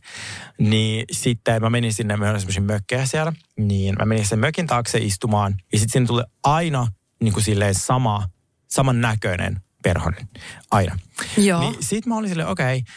niin 0.59 1.05
sitten 1.11 1.61
mä 1.61 1.69
menin 1.69 1.93
sinne, 1.93 2.17
meillä 2.17 2.33
oli 2.33 2.39
semmoisia 2.39 2.61
mökkejä 2.61 3.05
siellä, 3.05 3.33
niin 3.57 3.95
mä 3.99 4.05
menin 4.05 4.25
sen 4.25 4.39
mökin 4.39 4.67
taakse 4.67 4.97
istumaan. 4.97 5.55
Ja 5.73 5.79
sitten 5.79 5.91
siinä 5.91 6.07
tuli 6.07 6.23
aina 6.43 6.87
niin 7.21 7.33
kuin 7.33 7.43
silleen 7.43 7.75
sama, 7.75 8.29
saman 8.67 9.01
näköinen 9.01 9.61
perhonen. 9.83 10.27
Aina. 10.71 10.99
Joo. 11.37 11.59
Niin 11.59 11.75
sit 11.79 12.05
mä 12.05 12.17
olin 12.17 12.29
silleen, 12.29 12.49
okei, 12.49 12.77
okay, 12.77 12.93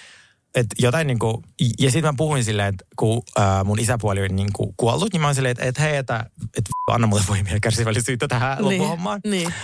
että 0.54 0.76
jotain 0.78 1.06
niinku, 1.06 1.42
ja 1.78 1.90
sitten 1.90 2.08
mä 2.12 2.14
puhuin 2.16 2.44
silleen, 2.44 2.68
että 2.68 2.84
kun 2.96 3.22
äh, 3.38 3.64
mun 3.64 3.78
isäpuoli 3.78 4.22
on 4.22 4.36
niinku 4.36 4.74
kuollut, 4.76 5.12
niin 5.12 5.20
mä 5.20 5.26
olin 5.26 5.34
silleen, 5.34 5.50
että 5.52 5.64
et, 5.64 5.78
hei, 5.78 5.96
että 5.96 6.24
et, 6.56 6.64
anna 6.86 7.06
mulle 7.06 7.22
voimia 7.28 7.52
ja 7.52 7.60
kärsivällisyyttä 7.60 8.28
tähän 8.28 8.58
niin, 8.58 8.64
loppuhommaan. 8.64 9.20
Niin. 9.26 9.54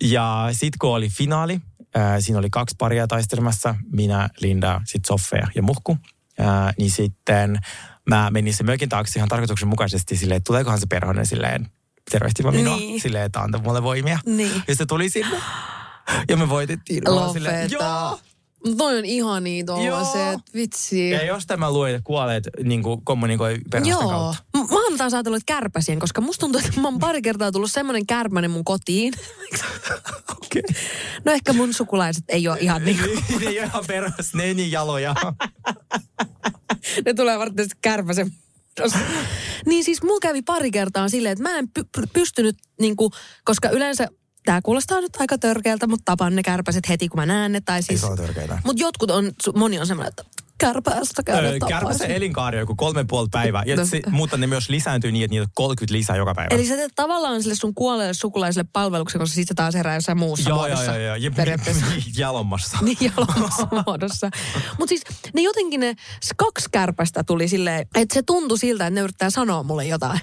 Ja 0.00 0.48
sitten 0.52 0.78
kun 0.78 0.90
oli 0.90 1.08
finaali, 1.08 1.60
äh, 1.96 2.16
siinä 2.18 2.38
oli 2.38 2.50
kaksi 2.50 2.74
paria 2.78 3.06
taistelemassa, 3.06 3.74
minä, 3.92 4.28
Linda, 4.40 4.80
sitten 4.84 5.08
Sofia 5.08 5.48
ja 5.54 5.62
Muhku. 5.62 5.98
Äh, 6.40 6.74
niin 6.78 6.90
sitten 6.90 7.58
mä 8.10 8.30
menin 8.30 8.54
sen 8.54 8.66
mökin 8.66 8.88
taakse 8.88 9.18
ihan 9.18 9.28
tarkoituksenmukaisesti 9.28 10.16
silleen, 10.16 10.36
että 10.36 10.46
tuleekohan 10.46 10.80
se 10.80 10.86
perhonen 10.86 11.26
silleen 11.26 11.68
tervehtimään 12.10 12.54
minua, 12.54 12.76
Niin. 12.76 13.00
silleen, 13.00 13.24
että 13.24 13.40
anta 13.40 13.58
mulle 13.58 13.82
voimia. 13.82 14.18
Niin. 14.26 14.62
Ja 14.68 14.74
se 14.74 14.86
tuli 14.86 15.08
sinne. 15.10 15.36
Ja 16.28 16.36
me 16.36 16.48
voitettiin. 16.48 17.08
Olin 17.08 17.32
silleen, 17.32 17.64
Lopeta. 17.72 17.84
Joo. 17.84 18.20
Toi 18.76 18.98
on 18.98 19.04
ihania 19.04 19.64
tollaset, 19.64 20.40
vitsi. 20.54 21.10
Ja 21.10 21.24
jos 21.24 21.46
tämä 21.46 21.70
luet 21.72 22.00
kuolleet 22.04 22.48
niin 22.62 22.82
kuin 22.82 23.04
kommunikoi 23.04 23.58
perhosten 23.70 23.90
Joo. 23.90 24.08
kautta. 24.08 24.42
M- 24.56 24.74
Mä 24.74 24.82
oon 24.84 24.98
taas 24.98 25.14
ajatellut, 25.14 25.36
että 25.42 25.52
kärpäsien, 25.54 25.98
koska 25.98 26.20
musta 26.20 26.40
tuntuu, 26.40 26.60
että 26.66 26.80
mä 26.80 26.88
oon 26.88 26.98
pari 26.98 27.22
kertaa 27.22 27.52
tullut 27.52 27.70
semmoinen 27.70 28.06
kärpänen 28.06 28.50
mun 28.50 28.64
kotiin. 28.64 29.12
Okei. 30.36 30.62
No 31.24 31.32
ehkä 31.32 31.52
mun 31.52 31.74
sukulaiset 31.74 32.24
ei 32.28 32.48
ole 32.48 32.58
ihan 32.60 32.84
niin 32.84 32.98
kuin, 32.98 33.40
ne 33.40 33.46
ei 33.50 33.58
ole 33.58 33.66
ihan 33.66 33.84
perhas, 33.86 34.34
ne 34.34 34.44
ei 34.44 34.54
niin 34.54 34.70
jaloja. 34.72 35.14
ne 37.04 37.14
tulee 37.14 37.38
varten 37.38 37.66
kärpäsen. 37.82 38.30
Niin 39.66 39.84
siis 39.84 40.02
mulla 40.02 40.20
kävi 40.22 40.42
pari 40.42 40.70
kertaa 40.70 41.08
silleen, 41.08 41.32
että 41.32 41.42
mä 41.42 41.58
en 41.58 41.68
py- 41.78 41.88
py- 41.98 42.08
pystynyt, 42.12 42.56
niin 42.80 42.96
kuin, 42.96 43.10
koska 43.44 43.68
yleensä 43.70 44.08
Tämä 44.44 44.60
kuulostaa 44.62 45.00
nyt 45.00 45.16
aika 45.20 45.38
törkeältä, 45.38 45.86
mutta 45.86 46.02
tapan 46.04 46.36
ne 46.36 46.42
kärpäset 46.42 46.88
heti, 46.88 47.08
kun 47.08 47.20
mä 47.20 47.26
näen 47.26 47.52
ne. 47.52 47.60
Tai 47.60 47.76
Ei 47.76 47.82
siis, 47.82 48.00
se 48.00 48.06
ole 48.06 48.16
törkeitä. 48.16 48.58
mutta 48.64 48.82
jotkut 48.82 49.10
on, 49.10 49.32
moni 49.56 49.78
on 49.80 49.86
semmoinen, 49.86 50.08
että 50.08 50.24
kärpäästä 50.58 51.22
käydä 51.22 51.48
Öö, 51.48 51.58
Kärpäsen 51.68 51.98
sen. 51.98 52.10
elinkaari 52.10 52.56
on 52.58 52.60
joku 52.60 52.74
kolme 52.74 53.00
ja 53.00 53.04
puoli 53.08 53.28
päivää. 53.30 53.62
Ja 53.66 53.76
No. 53.76 53.86
se, 53.86 54.00
mutta 54.10 54.36
ne 54.36 54.46
myös 54.46 54.68
lisääntyy 54.68 55.12
niin, 55.12 55.24
että 55.24 55.32
niitä 55.32 55.42
on 55.42 55.48
30 55.54 55.92
lisää 55.98 56.16
joka 56.16 56.34
päivä. 56.34 56.48
Eli 56.54 56.66
sä 56.66 56.76
teet 56.76 56.92
tavallaan 56.96 57.42
sille 57.42 57.54
sun 57.54 57.74
kuolleelle 57.74 58.14
sukulaiselle 58.14 58.68
palveluksen, 58.72 59.20
koska 59.20 59.34
se 59.34 59.54
taas 59.54 59.74
herää 59.74 59.94
jossain 59.94 60.18
muussa 60.18 60.50
joo, 60.50 60.58
joo, 60.58 60.66
muodossa. 60.66 60.92
joo, 60.96 61.06
joo. 61.06 61.16
Ja 61.16 61.30
Periaatteessa. 61.30 61.86
jalommassa. 62.16 62.78
Niin 62.82 62.96
jalommassa 63.00 63.68
muodossa. 63.86 64.30
Mutta 64.78 64.88
siis 64.88 65.02
ne 65.34 65.42
jotenkin 65.42 65.80
ne 65.80 65.94
s- 66.24 66.30
kaksi 66.36 66.68
kärpästä 66.72 67.24
tuli 67.24 67.48
silleen, 67.48 67.86
että 67.94 68.14
se 68.14 68.22
tuntui 68.22 68.58
siltä, 68.58 68.86
että 68.86 68.94
ne 68.94 69.00
yrittää 69.04 69.30
sanoa 69.30 69.62
mulle 69.62 69.84
jotain. 69.84 70.20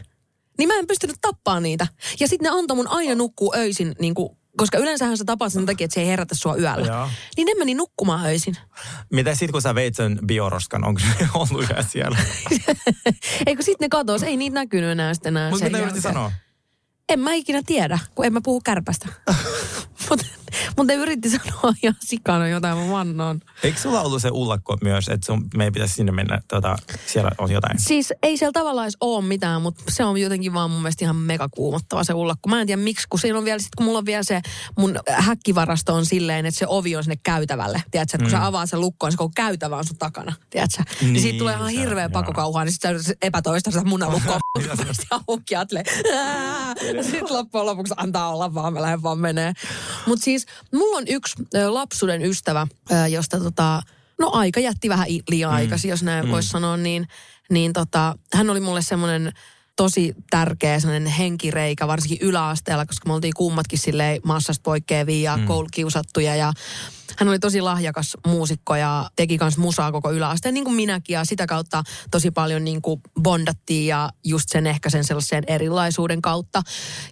Niin 0.61 0.67
mä 0.67 0.79
en 0.79 0.87
pystynyt 0.87 1.15
tappaa 1.21 1.59
niitä. 1.59 1.87
Ja 2.19 2.27
sitten 2.27 2.51
ne 2.51 2.57
antoi 2.59 2.75
mun 2.77 2.87
aina 2.87 3.15
nukkuu 3.15 3.53
öisin, 3.55 3.95
niin 3.99 4.13
kuin, 4.13 4.37
koska 4.57 4.77
yleensähän 4.77 5.17
sä 5.17 5.23
tapaat 5.25 5.53
sen 5.53 5.65
takia, 5.65 5.85
että 5.85 5.93
se 5.95 6.01
ei 6.01 6.07
herätä 6.07 6.35
sua 6.35 6.55
yöllä. 6.55 6.87
Joo. 6.87 7.09
Niin 7.37 7.45
ne 7.45 7.51
meni 7.57 7.73
nukkumaan 7.73 8.25
öisin. 8.25 8.57
Mitä 9.11 9.35
sit 9.35 9.51
kun 9.51 9.61
sä 9.61 9.75
veit 9.75 9.95
sen 9.95 10.19
bioroskan, 10.25 10.83
onko 10.83 10.99
se 10.99 11.27
ollut 11.33 11.61
yhä 11.61 11.81
siellä? 11.83 12.17
Eikö 13.45 13.63
sitten 13.63 13.85
ne 13.85 13.89
katos, 13.89 14.23
ei 14.23 14.37
niitä 14.37 14.53
näkynyt 14.53 14.89
enää 14.89 15.13
sitten 15.13 15.37
enää 15.37 15.49
Mutta 15.49 15.65
mitä 15.65 15.77
jälkeen. 15.77 16.01
sanoa? 16.01 16.31
En 17.09 17.19
mä 17.19 17.33
ikinä 17.33 17.61
tiedä, 17.65 17.99
kun 18.15 18.25
en 18.25 18.33
mä 18.33 18.41
puhu 18.43 18.61
kärpästä. 18.61 19.07
Mutta 20.09 20.25
mut 20.77 20.87
ne 20.87 20.93
yritti 20.93 21.29
sanoa 21.29 21.73
ihan 21.83 21.95
sikana 21.99 22.47
jotain, 22.47 22.77
mä 22.77 22.91
vannoon. 22.91 23.39
Eikö 23.63 23.79
sulla 23.79 24.01
ollut 24.01 24.21
se 24.21 24.29
ullakko 24.31 24.77
myös, 24.81 25.07
että 25.07 25.25
sun, 25.25 25.47
meidän 25.57 25.73
pitäisi 25.73 25.93
sinne 25.93 26.11
mennä, 26.11 26.41
tota, 26.47 26.75
siellä 27.05 27.31
on 27.37 27.51
jotain? 27.51 27.79
Siis 27.79 28.13
ei 28.23 28.37
siellä 28.37 28.51
tavallaan 28.51 28.85
edes 28.85 28.97
ole 29.01 29.25
mitään, 29.25 29.61
mutta 29.61 29.83
se 29.89 30.03
on 30.03 30.17
jotenkin 30.17 30.53
vaan 30.53 30.71
mun 30.71 30.81
mielestä 30.81 31.05
ihan 31.05 31.15
megakuumottava 31.15 32.03
se 32.03 32.13
ullakko. 32.13 32.49
Mä 32.49 32.61
en 32.61 32.67
tiedä 32.67 32.81
miksi, 32.81 33.07
kun 33.09 33.19
siinä 33.19 33.37
on 33.37 33.45
vielä, 33.45 33.59
sit 33.59 33.75
kun 33.75 33.85
mulla 33.85 33.99
on 33.99 34.05
vielä 34.05 34.23
se 34.23 34.41
mun 34.77 34.99
häkkivarasto 35.09 35.95
on 35.95 36.05
silleen, 36.05 36.45
että 36.45 36.59
se 36.59 36.65
ovi 36.67 36.95
on 36.95 37.03
sinne 37.03 37.17
käytävälle. 37.23 37.83
Tiedätkö, 37.91 38.17
että 38.17 38.23
kun 38.23 38.31
sä 38.31 38.45
avaat 38.45 38.69
sen 38.69 38.81
lukkoon, 38.81 39.07
niin 39.07 39.13
se 39.13 39.17
koko 39.17 39.31
käytävä 39.35 39.77
on 39.77 39.85
sun 39.85 39.97
takana. 39.97 40.33
Tiedätkö? 40.49 40.83
Niin, 41.01 41.13
niin 41.13 41.21
siitä 41.21 41.37
tulee 41.37 41.55
ihan 41.55 41.69
hirveä 41.69 42.03
joo. 42.03 42.09
pakokauhaa, 42.09 42.65
niin 42.65 42.73
sit 42.73 42.81
sä 42.81 43.13
epätoista 43.21 43.71
sitä 43.71 43.83
munalukkoa. 43.83 44.39
Sitten 44.91 45.19
auki 45.27 45.55
sitten 47.01 47.27
loppujen 47.29 47.65
lopuksi 47.65 47.93
antaa 47.97 48.29
olla 48.29 48.53
vaan, 48.53 48.73
mä 48.73 48.81
lähden 48.81 49.03
vaan 49.03 49.19
menee. 49.19 49.53
Mutta 50.07 50.23
siis 50.23 50.40
mulla 50.73 50.97
on 50.97 51.03
yksi 51.07 51.35
lapsuuden 51.69 52.21
ystävä, 52.21 52.67
josta 53.09 53.39
tota, 53.39 53.81
no 54.19 54.29
aika 54.33 54.59
jätti 54.59 54.89
vähän 54.89 55.07
liian 55.29 55.51
aikaisin, 55.51 55.89
jos 55.89 56.03
näin 56.03 56.25
mm. 56.25 56.31
voisi 56.31 56.49
sanoa, 56.49 56.77
niin, 56.77 57.07
niin 57.49 57.73
tota, 57.73 58.15
hän 58.33 58.49
oli 58.49 58.59
mulle 58.59 58.81
semmoinen 58.81 59.31
tosi 59.75 60.15
tärkeä 60.29 60.79
sellainen 60.79 61.13
henkireikä, 61.13 61.87
varsinkin 61.87 62.27
yläasteella, 62.27 62.85
koska 62.85 63.09
me 63.09 63.13
oltiin 63.13 63.33
kummatkin 63.37 63.79
silleen 63.79 64.21
massasta 64.23 64.63
poikkeavia 64.63 65.31
ja 65.31 65.37
mm. 65.37 65.45
koulukiusattuja 65.45 66.35
ja 66.35 66.53
hän 67.17 67.29
oli 67.29 67.39
tosi 67.39 67.61
lahjakas 67.61 68.17
muusikko 68.27 68.75
ja 68.75 69.09
teki 69.15 69.37
myös 69.41 69.57
musaa 69.57 69.91
koko 69.91 70.11
yläasteen, 70.11 70.53
niin 70.53 70.63
kuin 70.63 70.75
minäkin. 70.75 71.13
Ja 71.13 71.25
sitä 71.25 71.45
kautta 71.45 71.83
tosi 72.11 72.31
paljon 72.31 72.63
niin 72.63 72.81
kuin 72.81 73.01
bondattiin 73.21 73.87
ja 73.87 74.09
just 74.23 74.49
sen 74.49 74.67
ehkä 74.67 74.89
sen 74.89 75.03
sellaisen 75.03 75.43
erilaisuuden 75.47 76.21
kautta. 76.21 76.61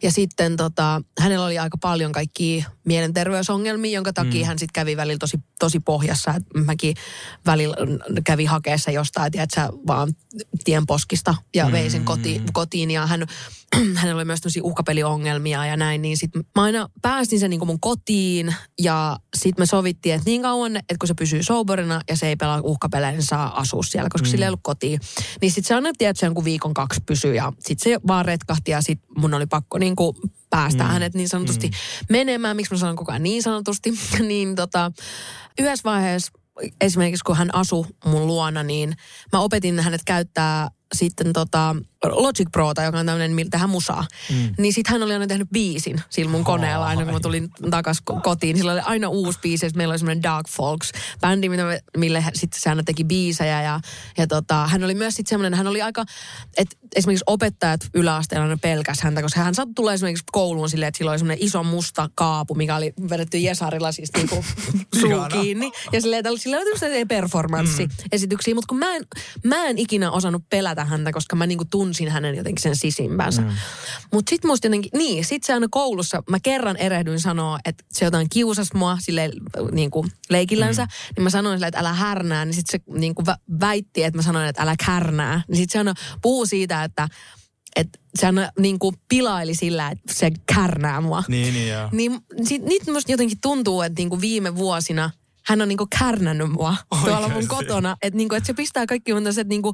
Ja 0.03 0.11
sitten 0.11 0.57
tota, 0.57 1.01
hänellä 1.19 1.45
oli 1.45 1.59
aika 1.59 1.77
paljon 1.77 2.11
kaikkia 2.11 2.65
mielenterveysongelmia, 2.85 3.95
jonka 3.95 4.13
takia 4.13 4.41
mm. 4.41 4.47
hän 4.47 4.59
sitten 4.59 4.73
kävi 4.73 4.97
välillä 4.97 5.19
tosi, 5.19 5.39
tosi 5.59 5.79
pohjassa. 5.79 6.33
Et 6.33 6.65
mäkin 6.65 6.95
välillä 7.45 7.75
kävi 8.23 8.45
hakeessa 8.45 8.91
jostain, 8.91 9.31
tiedätkö, 9.31 9.61
vaan 9.87 10.15
tienposkista 10.63 11.35
ja 11.55 11.65
mm. 11.65 11.71
vei 11.71 11.89
sen 11.89 12.05
koti, 12.05 12.41
kotiin. 12.53 12.91
Ja 12.91 13.07
hän, 13.07 13.27
hänellä 13.95 14.19
oli 14.19 14.25
myös 14.25 14.41
tosi 14.41 14.61
uhkapeliongelmia 14.61 15.65
ja 15.65 15.77
näin. 15.77 16.01
Niin 16.01 16.17
sitten 16.17 16.43
mä 16.55 16.63
aina 16.63 16.89
päästin 17.01 17.39
sen 17.39 17.49
niin 17.49 17.59
kuin 17.59 17.67
mun 17.67 17.79
kotiin 17.79 18.55
ja 18.81 19.17
sitten 19.37 19.61
me 19.61 19.65
sovittiin, 19.89 20.15
että 20.15 20.29
niin 20.29 20.41
kauan, 20.41 20.75
että 20.75 20.95
kun 20.99 21.07
se 21.07 21.13
pysyy 21.13 21.43
soberina 21.43 22.01
ja 22.09 22.17
se 22.17 22.27
ei 22.27 22.35
pelaa 22.35 22.61
uhkapelejä, 22.63 23.11
niin 23.11 23.23
saa 23.23 23.59
asua 23.59 23.83
siellä, 23.83 24.09
koska 24.09 24.27
mm. 24.27 24.31
sillä 24.31 24.45
ei 24.45 24.49
ollut 24.49 24.59
kotiin. 24.63 24.99
Niin 25.41 25.51
sitten 25.51 25.67
se 25.67 25.73
annettiin, 25.73 26.09
että 26.09 26.19
se 26.19 26.25
jonkun 26.25 26.45
viikon 26.45 26.73
kaksi 26.73 27.01
pysyy 27.05 27.35
ja 27.35 27.53
sitten 27.59 27.93
se 27.93 27.99
vaan 28.07 28.25
retkahti 28.25 28.71
ja 28.71 28.81
sitten 28.81 29.09
mun 29.17 29.33
oli 29.33 29.45
pakko 29.45 29.77
niin 29.77 29.95
kuin 29.95 30.15
päästä 30.49 30.83
mm. 30.83 30.89
hänet 30.89 31.13
niin 31.13 31.29
sanotusti 31.29 31.67
mm. 31.67 31.73
menemään. 32.09 32.55
Miksi 32.55 32.73
mä 32.73 32.79
sanon 32.79 32.95
koko 32.95 33.11
ajan 33.11 33.23
niin 33.23 33.43
sanotusti? 33.43 33.93
niin 34.27 34.55
tota, 34.55 34.91
yhdessä 35.59 35.83
vaiheessa 35.83 36.31
esimerkiksi 36.81 37.23
kun 37.25 37.37
hän 37.37 37.55
asui 37.55 37.85
mun 38.05 38.27
luona, 38.27 38.63
niin 38.63 38.93
mä 39.33 39.39
opetin 39.39 39.79
hänet 39.79 40.01
käyttää 40.05 40.67
sitten 40.95 41.33
tota 41.33 41.75
Logic 42.05 42.47
Prota, 42.51 42.83
joka 42.83 42.99
on 42.99 43.05
tämmöinen, 43.05 43.31
millä 43.31 43.49
tehdään 43.49 43.69
musaa. 43.69 44.05
Mm. 44.29 44.53
Niin 44.57 44.73
sitten 44.73 44.91
hän 44.91 45.03
oli 45.03 45.13
aina 45.13 45.27
tehnyt 45.27 45.49
biisin 45.51 46.01
sillä 46.09 46.31
mun 46.31 46.43
koneella 46.43 46.85
aina, 46.85 47.03
kun 47.05 47.13
mä 47.13 47.19
tulin 47.19 47.49
takas 47.69 47.97
ko- 48.11 48.21
kotiin. 48.21 48.57
Sillä 48.57 48.71
oli 48.71 48.79
aina 48.79 49.09
uusi 49.09 49.39
biisi, 49.39 49.65
ja 49.65 49.69
sit 49.69 49.77
meillä 49.77 49.91
oli 49.91 49.99
semmoinen 49.99 50.23
Dark 50.23 50.47
Folks 50.49 50.91
bändi, 51.21 51.49
mille 51.97 52.25
sitten 52.33 52.61
se 52.61 52.69
aina 52.69 52.83
teki 52.83 53.03
biisejä. 53.03 53.61
Ja, 53.61 53.79
ja 54.17 54.27
tota, 54.27 54.67
hän 54.67 54.83
oli 54.83 54.95
myös 54.95 55.13
sitten 55.13 55.29
semmoinen, 55.29 55.53
hän 55.57 55.67
oli 55.67 55.81
aika, 55.81 56.05
että 56.57 56.77
esimerkiksi 56.95 57.23
opettajat 57.27 57.81
yläasteella 57.93 58.43
aina 58.43 58.57
pelkäs 58.61 59.01
häntä, 59.01 59.21
koska 59.21 59.39
hän 59.39 59.55
sattui 59.55 59.73
tulee 59.73 59.93
esimerkiksi 59.93 60.23
kouluun 60.31 60.69
silleen, 60.69 60.87
että 60.87 60.97
sillä 60.97 61.11
oli 61.11 61.19
semmoinen 61.19 61.45
iso 61.45 61.63
musta 61.63 62.09
kaapu, 62.15 62.55
mikä 62.55 62.75
oli 62.75 62.93
vedetty 63.09 63.37
Jesarilla 63.37 63.91
siis 63.91 64.09
niinku 64.15 64.45
suu 64.99 65.09
Ihana. 65.15 65.27
kiinni. 65.27 65.71
Ja 65.91 66.01
silleen, 66.01 66.19
että 66.19 66.41
sillä 66.43 66.57
oli 66.57 66.65
tämmöisiä 66.65 67.05
performanssiesityksiä, 67.05 68.55
mutta 68.55 68.67
kun 68.67 68.77
mä 68.79 68.95
en, 68.95 69.05
mä 69.43 69.65
en 69.65 69.77
ikinä 69.77 70.11
osannut 70.11 70.43
pelätä 70.49 70.85
häntä, 70.85 71.11
koska 71.11 71.35
mä 71.35 71.47
niinku 71.47 71.65
tunsin 71.65 71.88
hänen 72.09 72.35
jotenkin 72.35 72.63
sen 72.63 72.75
sisimpänsä. 72.75 73.41
Mm. 73.41 73.49
Mutta 74.13 74.29
sit 74.29 74.43
musta 74.43 74.67
jotenkin, 74.67 74.91
niin, 74.93 75.25
sit 75.25 75.43
se 75.43 75.53
aina 75.53 75.67
koulussa, 75.71 76.23
mä 76.29 76.37
kerran 76.39 76.77
erehdyin 76.77 77.19
sanoa, 77.19 77.59
että 77.65 77.83
se 77.91 78.05
jotain 78.05 78.27
kiusas 78.29 78.73
mua 78.73 78.97
sille 78.99 79.29
niinku 79.71 80.05
leikillänsä, 80.29 80.83
mm. 80.83 80.89
niin 81.15 81.23
mä 81.23 81.29
sanoin 81.29 81.57
sille, 81.57 81.67
että 81.67 81.79
älä 81.79 81.93
härnää, 81.93 82.45
niin 82.45 82.53
sit 82.53 82.69
se 82.69 82.79
niinku 82.87 83.21
vä- 83.21 83.59
väitti, 83.59 84.03
että 84.03 84.17
mä 84.17 84.21
sanoin, 84.21 84.47
että 84.47 84.61
älä 84.61 84.75
kärnää. 84.85 85.41
Niin 85.47 85.57
sit 85.57 85.69
se 85.69 85.77
aina 85.77 85.93
puhuu 86.21 86.45
siitä, 86.45 86.83
että 86.83 87.07
että 87.75 87.99
se 88.15 88.25
aina 88.25 88.51
niinku 88.59 88.93
pilaili 89.09 89.55
sillä, 89.55 89.89
että 89.89 90.13
se 90.13 90.31
kärnää 90.55 91.01
mua. 91.01 91.23
Niin, 91.27 91.53
niin 91.53 91.69
joo. 91.69 91.89
Niin 91.91 92.19
sit, 92.43 92.63
nyt 92.63 92.87
musta 92.93 93.11
jotenkin 93.11 93.37
tuntuu, 93.41 93.81
että 93.81 93.99
niinku 93.99 94.21
viime 94.21 94.55
vuosina 94.55 95.09
hän 95.49 95.61
on 95.61 95.67
niinku 95.67 95.87
kärnännyt 95.99 96.51
mua 96.51 96.75
tuolla 97.03 97.29
mun 97.29 97.47
kotona. 97.47 97.97
Että 98.01 98.17
niinku, 98.17 98.35
et 98.35 98.45
se 98.45 98.53
pistää 98.53 98.85
kaikki 98.85 99.13
mun 99.13 99.23
tällaiset 99.23 99.47
niinku 99.47 99.73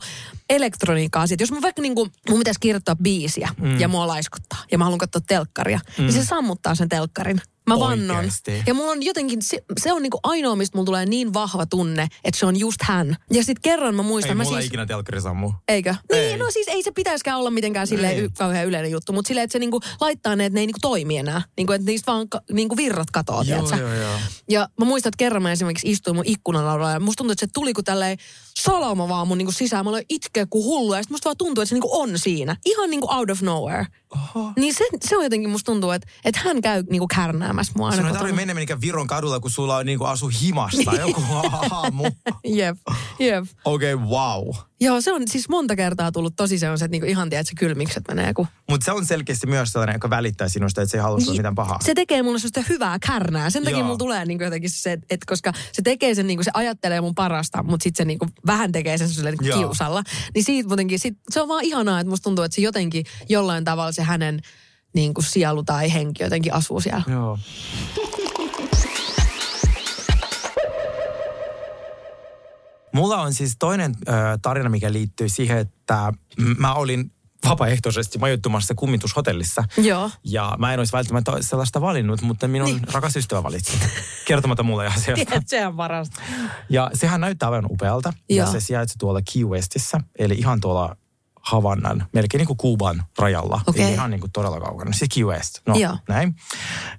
elektroniikka-asiat. 0.49 1.39
Jos 1.39 1.51
mä 1.51 1.61
vaikka 1.61 1.81
niinku, 1.81 2.07
mun 2.29 2.39
pitäisi 2.39 2.59
kirjoittaa 2.59 2.95
biisiä 2.95 3.49
mm. 3.61 3.79
ja 3.79 3.87
mua 3.87 4.07
laiskuttaa 4.07 4.63
ja 4.71 4.77
mä 4.77 4.83
haluan 4.83 4.99
katsoa 4.99 5.21
telkkaria, 5.27 5.79
mm. 5.97 6.03
niin 6.03 6.13
se 6.13 6.25
sammuttaa 6.25 6.75
sen 6.75 6.89
telkkarin. 6.89 7.41
Mä 7.69 7.79
vannon. 7.79 8.17
Oikeesti? 8.17 8.63
Ja 8.67 8.73
mulla 8.73 8.91
on 8.91 9.03
jotenkin, 9.03 9.41
se, 9.41 9.63
se 9.77 9.93
on 9.93 10.01
niinku 10.01 10.19
ainoa, 10.23 10.55
mistä 10.55 10.77
mulla 10.77 10.85
tulee 10.85 11.05
niin 11.05 11.33
vahva 11.33 11.65
tunne, 11.65 12.07
että 12.23 12.39
se 12.39 12.45
on 12.45 12.59
just 12.59 12.77
hän. 12.81 13.15
Ja 13.31 13.43
sit 13.43 13.59
kerran 13.59 13.95
mä 13.95 14.03
muistan, 14.03 14.31
Ei 14.31 14.35
mä 14.35 14.43
mulla 14.43 14.57
siis... 14.57 14.67
ikinä 14.67 14.85
telkkari 14.85 15.21
sammu. 15.21 15.53
Eikö? 15.67 15.95
Niin, 16.11 16.23
Ei. 16.23 16.37
no 16.37 16.51
siis 16.51 16.67
ei 16.67 16.83
se 16.83 16.91
pitäisikään 16.91 17.37
olla 17.37 17.51
mitenkään 17.51 17.87
silleen 17.87 18.13
Ei. 18.13 18.19
y- 18.19 18.29
kauhean 18.37 18.65
yleinen 18.65 18.91
juttu, 18.91 19.13
mutta 19.13 19.27
silleen, 19.27 19.43
että 19.43 19.51
se 19.51 19.59
niinku 19.59 19.79
laittaa 20.01 20.35
ne, 20.35 20.45
että 20.45 20.53
ne 20.53 20.59
ei 20.59 20.65
niinku 20.67 20.79
toimi 20.81 21.17
enää. 21.17 21.41
Niinku, 21.57 21.73
että 21.73 21.85
niistä 21.85 22.11
vaan 22.11 22.29
ka- 22.29 22.41
niinku 22.51 22.77
virrat 22.77 23.11
katoaa, 23.11 23.43
Joo, 23.43 23.69
joo, 23.77 23.93
joo. 23.93 24.19
Ja 24.49 24.69
mä 24.79 24.85
muistan, 24.85 25.09
että 25.09 25.17
kerran 25.17 25.43
mä 25.43 25.51
esimerkiksi 25.51 25.91
istuin 25.91 26.15
mun 26.15 26.25
ikkunalaudalla 26.27 26.91
ja 26.91 26.99
musta 26.99 27.17
tuntui, 27.17 27.33
että 27.33 27.45
se 27.45 27.49
tuli 27.53 27.73
kuin 27.73 27.85
tälleen 27.85 28.17
salama 28.59 29.09
vaan 29.09 29.27
mun 29.27 29.37
niinku 29.37 29.51
sisään. 29.51 29.85
Mä 29.85 29.89
aloin 29.89 30.05
itkeä 30.09 30.45
kuin 30.45 30.63
hullu 30.63 30.93
ja 30.93 31.03
sit 31.03 31.09
musta 31.09 31.25
vaan 31.25 31.37
tuntuu, 31.37 31.61
että 31.61 31.69
se 31.69 31.75
niinku 31.75 32.01
on 32.01 32.19
siinä. 32.19 32.55
Ihan 32.65 32.89
niinku 32.89 33.07
out 33.11 33.29
of 33.29 33.41
nowhere. 33.41 33.85
Oho. 34.11 34.51
Niin 34.55 34.73
se, 34.73 34.85
se 35.01 35.17
on 35.17 35.23
jotenkin 35.23 35.49
musta 35.49 35.71
tuntuu, 35.71 35.91
että, 35.91 36.07
että 36.25 36.41
hän 36.43 36.61
käy 36.61 36.83
niinku 36.89 37.07
kärnäämässä 37.07 37.73
mua 37.75 37.87
aina 37.87 37.97
Sun 37.97 38.07
ei 38.07 38.13
tarvitse 38.13 38.45
mennä 38.45 38.81
Viron 38.81 39.07
kadulla, 39.07 39.39
kun 39.39 39.51
sulla 39.51 39.77
on 39.77 39.85
niinku 39.85 40.05
asu 40.05 40.31
himasta 40.41 40.95
joku 41.07 41.21
aamu. 41.71 42.03
Jep, 42.45 42.77
jep. 43.19 43.45
Okei, 43.65 43.93
okay, 43.93 44.07
wow. 44.07 44.55
Joo, 44.85 45.01
se 45.01 45.13
on 45.13 45.21
siis 45.27 45.49
monta 45.49 45.75
kertaa 45.75 46.11
tullut 46.11 46.35
tosi 46.35 46.59
sellaiset 46.59 46.91
niinku 46.91 47.07
ihan 47.07 47.29
tiedät, 47.29 47.41
että 47.41 47.49
se 47.49 47.55
kylmikset 47.59 48.03
menee, 48.07 48.33
kun 48.33 48.47
Mutta 48.69 48.85
se 48.85 48.91
on 48.91 49.05
selkeästi 49.05 49.47
myös 49.47 49.71
sellainen, 49.71 49.93
joka 49.93 50.09
välittää 50.09 50.49
sinusta, 50.49 50.81
että 50.81 50.91
se 50.91 50.97
ei 50.97 51.01
halua 51.01 51.19
sulle 51.19 51.37
mitään 51.37 51.55
pahaa. 51.55 51.79
se 51.83 51.93
tekee 51.93 52.23
mulle 52.23 52.39
sellaista 52.39 52.73
hyvää 52.73 52.97
kärnää. 53.07 53.49
Sen 53.49 53.63
takia 53.63 53.77
Joo. 53.79 53.85
mulla 53.85 53.97
tulee 53.97 54.25
niin 54.25 54.39
jotenkin 54.39 54.69
se, 54.69 54.91
että 54.91 55.05
et 55.09 55.25
koska 55.25 55.51
se 55.71 55.81
tekee 55.81 56.15
sen, 56.15 56.27
niin 56.27 56.43
se 56.43 56.51
ajattelee 56.53 57.01
mun 57.01 57.15
parasta, 57.15 57.63
mutta 57.63 57.83
sitten 57.83 58.03
se 58.03 58.05
niin 58.05 58.19
vähän 58.45 58.71
tekee 58.71 58.97
sen 58.97 59.07
sellaiselle 59.07 59.37
niin 59.41 59.49
Joo. 59.49 59.59
kiusalla. 59.59 60.03
Niin 60.33 60.43
siitä 60.43 60.67
muutenkin, 60.67 60.99
sit, 60.99 61.17
se 61.29 61.41
on 61.41 61.47
vaan 61.47 61.63
ihanaa, 61.63 61.99
että 61.99 62.09
musta 62.09 62.23
tuntuu, 62.23 62.45
että 62.45 62.55
se 62.55 62.61
jotenkin 62.61 63.05
jollain 63.29 63.63
tavalla 63.63 63.91
se 63.91 64.03
hänen 64.03 64.41
niin 64.93 65.13
kuin 65.13 65.25
sielu 65.25 65.63
tai 65.63 65.93
henki 65.93 66.23
jotenkin 66.23 66.53
asuu 66.53 66.81
siellä. 66.81 67.03
Joo. 67.07 67.39
Mulla 72.95 73.21
on 73.21 73.33
siis 73.33 73.55
toinen 73.59 73.95
ö, 74.07 74.11
tarina, 74.41 74.69
mikä 74.69 74.93
liittyy 74.93 75.29
siihen, 75.29 75.57
että 75.57 76.13
mä 76.57 76.73
olin 76.73 77.11
vapaaehtoisesti 77.49 78.19
majoittumassa 78.19 78.75
kummitushotellissa. 78.75 79.63
Joo. 79.77 80.11
Ja 80.23 80.55
mä 80.59 80.73
en 80.73 80.79
olisi 80.79 80.93
välttämättä 80.93 81.31
sellaista 81.41 81.81
valinnut, 81.81 82.21
mutta 82.21 82.47
minun 82.47 82.67
niin. 82.67 82.93
rakas 82.93 83.15
ystävä 83.15 83.43
valitsi. 83.43 83.79
Kertomatta 84.25 84.63
mulle 84.63 84.87
asiasta. 84.87 85.25
Tiedät, 85.25 85.47
se 85.47 85.67
on 85.67 85.75
parasta. 85.75 86.21
Ja 86.69 86.91
sehän 86.93 87.21
näyttää 87.21 87.49
aivan 87.49 87.71
upealta. 87.71 88.13
Joo. 88.29 88.45
Ja 88.45 88.51
se 88.51 88.59
sijaitsee 88.59 88.95
tuolla 88.99 89.21
Key 89.33 89.45
Westissä, 89.45 90.01
eli 90.19 90.33
ihan 90.33 90.61
tuolla 90.61 90.95
Havannan, 91.41 92.07
melkein 92.13 92.39
niin 92.39 92.47
kuin 92.47 92.57
Kuuban 92.57 93.03
rajalla. 93.19 93.61
Okei. 93.67 93.83
Eli 93.83 93.93
ihan 93.93 94.11
niin 94.11 94.21
kuin 94.21 94.31
todella 94.31 94.59
kaukana. 94.59 94.93
Siis 94.93 95.09
Key 95.15 95.23
West. 95.23 95.59
No, 95.67 95.75
Joo. 95.75 95.97
näin. 96.09 96.35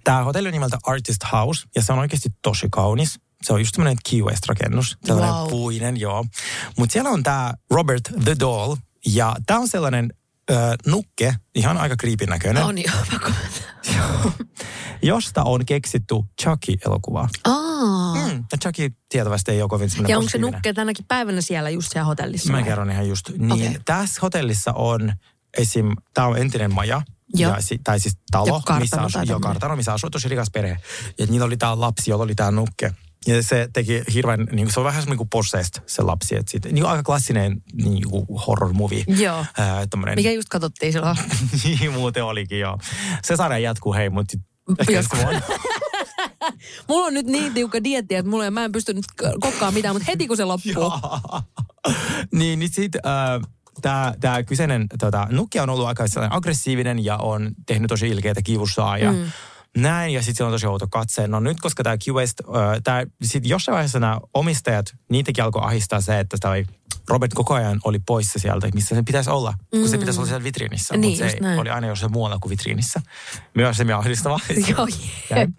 Tämä 0.04 0.24
hotelli 0.24 0.48
on 0.48 0.52
nimeltä 0.52 0.78
Artist 0.84 1.20
House, 1.32 1.66
ja 1.74 1.82
se 1.82 1.92
on 1.92 1.98
oikeasti 1.98 2.28
tosi 2.42 2.66
kaunis. 2.70 3.20
Se 3.42 3.52
on 3.52 3.60
just 3.60 3.72
tämmöinen 3.72 3.96
Key 4.10 4.22
West-rakennus. 4.22 4.98
Sellainen 5.04 5.34
Wow. 5.34 5.48
puinen, 5.50 6.00
joo. 6.00 6.24
Mutta 6.78 6.92
siellä 6.92 7.10
on 7.10 7.22
tämä 7.22 7.54
Robert 7.70 8.02
the 8.24 8.36
Doll, 8.40 8.76
ja 9.06 9.36
tämä 9.46 9.60
on 9.60 9.68
sellainen 9.68 10.12
ö, 10.50 10.54
nukke, 10.86 11.34
ihan 11.54 11.78
aika 11.78 11.96
kriipin 11.96 12.28
näköinen, 12.28 12.62
On 12.64 12.78
joo, 13.96 14.32
josta 15.02 15.42
on 15.42 15.66
keksitty 15.66 16.14
Chucky-elokuva. 16.42 17.28
Aa. 17.44 18.14
Mm. 18.14 18.44
Ja 18.52 18.58
Chucky 18.62 18.90
tietävästi 19.08 19.50
ei 19.50 19.62
ole 19.62 19.68
kovin 19.68 19.90
Ja 20.08 20.18
onko 20.18 20.30
se 20.30 20.38
nukke 20.38 20.72
tänäkin 20.72 21.04
päivänä 21.08 21.40
siellä 21.40 21.70
just 21.70 21.92
siellä 21.92 22.06
hotellissa? 22.06 22.52
Mä 22.52 22.62
kerron 22.62 22.90
ihan 22.90 23.08
just. 23.08 23.30
Niin, 23.38 23.52
okay. 23.52 23.80
tässä 23.84 24.20
hotellissa 24.22 24.72
on 24.72 25.12
esim. 25.58 25.92
Tämä 26.14 26.26
on 26.26 26.38
entinen 26.38 26.74
maja. 26.74 27.02
Joo. 27.34 27.52
Ja, 27.52 27.58
tai 27.84 28.00
siis 28.00 28.18
talo, 28.30 28.46
Joku 28.46 28.60
kartano 28.60 28.80
missä 28.80 29.20
asuu, 29.20 29.22
jo, 29.34 29.40
kartano, 29.40 29.76
missä 29.76 29.92
asuu 29.92 30.10
tosi 30.10 30.28
rikas 30.28 30.50
perhe. 30.52 30.76
Ja 31.18 31.26
niillä 31.26 31.46
oli 31.46 31.56
tämä 31.56 31.80
lapsi, 31.80 32.10
jolla 32.10 32.24
oli 32.24 32.34
tämä 32.34 32.50
nukke. 32.50 32.92
Ja 33.26 33.42
se 33.42 33.68
teki 33.72 34.02
hirveän, 34.14 34.38
niin 34.38 34.66
kuin, 34.66 34.72
se 34.72 34.80
on 34.80 34.84
vähän 34.84 35.02
semmoinen 35.02 35.18
kuin 35.18 35.28
possessed 35.28 35.82
se 35.86 36.02
lapsi. 36.02 36.36
Että 36.36 36.50
siitä, 36.50 36.68
niin 36.68 36.82
kuin 36.82 36.90
aika 36.90 37.02
klassinen 37.02 37.62
niin 37.82 38.10
kuin 38.10 38.26
horror 38.46 38.72
movie. 38.72 39.04
Joo. 39.06 39.44
Ää, 39.58 39.86
tommonen, 39.86 40.14
Mikä 40.14 40.32
just 40.32 40.48
katsottiin 40.48 40.92
silloin. 40.92 41.16
niin 41.64 41.92
muuten 41.92 42.24
olikin 42.24 42.60
joo. 42.60 42.78
Se 43.22 43.36
sarja 43.36 43.58
jatkuu, 43.58 43.94
hei, 43.94 44.10
mutta 44.10 44.36
Joskus. 44.90 45.18
Mulla 46.88 47.06
on 47.06 47.14
nyt 47.14 47.26
niin 47.26 47.54
tiukka 47.54 47.84
dietti, 47.84 48.14
että 48.14 48.30
mulla 48.30 48.44
ei, 48.44 48.50
mä 48.50 48.64
en 48.64 48.72
pysty 48.72 48.94
nyt 48.94 49.04
kokkaa 49.40 49.70
mitään, 49.70 49.94
mutta 49.94 50.10
heti 50.10 50.26
kun 50.26 50.36
se 50.36 50.44
loppuu. 50.44 50.92
niin, 52.38 52.58
niin 52.58 52.72
sitten 52.72 53.00
äh, 53.06 53.50
tämä 53.82 54.14
tää 54.20 54.42
kyseinen 54.42 54.86
tota, 54.98 55.26
nukke 55.30 55.60
on 55.60 55.70
ollut 55.70 55.86
aika 55.86 56.08
sellainen 56.08 56.36
aggressiivinen 56.36 57.04
ja 57.04 57.16
on 57.16 57.50
tehnyt 57.66 57.88
tosi 57.88 58.08
ilkeitä 58.08 58.42
kivussaan 58.42 59.00
ja 59.00 59.12
mm. 59.12 59.30
Näin. 59.76 60.14
Ja 60.14 60.20
sitten 60.22 60.36
se 60.36 60.44
on 60.44 60.52
tosi 60.52 60.66
outo 60.66 60.86
katse. 60.90 61.28
No 61.28 61.40
nyt, 61.40 61.60
koska 61.60 61.82
tämä 61.82 61.96
Q-West, 61.96 62.56
äh, 62.56 62.82
tää, 62.84 63.04
sit 63.22 63.46
jossain 63.46 63.74
vaiheessa 63.74 64.00
nämä 64.00 64.20
omistajat, 64.34 64.86
niitäkin 65.10 65.44
alkoi 65.44 65.62
ahistaa 65.64 66.00
se, 66.00 66.20
että 66.20 66.36
toi 66.40 66.64
Robert 67.08 67.34
koko 67.34 67.54
ajan 67.54 67.80
oli 67.84 67.98
poissa 67.98 68.38
sieltä, 68.38 68.68
missä 68.74 68.94
se 68.94 69.02
pitäisi 69.02 69.30
olla, 69.30 69.54
kun 69.70 69.88
se 69.88 69.98
pitäisi 69.98 70.20
olla 70.20 70.28
siellä 70.28 70.44
vitriinissä. 70.44 70.96
Niin, 70.96 71.18
mutta 71.18 71.30
se 71.30 71.40
näin. 71.40 71.60
oli 71.60 71.70
aina 71.70 71.86
jossain 71.86 72.12
muualla 72.12 72.38
kuin 72.40 72.50
vitriinissä. 72.50 73.00
Myös 73.54 73.76
se 73.76 73.92
ahdistavaa. 73.92 74.40
Joo, 74.76 74.86
Näin. 75.30 75.56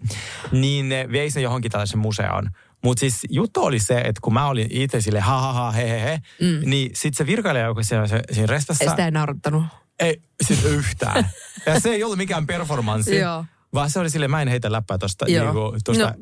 Niin 0.52 0.88
ne 0.88 1.08
vei 1.12 1.30
sen 1.30 1.42
johonkin 1.42 1.70
tällaisen 1.70 1.98
museoon. 1.98 2.50
Mutta 2.84 3.00
siis 3.00 3.20
juttu 3.30 3.64
oli 3.64 3.78
se, 3.78 3.98
että 3.98 4.20
kun 4.22 4.34
mä 4.34 4.48
olin 4.48 4.66
itse 4.70 5.00
sille 5.00 5.20
ha 5.20 5.40
ha 5.40 5.52
ha 5.52 5.70
he 5.70 5.90
he 5.90 6.00
he, 6.00 6.20
mm. 6.40 6.70
niin 6.70 6.90
sitten 6.94 7.16
se 7.16 7.26
virkailija, 7.26 7.66
joka 7.66 7.82
siellä 7.82 8.06
se, 8.06 8.22
siinä 8.32 8.46
restassa, 8.46 8.90
Sitä 8.90 9.04
ei 9.04 9.10
naurattanut. 9.10 9.64
ei 9.98 10.22
siis 10.46 10.64
yhtään. 10.64 11.30
ja 11.66 11.80
se 11.80 11.88
ei 11.90 12.04
ollut 12.04 12.18
mikään 12.18 12.46
performanssi, 12.46 13.16
Joo. 13.16 13.44
Vaan 13.74 13.90
se 13.90 13.98
oli 14.00 14.10
sille 14.10 14.28
mä 14.28 14.42
en 14.42 14.48
heitä 14.48 14.72
läppää 14.72 14.98
tosta, 14.98 15.24
Joo. 15.28 15.44
niinku, 15.44 15.76
tosta 15.84 16.14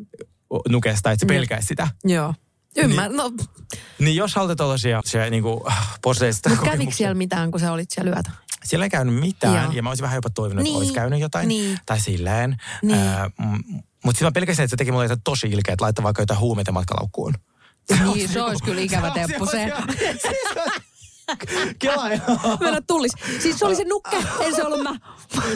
no. 0.51 0.61
nukesta, 0.69 1.11
että 1.11 1.21
se 1.21 1.27
pelkäisi 1.27 1.67
sitä. 1.67 1.89
Joo. 2.05 2.35
Ymmärrän. 2.77 3.17
No, 3.17 3.33
Niin 3.99 4.17
jos 4.17 4.35
haluatte 4.35 4.55
tällaisia 4.57 5.01
se, 5.05 5.31
niinku, 5.31 5.67
poseista 6.03 6.49
mutta 6.49 6.65
kävikö 6.65 6.93
siellä 6.93 7.15
mitään, 7.15 7.51
kun 7.51 7.61
sä 7.61 7.73
olit 7.73 7.91
siellä 7.91 8.11
yötä? 8.11 8.31
Siellä 8.65 8.87
ei 8.87 8.91
käynyt 8.91 9.15
mitään, 9.15 9.65
Joo. 9.65 9.73
ja 9.73 9.83
mä 9.83 9.89
olisin 9.89 10.03
vähän 10.03 10.17
jopa 10.17 10.31
toivonut, 10.31 10.63
Niin, 10.63 10.73
että 10.73 10.79
olisi 10.79 10.93
käynyt 10.95 11.21
jotain. 11.21 11.49
niin. 11.49 11.79
Tai 11.87 12.01
silleen. 12.01 12.57
Niin. 12.83 12.99
mutta 14.05 14.19
sitten 14.19 14.27
mä 14.27 14.33
pelkäsin, 14.33 14.63
että 14.63 14.71
se 14.71 14.77
teki 14.77 14.93
mulle 14.93 15.17
tosi 15.25 15.47
ilkeä, 15.47 15.73
että 15.73 15.83
laittaa 15.85 16.03
vaikka 16.03 16.23
jotain 16.23 16.41
huumeita 16.41 16.73
matkalaukkuun. 16.73 17.35
Niin, 18.15 18.29
se 18.29 18.43
olisi 18.43 18.65
kyllä 18.65 18.81
ikävä 18.81 19.11
temppu 19.11 19.47
se. 19.47 19.73
Kela, 21.79 22.09
Mennä 22.61 22.81
tullis. 22.87 23.13
Siis 23.39 23.59
se 23.59 23.67
oli 23.67 23.77
se 23.77 23.85
nukke, 23.85 24.17
en 24.41 24.55
se 24.55 24.65
ollut 24.65 24.83
mä. 24.83 24.95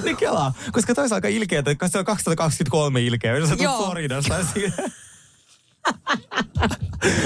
niin 0.05 0.17
Kela. 0.17 0.53
Koska 0.73 0.95
toisaalta 0.95 1.15
aika 1.27 1.29
ilkeä, 1.39 1.63
että 1.67 1.89
se 1.89 1.99
on 1.99 2.05
2023 2.05 3.01
ilkeä, 3.01 3.37
jos 3.37 3.49
sä 3.49 3.57
tulet. 3.57 3.77
Floridasta 3.77 4.35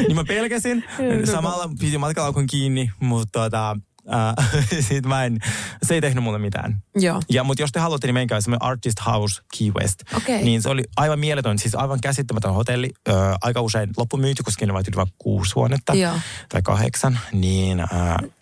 niin 0.09 0.15
mä 0.15 0.25
pelkäsin. 0.25 0.85
Samalla 1.25 1.71
piti 1.81 1.99
matkalaukun 1.99 2.47
kiinni, 2.47 2.91
mutta 3.01 3.41
tota, 3.41 3.77
äh, 4.13 4.51
sit 4.89 5.07
mä 5.07 5.25
en, 5.25 5.39
se 5.83 5.95
ei 5.95 6.01
tehnyt 6.01 6.25
mulle 6.25 6.39
mitään. 6.39 6.83
Joo. 6.97 7.21
Ja, 7.31 7.45
mutta 7.45 7.63
jos 7.63 7.73
te 7.73 7.81
haluatte, 7.81 8.07
niin 8.07 8.15
menkää 8.15 8.41
semmoinen 8.41 8.69
Artist 8.69 8.99
House 9.07 9.43
Key 9.59 9.71
West. 9.81 10.03
Okei. 10.17 10.45
Niin 10.45 10.63
se 10.63 10.69
oli 10.69 10.83
aivan 10.97 11.19
mieletön, 11.19 11.59
siis 11.59 11.75
aivan 11.75 12.01
käsittämätön 12.01 12.55
hotelli. 12.55 12.91
Ö, 13.09 13.13
aika 13.41 13.61
usein 13.61 13.91
loppumyyty, 13.97 14.43
koska 14.43 14.67
ne 14.67 14.73
vain 14.73 14.85
vain 14.97 15.09
kuusi 15.19 15.53
huonetta. 15.55 15.95
Joo. 15.95 16.15
Tai 16.49 16.63
kahdeksan. 16.63 17.19
Niin, 17.33 17.81
äh, 17.81 17.89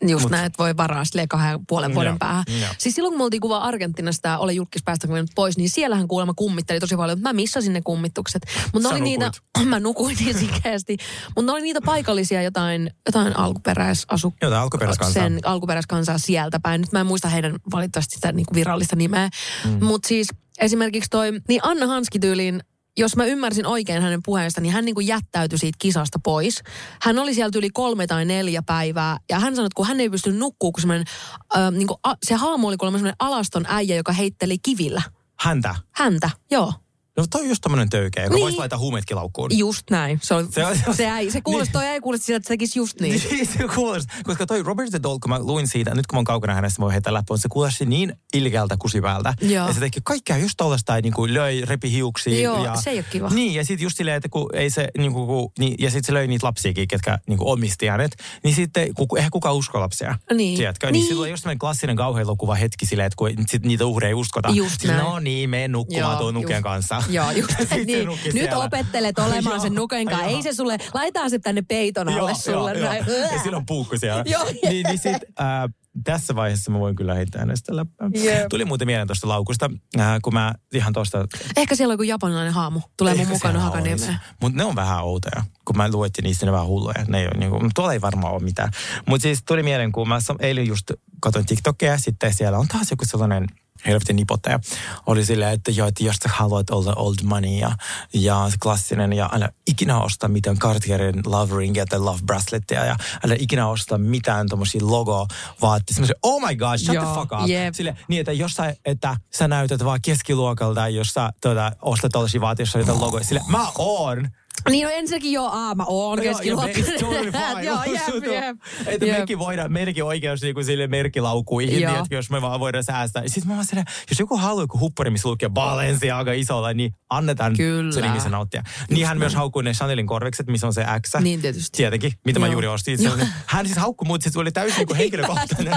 Just 0.09 0.25
mut- 0.25 0.31
näin, 0.31 0.47
että 0.47 0.59
voi 0.59 0.77
varaa 0.77 1.05
silleen 1.05 1.29
kahden 1.29 1.67
puolen 1.67 1.95
vuoden 1.95 2.19
päähän. 2.19 2.45
Siis 2.79 2.95
silloin 2.95 3.13
kun 3.13 3.19
me 3.19 3.25
oltiin 3.25 3.41
kuva 3.41 3.59
Argentinasta, 3.59 4.39
ole 4.39 4.53
julkis 4.53 4.83
päästä 4.83 5.09
pois, 5.35 5.57
niin 5.57 5.71
siellähän 5.71 6.09
kuulemma 6.09 6.35
kummitteli 6.35 6.81
tosi 6.81 6.97
paljon. 6.97 7.21
Mä 7.21 7.33
missasin 7.33 7.73
ne 7.73 7.81
kummitukset. 7.85 8.43
Mutta 8.73 8.89
oli 8.89 9.01
niitä, 9.01 9.31
mä 9.65 9.81
nukuin 9.81 10.17
niin 10.21 10.39
sikeästi. 10.39 10.97
Mutta 11.37 11.43
ne 11.43 11.53
oli 11.53 11.63
niitä 11.63 11.81
paikallisia 11.85 12.43
jotain, 12.43 12.91
jotain 13.07 13.37
alkuperäisasu... 13.37 14.35
Jotain 14.43 14.63
alkuperäiskansaa. 14.63 15.31
Alkuperäiskansaa 15.53 16.19
sieltä 16.19 16.61
päin. 16.63 16.81
Nyt 16.81 16.93
mä 16.93 17.01
en 17.01 17.07
muista 17.07 17.29
heidän 17.29 17.57
valitettavasti 17.73 18.15
sitä 18.15 18.33
niin 18.33 18.47
kuin 18.47 18.55
virallista 18.55 18.97
nimeä. 18.97 19.29
Mm. 19.65 19.85
Mutta 19.85 20.09
siis 20.09 20.27
esimerkiksi 20.61 21.11
toi, 21.11 21.33
niin 21.49 21.61
Anna 21.65 21.87
Hanski 21.87 22.19
tyyliin 22.19 22.61
jos 22.97 23.17
mä 23.17 23.25
ymmärsin 23.25 23.67
oikein 23.67 24.03
hänen 24.03 24.21
puheesta, 24.25 24.61
niin 24.61 24.73
hän 24.73 24.85
niin 24.85 24.95
kuin 24.95 25.07
jättäytyi 25.07 25.59
siitä 25.59 25.77
kisasta 25.81 26.19
pois. 26.25 26.63
Hän 27.03 27.19
oli 27.19 27.35
sieltä 27.35 27.59
yli 27.59 27.71
kolme 27.71 28.07
tai 28.07 28.25
neljä 28.25 28.63
päivää. 28.63 29.17
Ja 29.31 29.39
hän 29.39 29.57
sanoi, 29.57 29.67
että 29.67 29.77
kun 29.77 29.87
hän 29.87 30.01
ei 30.01 30.11
pysty 30.11 30.33
nukkuu, 30.33 30.73
kun 30.73 30.91
äh, 30.93 31.71
niin 31.71 31.87
kuin, 31.87 31.99
a, 32.05 32.15
se 32.23 32.35
haamu 32.35 32.69
oli 32.69 32.77
kuulemma 32.77 33.13
alaston 33.19 33.67
äijä, 33.69 33.97
joka 33.97 34.13
heitteli 34.13 34.59
kivillä. 34.59 35.03
Häntä. 35.39 35.75
Häntä, 35.93 36.31
joo. 36.51 36.73
No 37.17 37.25
toi 37.31 37.41
on 37.41 37.49
just 37.49 37.61
tommonen 37.63 37.91
töykeä, 37.91 38.23
joka 38.25 38.35
Niin. 38.35 38.43
voisi 38.43 38.59
laittaa 38.59 38.79
huumeetkin 38.79 39.17
laukkuun. 39.17 39.59
Just 39.59 39.91
näin. 39.91 40.19
Se, 40.23 40.35
oli, 40.35 40.47
Se 40.51 40.67
on- 40.67 40.95
se, 40.97 41.07
äi, 41.11 41.31
se 41.31 41.41
kuulosti, 41.41 41.73
toi 41.73 41.87
ei 41.87 42.01
kuulosti 42.01 42.27
siltä, 42.27 42.37
että 42.37 42.47
se 42.49 42.53
tekisi 42.53 42.79
just 42.79 43.01
niin. 43.01 43.23
Niin 43.31 43.47
se 43.47 43.59
kuulosti, 43.75 44.13
koska 44.25 44.47
toi 44.47 44.63
Robert 44.63 44.91
the 44.91 45.01
Doll, 45.03 45.19
kun 45.19 45.29
mä 45.31 45.39
luin 45.39 45.69
siitä, 45.69 45.95
nyt 45.95 46.07
kun 46.07 46.17
mä 46.17 46.19
oon 46.19 46.25
kaukana 46.25 46.55
hänestä, 46.55 46.81
mä 46.81 46.85
voin 46.85 46.93
heittää 46.93 47.13
läppöön, 47.13 47.39
se 47.39 47.49
kuulosti 47.49 47.87
niin 47.87 48.13
ilkeältä 48.35 48.77
kusipäältä. 48.79 49.35
Joo. 49.41 49.67
Ja 49.69 49.75
se 49.75 49.81
teki 49.81 50.01
kaikkea 50.05 50.37
just 50.37 50.55
tollasta, 50.57 51.01
niin 51.01 51.13
kuin 51.15 51.35
löi, 51.35 51.63
repi 51.65 51.91
hiuksia. 51.93 52.41
Joo, 52.43 52.65
ja, 52.65 52.77
se 52.77 52.91
ei 52.91 52.99
oo 52.99 53.05
kiva. 53.11 53.29
Niin, 53.29 53.55
ja 53.55 53.65
sitten 53.65 53.85
just 53.85 53.97
silleen, 53.97 54.17
että 54.17 54.29
kun 54.29 54.49
ei 54.57 54.71
se, 54.71 54.89
niin 54.99 55.13
kuin, 55.13 55.27
kun, 55.27 55.53
niin, 55.59 55.75
ja 55.79 55.91
sitten 55.91 56.05
se 56.07 56.13
löi 56.13 56.27
niitä 56.27 56.47
lapsiakin, 56.47 56.89
ketkä 56.89 57.19
niin 57.29 57.39
kuin 57.39 57.49
omisti 57.49 57.87
hänet. 57.87 58.13
Niin 58.45 58.55
sitten, 58.55 58.95
kun, 58.95 59.07
eihän 59.17 59.31
kukaan 59.31 59.55
usko 59.55 59.81
lapsia. 59.81 60.19
Niin. 60.35 60.57
Tiedätkö? 60.59 60.87
Niin, 60.87 60.93
Niin. 60.93 61.01
niin 61.01 61.09
silloin 61.09 61.31
just 61.31 61.43
semmoinen 61.43 61.59
klassinen 61.59 61.97
kauhean 61.97 62.27
hetki 62.61 62.87
silleen, 62.87 63.07
että 63.07 63.17
kun 63.17 63.31
sit 63.49 63.63
niitä 63.67 63.87
uhreja 63.87 64.09
ei 64.09 64.15
uskota. 64.15 64.49
Just 64.49 64.71
Sitten, 64.71 64.91
näin. 64.91 65.03
No 65.05 65.19
niin, 65.19 65.51
mene 65.51 65.69
nukkumaan 65.69 66.19
tuon 66.19 66.35
nuken 66.35 66.57
just- 66.57 66.63
Joo, 67.17 67.31
just 67.31 67.55
niin. 67.87 68.09
Nyt 68.09 68.33
siellä. 68.33 68.59
opettelet 68.59 69.19
olemaan 69.19 69.61
sen 69.61 69.75
Joo, 69.75 69.83
nuken 69.83 70.07
kanssa. 70.07 70.25
joo. 70.27 70.37
Ei 70.37 70.43
se 70.43 70.53
sulle, 70.53 70.79
laitetaan 70.95 71.31
se 71.31 71.39
tänne 71.39 71.63
peiton 71.63 72.09
alle 72.09 72.35
sulle. 72.35 72.73
Joo, 72.73 72.89
näin. 72.89 73.05
joo. 73.09 73.19
Ja 73.19 73.43
sillä 73.43 73.57
on 73.57 73.67
puukku 73.67 73.99
siellä. 73.99 74.25
Joo. 74.33 74.45
niin, 74.63 74.87
niin 74.87 74.99
sit, 74.99 75.23
äh, 75.41 75.71
tässä 76.05 76.35
vaiheessa 76.35 76.71
mä 76.71 76.79
voin 76.79 76.97
kyllä 76.97 77.15
heittää 77.15 77.41
hänestä 77.41 77.77
läppää. 77.77 78.11
Jep. 78.15 78.49
Tuli 78.51 78.65
muuten 78.65 78.89
mieleen 78.89 79.09
tuosta 79.09 79.29
laukusta, 79.29 79.71
äh, 80.01 80.19
kun 80.23 80.35
mä 80.35 80.55
ihan 80.75 80.93
tuosta... 80.93 81.27
Ehkä 81.57 81.75
siellä 81.75 81.93
on 81.93 81.95
joku 81.95 82.03
japanilainen 82.03 82.53
haamu. 82.53 82.81
Tulee 82.97 83.15
mun 83.15 83.29
mukana 83.29 83.61
Hakaniemeen. 83.61 84.17
Mutta 84.41 84.59
ne 84.59 84.65
on 84.65 84.77
vähän 84.77 85.05
outoja. 85.05 85.45
Kun 85.65 85.77
mä 85.77 85.89
luettiin 85.93 86.25
niistä, 86.25 86.47
ne 86.47 86.51
on 86.51 86.55
vähän 86.55 86.69
hulluja. 86.69 87.05
Ne 87.09 87.21
ei 87.21 87.27
ole, 87.27 87.39
niinku, 87.39 87.69
tuolla 87.75 87.93
ei 87.93 88.01
varmaan 88.01 88.35
ole 88.35 88.43
mitään. 88.43 88.71
Mutta 89.07 89.23
siis 89.23 89.43
tuli 89.47 89.63
mieleen, 89.63 89.93
kun 89.93 90.09
mä 90.09 90.19
eilen 90.41 90.67
just 90.67 90.91
katsoin 91.21 91.47
TikTokia, 91.47 91.99
sitten 91.99 92.35
siellä 92.35 92.59
on 92.59 92.69
taas 92.69 92.91
joku 92.91 93.05
sellainen 93.05 93.47
helvetin 93.87 94.16
nipottaja. 94.16 94.61
Oli 95.07 95.24
silleen, 95.24 95.53
että 95.53 95.70
joo, 95.70 95.89
että 95.89 96.05
jos 96.05 96.16
sä 96.16 96.28
haluat 96.33 96.70
olla 96.70 96.95
old 96.95 97.14
money 97.24 97.51
ja, 97.51 97.76
ja 98.14 98.51
klassinen 98.62 99.12
ja 99.12 99.30
älä 99.33 99.49
ikinä 99.66 100.01
osta 100.01 100.28
mitään 100.28 100.59
Cartierin 100.59 101.22
love 101.26 101.57
ringia 101.57 101.87
tai 101.87 101.99
love 101.99 102.20
bracelettia 102.26 102.85
ja 102.85 102.97
älä 103.26 103.37
ikinä 103.39 103.68
osta 103.68 103.99
mitään 103.99 104.49
tommosia 104.49 104.80
logo 104.85 105.26
vaatteita. 105.62 105.95
Semmoisia, 105.95 106.14
oh 106.22 106.49
my 106.49 106.57
god, 106.57 106.78
shut 106.78 106.95
Joo, 106.95 107.05
the 107.05 107.14
fuck 107.14 107.33
up. 107.33 107.49
jep. 107.49 107.74
Sille, 107.74 107.97
niin, 108.09 108.20
että 108.20 108.33
jos 108.33 108.53
sä, 108.53 108.74
että 108.85 109.16
sä 109.30 109.49
näytät 109.49 109.85
vaan 109.85 110.01
keskiluokalta, 110.03 110.89
jos 110.89 111.09
sä 111.09 111.33
tuota, 111.43 111.72
ostat 111.83 112.12
tällaisia 112.12 112.41
vaatteita, 112.41 112.78
jotain 112.78 113.01
logoja. 113.01 113.24
Sille, 113.24 113.41
mä 113.49 113.66
oon. 113.78 114.28
Niin 114.71 114.85
no 114.85 114.91
ensinnäkin 114.95 115.33
joo, 115.33 115.49
aa 115.53 115.75
mä 115.75 115.85
oon 115.87 116.25
Joo, 116.25 116.41
joo, 116.43 116.61
keskiluokkainen. 116.75 117.33
totally 117.33 117.67
joo, 117.67 117.85
jep, 117.85 118.25
jep. 118.33 118.57
Että 118.87 119.07
Jep. 119.07 119.19
mekin 119.19 119.39
voidaan, 119.39 119.73
meidänkin 119.73 120.05
oikeus 120.05 120.43
niinku 120.43 120.63
sille 120.65 120.87
merkkilaukuihin, 120.87 121.81
Joo. 121.81 121.93
niin, 121.93 122.03
että 122.03 122.15
jos 122.15 122.31
me 122.31 122.43
vaan 122.43 122.61
voidaan 122.61 122.85
säästää. 122.85 123.23
Sitten 123.27 123.49
mä 123.49 123.55
vaan 123.55 123.65
silleen, 123.65 123.87
jos 124.11 124.19
joku 124.21 124.37
haluaa 124.37 124.63
joku 124.63 124.79
huppari, 124.79 125.11
missä 125.11 125.29
lukee 125.29 125.49
Balenciaga 125.49 126.33
isolla, 126.33 126.73
niin 126.73 126.95
annetaan 127.11 127.57
Kyllä. 127.57 127.93
sen 127.93 128.05
ihmisen 128.05 128.33
nauttia. 128.33 128.63
Niin 128.91 129.07
hän 129.07 129.19
myös 129.19 129.35
haukkui 129.35 129.63
ne 129.65 129.73
Chanelin 129.73 130.07
korvikset, 130.07 130.47
missä 130.47 130.67
on 130.67 130.75
se 130.75 130.85
X. 131.07 131.11
Niin 131.21 131.43
tietysti. 131.43 131.77
Tietenkin, 131.77 132.13
mitä 132.25 132.41
mä 132.41 132.47
Joo. 132.47 132.53
juuri 132.53 132.67
ostin. 132.67 132.99
Hän 133.47 133.67
siis 133.67 133.79
haukkui 133.79 134.07
mut, 134.07 134.23
sit 134.23 134.33
se 134.33 134.39
oli 134.41 134.53
täysin 134.53 134.79
niinku 134.79 134.95
henkilökohtainen. 135.03 135.75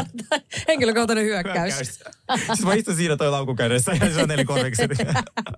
Henkilökohtainen 0.68 1.26
hyökkäys. 1.26 1.78
Siis 1.78 2.66
mä 2.66 2.74
istun 2.74 2.96
siinä 2.96 3.18
toi 3.18 3.32
laukun 3.32 3.56
kädessä 3.56 3.92
ja 3.92 4.08
Chanelin 4.16 4.46
korvikset. 4.46 4.92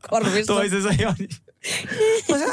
Korvissa. 0.09 0.53
Toisessa 0.53 0.89
ja... 0.99 1.13
Mä 2.31 2.37
se 2.37 2.45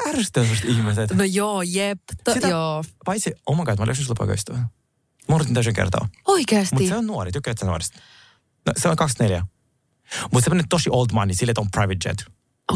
semmoista 0.56 0.80
ihmiset. 0.80 1.10
No 1.12 1.24
joo, 1.24 1.62
jep. 1.62 1.98
To, 2.24 2.34
Sitä- 2.34 2.48
joo. 2.48 2.84
Paitsi, 3.04 3.32
oh 3.46 3.56
my 3.58 3.64
god, 3.64 3.78
mä 3.78 3.86
löysin 3.86 4.04
sulla 4.04 4.16
poikaystävä. 4.18 4.58
Mä 4.58 5.34
unohdin 5.34 5.54
täysin 5.54 5.74
kertoa. 5.74 6.08
Oikeasti. 6.26 6.74
Mutta 6.74 6.88
se 6.88 6.96
on 6.96 7.06
nuori, 7.06 7.32
tykkäät 7.32 7.58
sä 7.58 7.66
nuorista? 7.66 7.98
No, 8.66 8.72
se 8.76 8.88
on 8.88 8.96
24. 8.96 9.46
Mutta 10.32 10.44
semmoinen 10.44 10.68
tosi 10.68 10.90
old 10.90 11.06
money, 11.12 11.34
sille 11.34 11.50
että 11.50 11.60
on 11.60 11.70
private 11.70 12.08
jet. 12.08 12.24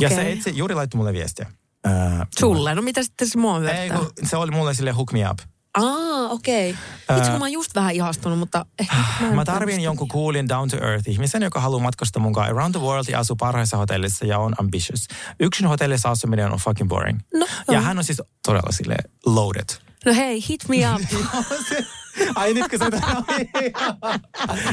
Ja 0.00 0.06
Okei. 0.08 0.10
se 0.10 0.32
itse 0.32 0.50
juuri 0.50 0.74
laittoi 0.74 0.96
mulle 0.98 1.12
viestiä. 1.12 1.46
Äh, 1.86 1.92
Sulle? 2.38 2.74
No 2.74 2.82
mitä 2.82 3.02
sitten 3.02 3.28
se 3.28 3.38
mua 3.38 3.70
Ei, 3.70 3.90
kun 3.90 4.10
se 4.24 4.36
oli 4.36 4.50
mulle 4.50 4.74
sille 4.74 4.90
hook 4.90 5.12
me 5.12 5.30
up. 5.30 5.38
Aa, 5.78 6.28
okei. 6.28 6.70
Okay. 6.70 7.18
Itse 7.18 7.30
kun 7.30 7.38
mä 7.38 7.44
oon 7.44 7.52
just 7.52 7.74
vähän 7.74 7.94
ihastunut, 7.94 8.38
mutta 8.38 8.66
ehkä 8.78 8.96
mä, 9.20 9.30
Mä 9.30 9.44
tarvin 9.44 9.80
jonkun 9.80 10.08
coolin 10.08 10.48
down 10.48 10.68
to 10.68 10.76
earth 10.76 11.08
ihmisen, 11.08 11.42
joka 11.42 11.60
haluaa 11.60 11.82
matkustaa 11.82 12.22
mukaan 12.22 12.50
around 12.50 12.74
the 12.74 12.80
world 12.80 13.04
ja 13.08 13.18
asuu 13.18 13.36
parhaissa 13.36 13.76
hotellissa 13.76 14.26
ja 14.26 14.38
on 14.38 14.54
ambitious. 14.60 15.08
Yksin 15.40 15.66
hotellissa 15.66 16.10
asuminen 16.10 16.52
on 16.52 16.58
fucking 16.58 16.88
boring. 16.88 17.20
No, 17.34 17.46
ja 17.70 17.78
on. 17.78 17.84
hän 17.84 17.98
on 17.98 18.04
siis 18.04 18.22
todella 18.46 18.72
sille 18.72 18.96
loaded. 19.26 19.68
No 20.04 20.14
hei, 20.14 20.40
hit 20.48 20.68
me 20.68 20.76
up. 20.94 21.02
Ai 22.34 22.54
nyt 22.54 22.68
kun 22.68 22.78
sä 22.78 22.86
et 22.86 22.94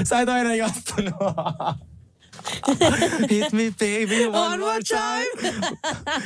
Sä 0.07 0.19
et 0.19 0.29
aina 0.29 0.55
jastunut. 0.55 1.13
Hit 3.29 3.53
me 3.53 3.71
baby 3.79 4.25
one, 4.27 4.37
One 4.37 4.57
more 4.57 4.79
time. 4.83 5.61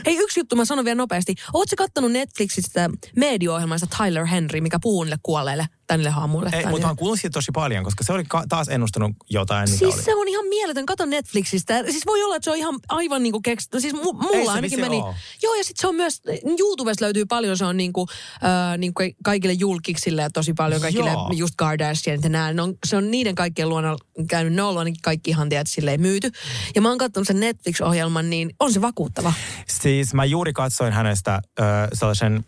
Hei, 0.05 0.17
yksi 0.17 0.39
juttu 0.39 0.55
mä 0.55 0.65
sanon 0.65 0.85
vielä 0.85 0.95
nopeasti. 0.97 1.35
Ootko 1.53 1.75
kattonut 1.77 2.11
Netflixistä 2.11 2.89
media-ohjelmaista 3.15 3.87
Tyler 3.97 4.25
Henry, 4.25 4.61
mikä 4.61 4.79
puhuu 4.81 5.03
niille 5.03 5.19
kuolleille 5.23 5.67
tai 5.89 5.97
niille 5.97 6.09
haamuille? 6.09 6.49
Ei, 6.53 6.65
mutta 6.65 6.87
mä 6.87 6.95
kuullut 6.95 7.19
siitä 7.19 7.33
tosi 7.33 7.51
paljon, 7.53 7.83
koska 7.83 8.03
se 8.03 8.13
oli 8.13 8.23
ka- 8.27 8.43
taas 8.49 8.67
ennustanut 8.69 9.11
jotain, 9.29 9.69
mikä 9.69 9.77
Siis 9.79 9.95
oli. 9.95 10.03
se 10.03 10.15
on 10.15 10.27
ihan 10.27 10.45
mieletön. 10.47 10.85
Kato 10.85 11.05
Netflixistä. 11.05 11.83
Siis 11.91 12.05
voi 12.05 12.23
olla, 12.23 12.35
että 12.35 12.43
se 12.43 12.51
on 12.51 12.57
ihan 12.57 12.75
aivan 12.89 13.23
niinku 13.23 13.41
keksitty. 13.41 13.81
Siis 13.81 13.93
mu- 13.93 13.97
Ei 14.33 14.37
mulla 14.39 14.53
ainakin 14.53 14.79
meni. 14.79 14.95
oo. 14.97 15.15
Joo, 15.43 15.55
ja 15.55 15.63
sitten 15.63 15.81
se 15.81 15.87
on 15.87 15.95
myös, 15.95 16.21
YouTubesta 16.59 17.05
löytyy 17.05 17.25
paljon, 17.25 17.57
se 17.57 17.65
on 17.65 17.77
niinku, 17.77 18.07
äh, 18.33 18.77
niinku 18.77 19.01
kaikille 19.23 19.53
julkiksille 19.53 20.21
ja 20.21 20.29
tosi 20.29 20.53
paljon 20.53 20.81
kaikille 20.81 21.09
Joo. 21.09 21.31
just 21.35 21.53
Kardashian 21.57 22.19
ja 22.23 22.29
nää. 22.29 22.53
On, 22.63 22.73
se 22.87 22.97
on 22.97 23.11
niiden 23.11 23.35
kaikkien 23.35 23.69
luona 23.69 23.95
käynyt, 24.29 24.53
ne 24.53 24.61
on 24.61 24.67
ollut 24.69 24.79
ainakin 24.79 25.01
kaikki 25.01 25.29
ihan 25.31 25.49
tiedät 25.49 25.67
silleen 25.67 26.01
myyty. 26.01 26.31
Ja 26.75 26.81
mä 26.81 26.89
oon 26.89 26.97
katsonut 26.97 27.27
sen 27.27 27.39
Netflix-ohjelman, 27.39 28.29
niin 28.29 28.55
on 28.59 28.73
se 28.73 28.81
vakuuttava. 28.81 29.33
Siis 29.67 30.13
mä 30.13 30.25
juuri 30.25 30.53
katsoin 30.53 30.93
hänestä 30.93 31.33
äh, 31.35 31.65
sellaisen 31.93 32.45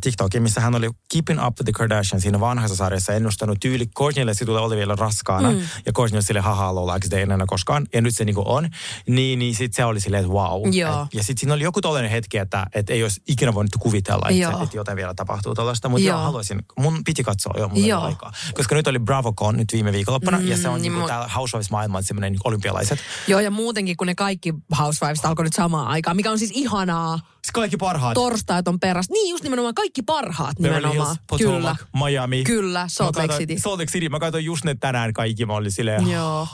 TikTokin, 0.00 0.42
missä 0.42 0.60
hän 0.60 0.74
oli 0.74 0.90
Keeping 1.12 1.46
Up 1.46 1.58
with 1.58 1.64
the 1.64 1.72
Kardashians 1.72 2.22
siinä 2.22 2.40
vanhassa 2.40 2.76
sarjassa 2.76 3.12
ennustanut 3.12 3.60
tyyli. 3.60 3.86
Kourtneylle 3.94 4.34
se 4.34 4.44
tulee 4.44 4.62
oli 4.62 4.76
vielä 4.76 4.96
raskaana 4.96 5.50
mm. 5.50 5.60
ja 5.86 5.92
Kourtney 5.92 6.22
sille 6.22 6.40
haha 6.40 6.74
lola, 6.74 6.94
eikö 6.94 7.08
te 7.08 7.22
enää 7.22 7.38
koskaan. 7.46 7.86
Ja 7.94 8.00
nyt 8.00 8.16
se 8.16 8.24
niinku 8.24 8.42
on. 8.46 8.68
Niin, 9.08 9.38
niin 9.38 9.54
sit 9.54 9.74
se 9.74 9.84
oli 9.84 10.00
silleen, 10.00 10.24
että 10.24 10.32
wow. 10.32 10.74
Joo. 10.74 11.02
Et, 11.02 11.14
ja 11.14 11.22
sitten 11.22 11.38
siinä 11.38 11.54
oli 11.54 11.62
joku 11.62 11.80
tollainen 11.80 12.10
hetki, 12.10 12.38
että 12.38 12.66
et 12.74 12.90
ei 12.90 13.02
olisi 13.02 13.22
ikinä 13.28 13.54
voinut 13.54 13.70
kuvitella, 13.78 14.28
että, 14.28 14.62
että 14.62 14.76
jotain 14.76 14.96
vielä 14.96 15.14
tapahtuu 15.14 15.54
tällaista. 15.54 15.88
Mutta 15.88 16.06
joo. 16.06 16.16
Joo. 16.16 16.24
haluaisin, 16.24 16.62
mun 16.78 17.04
piti 17.04 17.22
katsoa 17.22 17.54
jo, 17.58 17.70
ei 17.74 17.86
Joo. 17.86 18.02
aikaa. 18.02 18.32
Koska 18.54 18.74
nyt 18.74 18.86
oli 18.86 18.98
BravoCon 18.98 19.56
nyt 19.56 19.72
viime 19.72 19.92
viikonloppuna 19.92 20.38
mm, 20.38 20.48
ja 20.48 20.56
se 20.56 20.68
on 20.68 20.74
niin 20.74 20.92
niinku 20.92 21.04
mu- 21.04 21.08
täällä 21.08 21.28
Housewives-maailman 21.28 22.02
semmoinen 22.02 22.32
niinku 22.32 22.48
olympialaiset. 22.48 22.98
Joo, 23.26 23.40
ja 23.40 23.50
muutenkin, 23.50 23.96
kun 23.96 24.06
ne 24.06 24.14
kaikki 24.14 24.54
Housewives 24.78 25.24
alkoi 25.24 25.44
nyt 25.44 25.52
samaan 25.52 25.88
aikaan, 25.88 26.16
mikä 26.16 26.30
on 26.30 26.38
siis 26.38 26.50
ihanaa. 26.54 27.20
Siis 27.46 27.52
kaikki 27.52 27.76
parhaat. 27.76 28.14
Torstait 28.14 28.68
on 28.68 28.80
perässä. 28.80 29.12
Niin, 29.12 29.30
just 29.30 29.44
nimenomaan 29.44 29.74
kaikki 29.74 30.02
parhaat 30.02 30.56
Beverly 30.62 30.78
nimenomaan. 30.88 31.16
Hills, 31.16 31.20
Potomac, 31.26 31.78
Miami. 32.04 32.44
Kyllä, 32.44 32.84
Salt 32.88 33.16
Mä 33.16 33.22
Lake 33.22 33.28
katsoin- 33.28 33.48
City. 33.48 33.60
Salt 33.62 33.78
Lake 33.80 33.92
City. 33.92 34.08
Mä 34.08 34.18
katsoin 34.18 34.44
just 34.44 34.64
ne 34.64 34.74
tänään 34.74 35.12
kaikki. 35.12 35.46
Mä 35.46 35.52
olin 35.54 35.70
silleen, 35.72 36.10
Joo. 36.10 36.48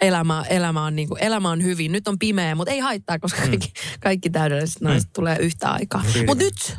Elämä, 0.00 0.44
elämä, 0.48 0.84
on 0.84 0.96
niinku, 0.96 1.16
elämä 1.16 1.50
on 1.50 1.62
hyvin. 1.62 1.92
Nyt 1.92 2.08
on 2.08 2.18
pimeä, 2.18 2.54
mutta 2.54 2.72
ei 2.72 2.78
haittaa, 2.78 3.18
koska 3.18 3.40
kaikki, 3.42 3.72
kaikki 4.00 4.30
täydelliset 4.30 4.80
naiset 4.80 5.12
tulee 5.12 5.36
yhtä 5.38 5.70
aikaa. 5.70 6.02
Mutta 6.26 6.44
nyt, 6.44 6.76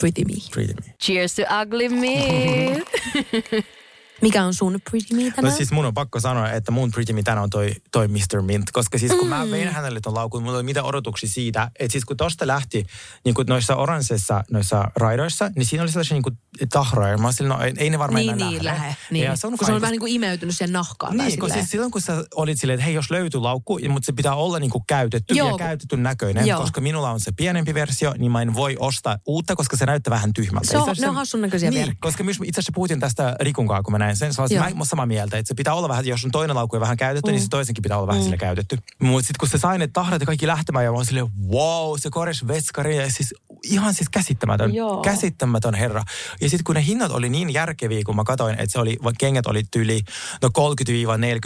Pretty 0.00 0.24
Me. 0.24 0.34
pretty 0.54 0.74
me. 0.86 0.94
Cheers 1.04 1.34
to 1.34 1.42
ugly 1.62 1.88
me. 1.88 2.82
Mikä 4.22 4.44
on 4.44 4.54
sun 4.54 4.78
Pretty 4.90 5.14
Me 5.16 5.24
No 5.24 5.30
tänään? 5.36 5.56
siis 5.56 5.70
mun 5.72 5.84
on 5.84 5.94
pakko 5.94 6.20
sanoa, 6.20 6.50
että 6.50 6.70
mun 6.70 6.90
pretty 6.90 7.12
me 7.12 7.22
tänään 7.22 7.42
on 7.42 7.50
toi, 7.50 7.72
toi 7.92 8.08
Mr. 8.08 8.42
Mint. 8.42 8.70
Koska 8.72 8.98
siis 8.98 9.12
kun 9.12 9.24
mm. 9.26 9.28
mä 9.30 9.50
vein 9.50 9.68
hänelle 9.68 10.00
ton 10.00 10.14
laukun, 10.14 10.42
mulla 10.42 10.56
oli 10.56 10.62
mitä 10.64 10.82
odotuksia 10.82 11.28
siitä, 11.28 11.70
että 11.78 11.92
siis 11.92 12.04
kun 12.04 12.16
tosta 12.16 12.46
lähti 12.46 12.86
niin 13.24 13.34
kuin 13.34 13.46
noissa 13.46 13.76
oransseissa, 13.76 14.44
noissa 14.50 14.84
raidoissa, 14.96 15.50
niin 15.56 15.66
siinä 15.66 15.82
oli 15.82 15.90
sellaisia 15.90 16.14
niin 16.14 16.22
kuin 16.22 16.38
tahroja. 16.72 17.18
Mä 17.18 17.26
olin 17.28 17.48
no 17.48 17.60
ei, 17.60 17.72
ei 17.76 17.90
ne 17.90 17.98
varmaan 17.98 18.20
niin, 18.26 18.32
enää 18.34 18.48
niin, 18.50 18.64
lähde. 18.64 18.78
lähe. 18.78 18.96
Niin. 19.10 19.24
Ja 19.24 19.36
se 19.36 19.46
on 19.46 19.58
kun 19.58 19.66
se 19.66 19.72
on 19.72 19.80
vähän 19.80 19.92
niin 19.92 20.00
kuin 20.00 20.12
imeytynyt 20.12 20.56
siihen 20.56 20.72
nahkaan. 20.72 21.16
Niin, 21.16 21.38
kun 21.40 21.50
siis 21.50 21.70
silloin 21.70 21.90
kun 21.92 22.00
sä 22.00 22.24
olit 22.34 22.60
silleen, 22.60 22.74
että 22.74 22.84
hei 22.84 22.94
jos 22.94 23.10
löytyy 23.10 23.40
laukku, 23.40 23.78
mutta 23.88 24.06
se 24.06 24.12
pitää 24.12 24.34
olla 24.34 24.58
niinku 24.58 24.84
käytetty 24.86 25.34
Joo. 25.34 25.48
ja 25.50 25.58
käytetty 25.58 25.96
näköinen, 25.96 26.46
Joo. 26.46 26.60
koska 26.60 26.80
minulla 26.80 27.10
on 27.10 27.20
se 27.20 27.32
pienempi 27.32 27.74
versio, 27.74 28.14
niin 28.18 28.32
mä 28.32 28.42
en 28.42 28.54
voi 28.54 28.76
ostaa 28.78 29.18
uutta, 29.26 29.56
koska 29.56 29.76
se 29.76 29.86
näyttää 29.86 30.10
vähän 30.10 30.32
tyhmältä. 30.32 30.70
Se 30.70 30.76
on- 30.76 30.82
Itse 30.82 30.90
asiassa- 30.90 31.06
ne 31.06 31.10
on 31.10 31.14
hassun 31.16 31.40
näköisiä 31.40 31.70
Niin, 31.70 31.96
koska 32.00 32.24
myös 32.24 32.36
itse 32.44 32.60
asiassa 32.60 32.72
puhutin 32.74 33.00
tästä 33.00 33.36
Rikun 33.40 33.68
kanssa, 33.68 33.82
kun 33.82 33.92
mä 33.92 33.98
näin 33.98 34.09
sen, 34.16 34.34
se 34.34 34.42
Joo. 34.54 34.64
mä 34.74 34.84
samaa 34.84 35.06
mieltä, 35.06 35.38
että 35.38 35.48
se 35.48 35.54
pitää 35.54 35.74
olla 35.74 35.88
vähän, 35.88 36.06
jos 36.06 36.24
on 36.24 36.30
toinen 36.30 36.56
laukku 36.56 36.76
ja 36.76 36.80
vähän 36.80 36.96
käytetty, 36.96 37.30
mm. 37.30 37.32
niin 37.32 37.42
se 37.42 37.48
toisenkin 37.48 37.82
pitää 37.82 37.96
olla 37.96 38.06
vähän 38.06 38.20
mm. 38.20 38.24
sille 38.24 38.36
käytetty. 38.36 38.78
Mutta 38.98 39.26
sitten 39.26 39.38
kun 39.40 39.48
se 39.48 39.58
sai 39.58 39.78
ne 39.78 39.86
tahrat 39.86 40.20
ja 40.20 40.26
kaikki 40.26 40.46
lähtemään, 40.46 40.84
ja 40.84 40.90
mä 40.90 40.96
olin 40.96 41.06
silleen, 41.06 41.30
wow, 41.50 41.94
se 41.96 42.10
korjasi 42.10 42.48
veskari, 42.48 42.96
ja 42.96 43.10
siis 43.10 43.34
ihan 43.64 43.94
siis 43.94 44.08
käsittämätön, 44.08 44.74
Joo. 44.74 45.00
käsittämätön 45.00 45.74
herra. 45.74 46.02
Ja 46.40 46.50
sitten 46.50 46.64
kun 46.64 46.74
ne 46.74 46.84
hinnat 46.84 47.12
oli 47.12 47.28
niin 47.28 47.54
järkeviä, 47.54 48.02
kun 48.06 48.16
mä 48.16 48.24
katsoin, 48.24 48.54
että 48.54 48.72
se 48.72 48.78
oli, 48.78 48.98
kengät 49.18 49.46
oli 49.46 49.62
tyli, 49.70 50.00
no 50.42 50.48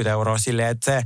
30-40 0.04 0.08
euroa 0.08 0.38
silleen, 0.38 0.68
että 0.68 0.84
se, 0.84 1.02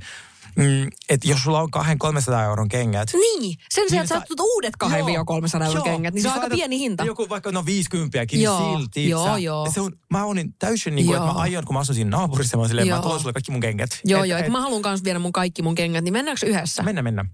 mm, 0.59 0.89
että 1.09 1.29
jos 1.29 1.43
sulla 1.43 1.61
on 1.61 1.69
200-300 1.77 2.45
euron 2.45 2.69
kengät, 2.69 3.09
Niin, 3.15 3.57
sen 3.71 3.85
sijaan, 3.89 4.05
että 4.05 4.19
sä- 4.19 4.35
uudet 4.55 4.75
200-300 4.85 4.89
euron 4.89 5.73
Joo. 5.75 5.85
kengät, 5.85 6.15
niin 6.15 6.23
se 6.23 6.29
on 6.29 6.35
aika 6.35 6.49
pieni 6.57 6.79
hinta. 6.79 7.05
Joku 7.05 7.29
vaikka 7.29 7.53
no 7.53 7.67
50 7.67 8.19
niin 8.33 8.43
Joo. 8.43 8.77
silti. 8.79 9.09
Joo, 9.09 9.27
sä, 9.27 9.39
joo. 9.39 9.71
Se 9.75 9.81
on, 9.81 9.93
mä 10.11 10.25
olin 10.25 10.55
täysin 10.59 10.95
niin 10.95 11.07
kuin, 11.07 11.17
että 11.17 11.27
mä 11.33 11.39
aion, 11.39 11.65
kun 11.65 11.75
mä 11.75 11.81
asun 11.81 11.95
siinä 11.95 12.11
naapurissa, 12.11 12.57
mä 12.57 12.69
silleen, 12.69 12.89
mä 12.89 12.95
Joo. 12.95 13.03
tuon 13.03 13.21
sulle 13.21 13.33
kaikki 13.33 13.51
mun 13.53 13.61
kengät. 13.61 13.91
Joo, 14.05 14.23
Et- 14.25 14.29
joo, 14.31 14.39
et- 14.39 14.47
et, 14.47 14.53
mä 14.53 14.61
haluan 14.61 14.83
kanssa 14.83 15.05
viedä 15.05 15.19
mun 15.19 15.33
kaikki 15.33 15.63
mun 15.63 15.75
kengät, 15.75 16.05
niin 16.05 16.13
mennäänkö 16.13 16.47
yhdessä? 16.47 16.83
Mennä, 16.83 17.03
mennä. 17.03 17.25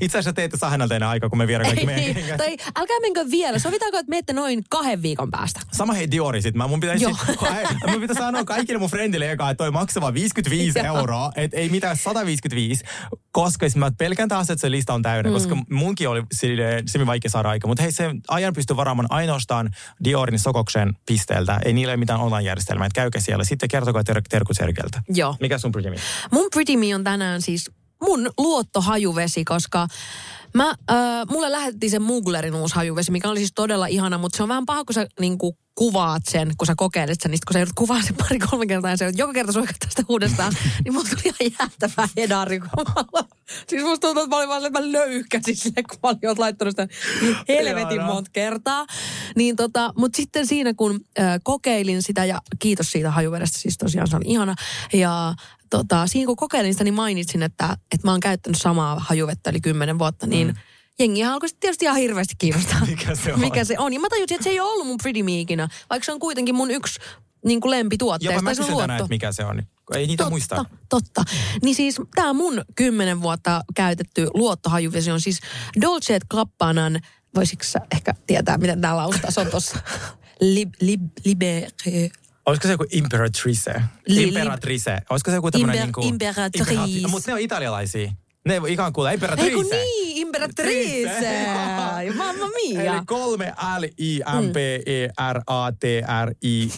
Itse 0.00 0.18
asiassa 0.18 0.32
te 0.32 0.44
ette 0.44 0.56
saa 0.56 0.70
häneltä 0.70 0.96
enää 0.96 1.08
aikaa, 1.08 1.28
kun 1.28 1.38
me 1.38 1.46
viedään 1.46 1.66
kaikki 1.68 1.86
meidän 1.86 2.04
Ei, 2.04 2.14
kengät. 2.14 2.36
tai 2.36 2.56
älkää 2.76 3.00
menkö 3.00 3.24
vielä. 3.30 3.58
Sovitaanko, 3.58 3.98
että 3.98 4.10
menette 4.10 4.32
noin 4.32 4.64
kahden 4.70 5.02
viikon 5.02 5.30
päästä? 5.30 5.60
Sama 5.72 5.92
hei 5.92 6.10
Diori 6.10 6.42
sit. 6.42 6.54
Mä, 6.54 6.66
mun 6.66 6.80
pitäisi, 6.80 7.06
mun 7.90 8.00
pitäisi 8.00 8.18
sanoa 8.22 8.44
kaikille 8.44 8.78
mun 8.78 8.90
friendille 8.90 9.32
eka, 9.32 9.50
että 9.50 9.64
toi 9.64 9.70
maksaa 9.70 10.00
vaan 10.00 10.14
55 10.14 10.78
Joo. 10.78 10.86
euroa. 10.98 11.32
Että 11.36 11.56
ei 11.56 11.68
mitään 11.68 11.96
155. 12.18 12.84
Koska 13.32 13.64
siis 13.66 13.76
mä 13.76 13.90
pelkään 13.98 14.28
taas, 14.28 14.50
että 14.50 14.60
se 14.60 14.70
lista 14.70 14.94
on 14.94 15.02
täynnä. 15.02 15.30
Mm. 15.30 15.34
Koska 15.34 15.56
munkin 15.70 16.08
oli 16.08 16.22
semi 16.86 17.06
vaikea 17.06 17.30
saada 17.30 17.48
aika. 17.48 17.68
Mutta 17.68 17.82
hei, 17.82 17.92
se 17.92 18.10
ajan 18.28 18.52
pystyy 18.52 18.76
varaamaan 18.76 19.06
ainoastaan 19.10 19.70
Diorin 20.04 20.38
Sokoksen 20.38 20.94
pisteeltä. 21.06 21.60
Ei 21.64 21.72
niillä 21.72 21.90
ole 21.90 21.96
mitään 21.96 22.20
online-järjestelmää. 22.20 22.86
Että 22.86 23.00
käykää 23.00 23.20
siellä. 23.20 23.44
Sitten 23.44 23.68
kertokaa 23.68 24.04
ter- 24.04 24.22
terkut 24.28 24.56
Sergeltä. 24.56 25.02
Joo. 25.08 25.36
Mikä 25.40 25.58
sun 25.58 25.72
Pretty 25.72 25.90
Me? 25.90 25.96
Mun 26.30 26.46
Pretty 26.54 26.76
Me 26.76 26.94
on 26.94 27.04
tänään 27.04 27.42
siis 27.42 27.70
mun 28.02 28.30
luottohajuvesi, 28.38 29.44
koska 29.44 29.86
mä, 30.54 30.68
äh, 30.90 30.96
mulle 31.30 31.52
lähetettiin 31.52 31.90
se 31.90 31.98
Muglerin 31.98 32.54
uusi 32.54 32.74
hajuvesi, 32.74 33.12
mikä 33.12 33.28
oli 33.28 33.38
siis 33.38 33.52
todella 33.54 33.86
ihana, 33.86 34.18
mutta 34.18 34.36
se 34.36 34.42
on 34.42 34.48
vähän 34.48 34.66
paha, 34.66 34.84
kun 34.84 34.94
sä 34.94 35.06
niinku 35.20 35.58
kuvaat 35.76 36.22
sen, 36.28 36.52
kun 36.58 36.66
sä 36.66 36.74
kokeilet 36.76 37.20
sen, 37.20 37.30
niin 37.30 37.40
kun 37.46 37.52
sä 37.52 37.58
joudut 37.58 37.74
kuvaa 37.74 38.02
sen 38.02 38.16
pari-kolme 38.16 38.66
kertaa 38.66 38.90
ja 38.90 38.96
sä 38.96 39.04
joudut 39.04 39.18
joka 39.18 39.32
kerta 39.32 39.52
suikata 39.52 39.86
sitä 39.90 40.02
uudestaan, 40.08 40.52
niin 40.84 40.94
mulla 40.94 41.08
tuli 41.08 41.34
ihan 41.40 41.60
jäätävä 41.60 42.08
hedari. 42.16 42.60
kun 42.60 42.68
mä- 43.14 43.24
siis 43.68 43.82
musta 43.82 44.06
tuntuu, 44.06 44.22
että 44.22 44.36
mä 44.36 44.38
olin 44.38 44.48
vaan 44.48 44.64
että 44.64 44.80
mä 44.80 44.92
löyhkäsin 44.92 45.56
sille, 45.56 45.82
kun 45.82 45.98
mä 46.02 46.08
olin 46.08 46.40
laittanut 46.40 46.72
sitä 46.72 46.88
niin 47.20 47.36
helvetin 47.48 47.92
Ihanaa. 47.92 48.14
monta 48.14 48.30
kertaa. 48.32 48.86
Niin 49.36 49.56
tota, 49.56 49.92
mutta 49.96 50.16
sitten 50.16 50.46
siinä, 50.46 50.74
kun 50.74 51.00
äh, 51.20 51.40
kokeilin 51.42 52.02
sitä, 52.02 52.24
ja 52.24 52.38
kiitos 52.58 52.90
siitä 52.90 53.10
hajuvedestä, 53.10 53.58
siis 53.58 53.78
tosiaan 53.78 54.08
se 54.08 54.16
on 54.16 54.26
ihana. 54.26 54.54
Ja 54.92 55.34
tota, 55.70 56.06
siinä 56.06 56.26
kun 56.26 56.36
kokeilin 56.36 56.74
sitä, 56.74 56.84
niin 56.84 56.94
mainitsin, 56.94 57.42
että, 57.42 57.76
että 57.94 58.06
mä 58.06 58.10
oon 58.10 58.20
käyttänyt 58.20 58.60
samaa 58.60 58.96
hajuvettä 58.98 59.50
yli 59.50 59.60
kymmenen 59.60 59.98
vuotta, 59.98 60.26
niin 60.26 60.46
mm. 60.46 60.54
Jengihän 60.98 61.32
alkoi 61.32 61.48
sitten 61.48 61.60
tietysti 61.60 61.84
ihan 61.84 61.96
hirveästi 61.96 62.34
kiinnostaa. 62.38 62.80
Mikä 62.86 63.14
se 63.14 63.32
on? 63.32 63.40
Mikä 63.40 63.64
se 63.64 63.78
on. 63.78 63.92
Ja 63.92 64.00
mä 64.00 64.08
tajusin, 64.08 64.34
että 64.34 64.44
se 64.44 64.50
ei 64.50 64.60
ole 64.60 64.70
ollut 64.70 64.86
mun 64.86 64.96
Pretty 65.02 65.22
Me 65.22 65.40
ikinä, 65.40 65.68
vaikka 65.90 66.04
se 66.04 66.12
on 66.12 66.20
kuitenkin 66.20 66.54
mun 66.54 66.70
yksi 66.70 67.00
niin 67.44 67.60
kuin 67.60 67.70
lempituotteista. 67.70 68.34
Jopa 68.34 68.42
mä 68.42 68.50
kysyn 68.54 68.76
tänään, 68.76 69.00
että 69.00 69.08
mikä 69.08 69.32
se 69.32 69.44
on. 69.44 69.62
Ei 69.94 70.06
niitä 70.06 70.30
muista. 70.30 70.64
Totta. 70.88 71.24
Niin 71.62 71.74
siis 71.74 71.96
tämä 72.14 72.32
mun 72.32 72.64
kymmenen 72.76 73.22
vuotta 73.22 73.62
käytetty 73.74 74.28
luottohajuvesi 74.34 75.10
on 75.10 75.20
siis 75.20 75.40
Dolce 75.80 76.18
Gabbanan 76.30 77.00
voisitko 77.34 77.64
sä 77.64 77.80
ehkä 77.92 78.14
tietää, 78.26 78.58
miten 78.58 78.80
tämä 78.80 78.96
lausutaan? 78.96 79.32
Se 79.32 79.40
on 79.40 79.46
tuossa. 79.46 79.78
Lib, 80.40 80.74
lib, 80.80 81.02
libere. 81.24 81.68
Olisiko 82.46 82.68
se 82.68 82.72
joku 82.72 82.84
imperatrice? 82.92 83.82
Li- 84.06 84.22
Imperatrice. 84.22 84.98
Olisiko 85.10 85.30
se 85.30 85.34
joku 85.34 85.50
tämmöinen 85.50 85.76
Imper- 85.76 85.82
niinku... 85.82 86.00
imperatrice. 86.04 87.08
Mutta 87.08 87.30
ne 87.30 87.34
on 87.34 87.40
italialaisia. 87.40 88.12
Ne 88.46 88.60
kuin 88.92 89.12
imperatrice. 89.12 89.48
Ei 89.48 89.54
kun 89.54 89.66
niin, 89.70 90.16
imperatrice. 90.16 91.46
Mamma 92.16 92.46
mia. 92.48 92.94
Eli 92.94 93.00
kolme 93.06 93.54
L, 93.78 93.84
I, 93.98 94.18
M, 94.18 94.52
P, 94.52 94.56
E, 94.56 95.08
R, 95.32 95.40
A, 95.46 95.72
T, 95.72 95.82
R, 96.24 96.34
I, 96.42 96.70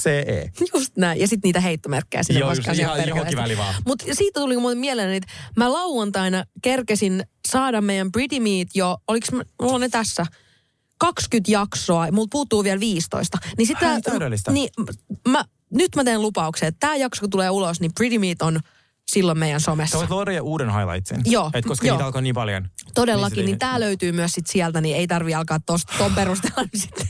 C, 0.00 0.06
E. 0.06 0.50
Just 0.74 0.96
näin. 0.96 1.20
Ja 1.20 1.28
sitten 1.28 1.48
niitä 1.48 1.60
heittomerkkejä 1.60 2.22
sinne 2.22 2.40
Joo, 2.40 2.50
just 2.52 2.68
ihan 2.68 3.08
johonkin 3.08 3.38
väliin 3.38 3.58
vaan. 3.58 3.74
Mutta 3.86 4.04
siitä 4.12 4.40
tuli 4.40 4.56
muuten 4.56 4.78
mieleen, 4.78 5.12
että 5.12 5.32
mä 5.56 5.72
lauantaina 5.72 6.44
kerkesin 6.62 7.24
saada 7.48 7.80
meidän 7.80 8.12
Pretty 8.12 8.40
Meat 8.40 8.68
jo, 8.74 8.96
oliks, 9.08 9.32
mä- 9.32 9.44
mulla 9.62 9.74
on 9.74 9.80
ne 9.80 9.88
tässä, 9.88 10.26
20 10.98 11.50
jaksoa, 11.52 12.10
mulla 12.12 12.28
puuttuu 12.30 12.64
vielä 12.64 12.80
15. 12.80 13.38
Niin 13.58 13.66
sitä, 13.66 13.90
Ai. 13.90 14.00
Niin, 14.52 14.70
mä, 15.28 15.44
nyt 15.70 15.96
mä 15.96 16.04
teen 16.04 16.22
lupauksen, 16.22 16.68
että 16.68 16.80
tämä 16.80 16.96
jakso 16.96 17.20
kun 17.20 17.30
tulee 17.30 17.50
ulos, 17.50 17.80
niin 17.80 17.92
Pretty 17.94 18.18
Meat 18.18 18.42
on 18.42 18.60
silloin 19.12 19.38
meidän 19.38 19.60
Sä 19.60 19.64
somessa. 19.64 19.98
voit 19.98 20.10
luoda 20.10 20.32
jo 20.32 20.42
uuden 20.42 20.70
highlightsin. 20.74 21.20
Joo, 21.24 21.50
Et 21.54 21.64
koska 21.66 21.86
joo. 21.86 21.96
niitä 21.96 22.06
alkaa 22.06 22.22
niin 22.22 22.34
paljon. 22.34 22.68
Todellakin, 22.94 23.36
Niin 23.36 23.46
niin 23.46 23.58
tämä 23.58 23.80
löytyy 23.80 24.12
myös 24.12 24.32
sit 24.32 24.46
sieltä, 24.46 24.80
niin 24.80 24.96
ei 24.96 25.06
tarvi 25.06 25.34
alkaa 25.34 25.60
tosta, 25.66 25.92
ton 25.98 26.14
perusteella 26.14 26.62
nyt 26.62 26.70
sitten 26.82 27.08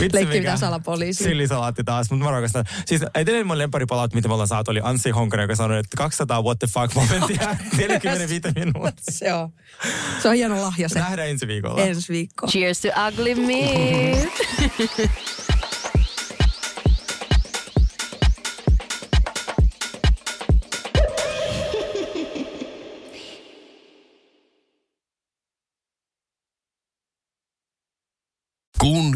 Vitsi 0.00 0.14
leikkiä 0.18 0.56
salapoliisia. 0.56 1.24
Sillisalaatti 1.28 1.84
taas, 1.84 2.10
mutta 2.10 2.24
mä 2.24 2.30
rakastan. 2.30 2.64
Siis 2.86 3.02
edelleen 3.14 3.46
mun 3.46 3.58
lemparipalaut, 3.58 4.14
mitä 4.14 4.28
me 4.28 4.34
ollaan 4.34 4.48
saatu, 4.48 4.70
oli 4.70 4.80
Anssi 4.82 5.10
Honkanen, 5.10 5.44
joka 5.44 5.56
sanoi, 5.56 5.78
että 5.78 5.96
200 5.96 6.42
what 6.42 6.58
the 6.58 6.66
fuck 6.66 6.94
momentia 6.94 7.56
45 7.78 8.40
minuuttia. 8.54 8.92
Se 9.10 9.34
on. 9.34 9.52
Se 10.22 10.28
on 10.28 10.34
hieno 10.34 10.62
lahja 10.62 10.88
se. 10.88 10.98
Nähdään 10.98 11.28
ensi 11.28 11.46
viikolla. 11.46 11.82
Ensi 11.82 12.12
viikko. 12.12 12.46
Cheers 12.46 12.80
to 12.80 12.88
ugly 13.08 13.34
meat. 13.34 14.28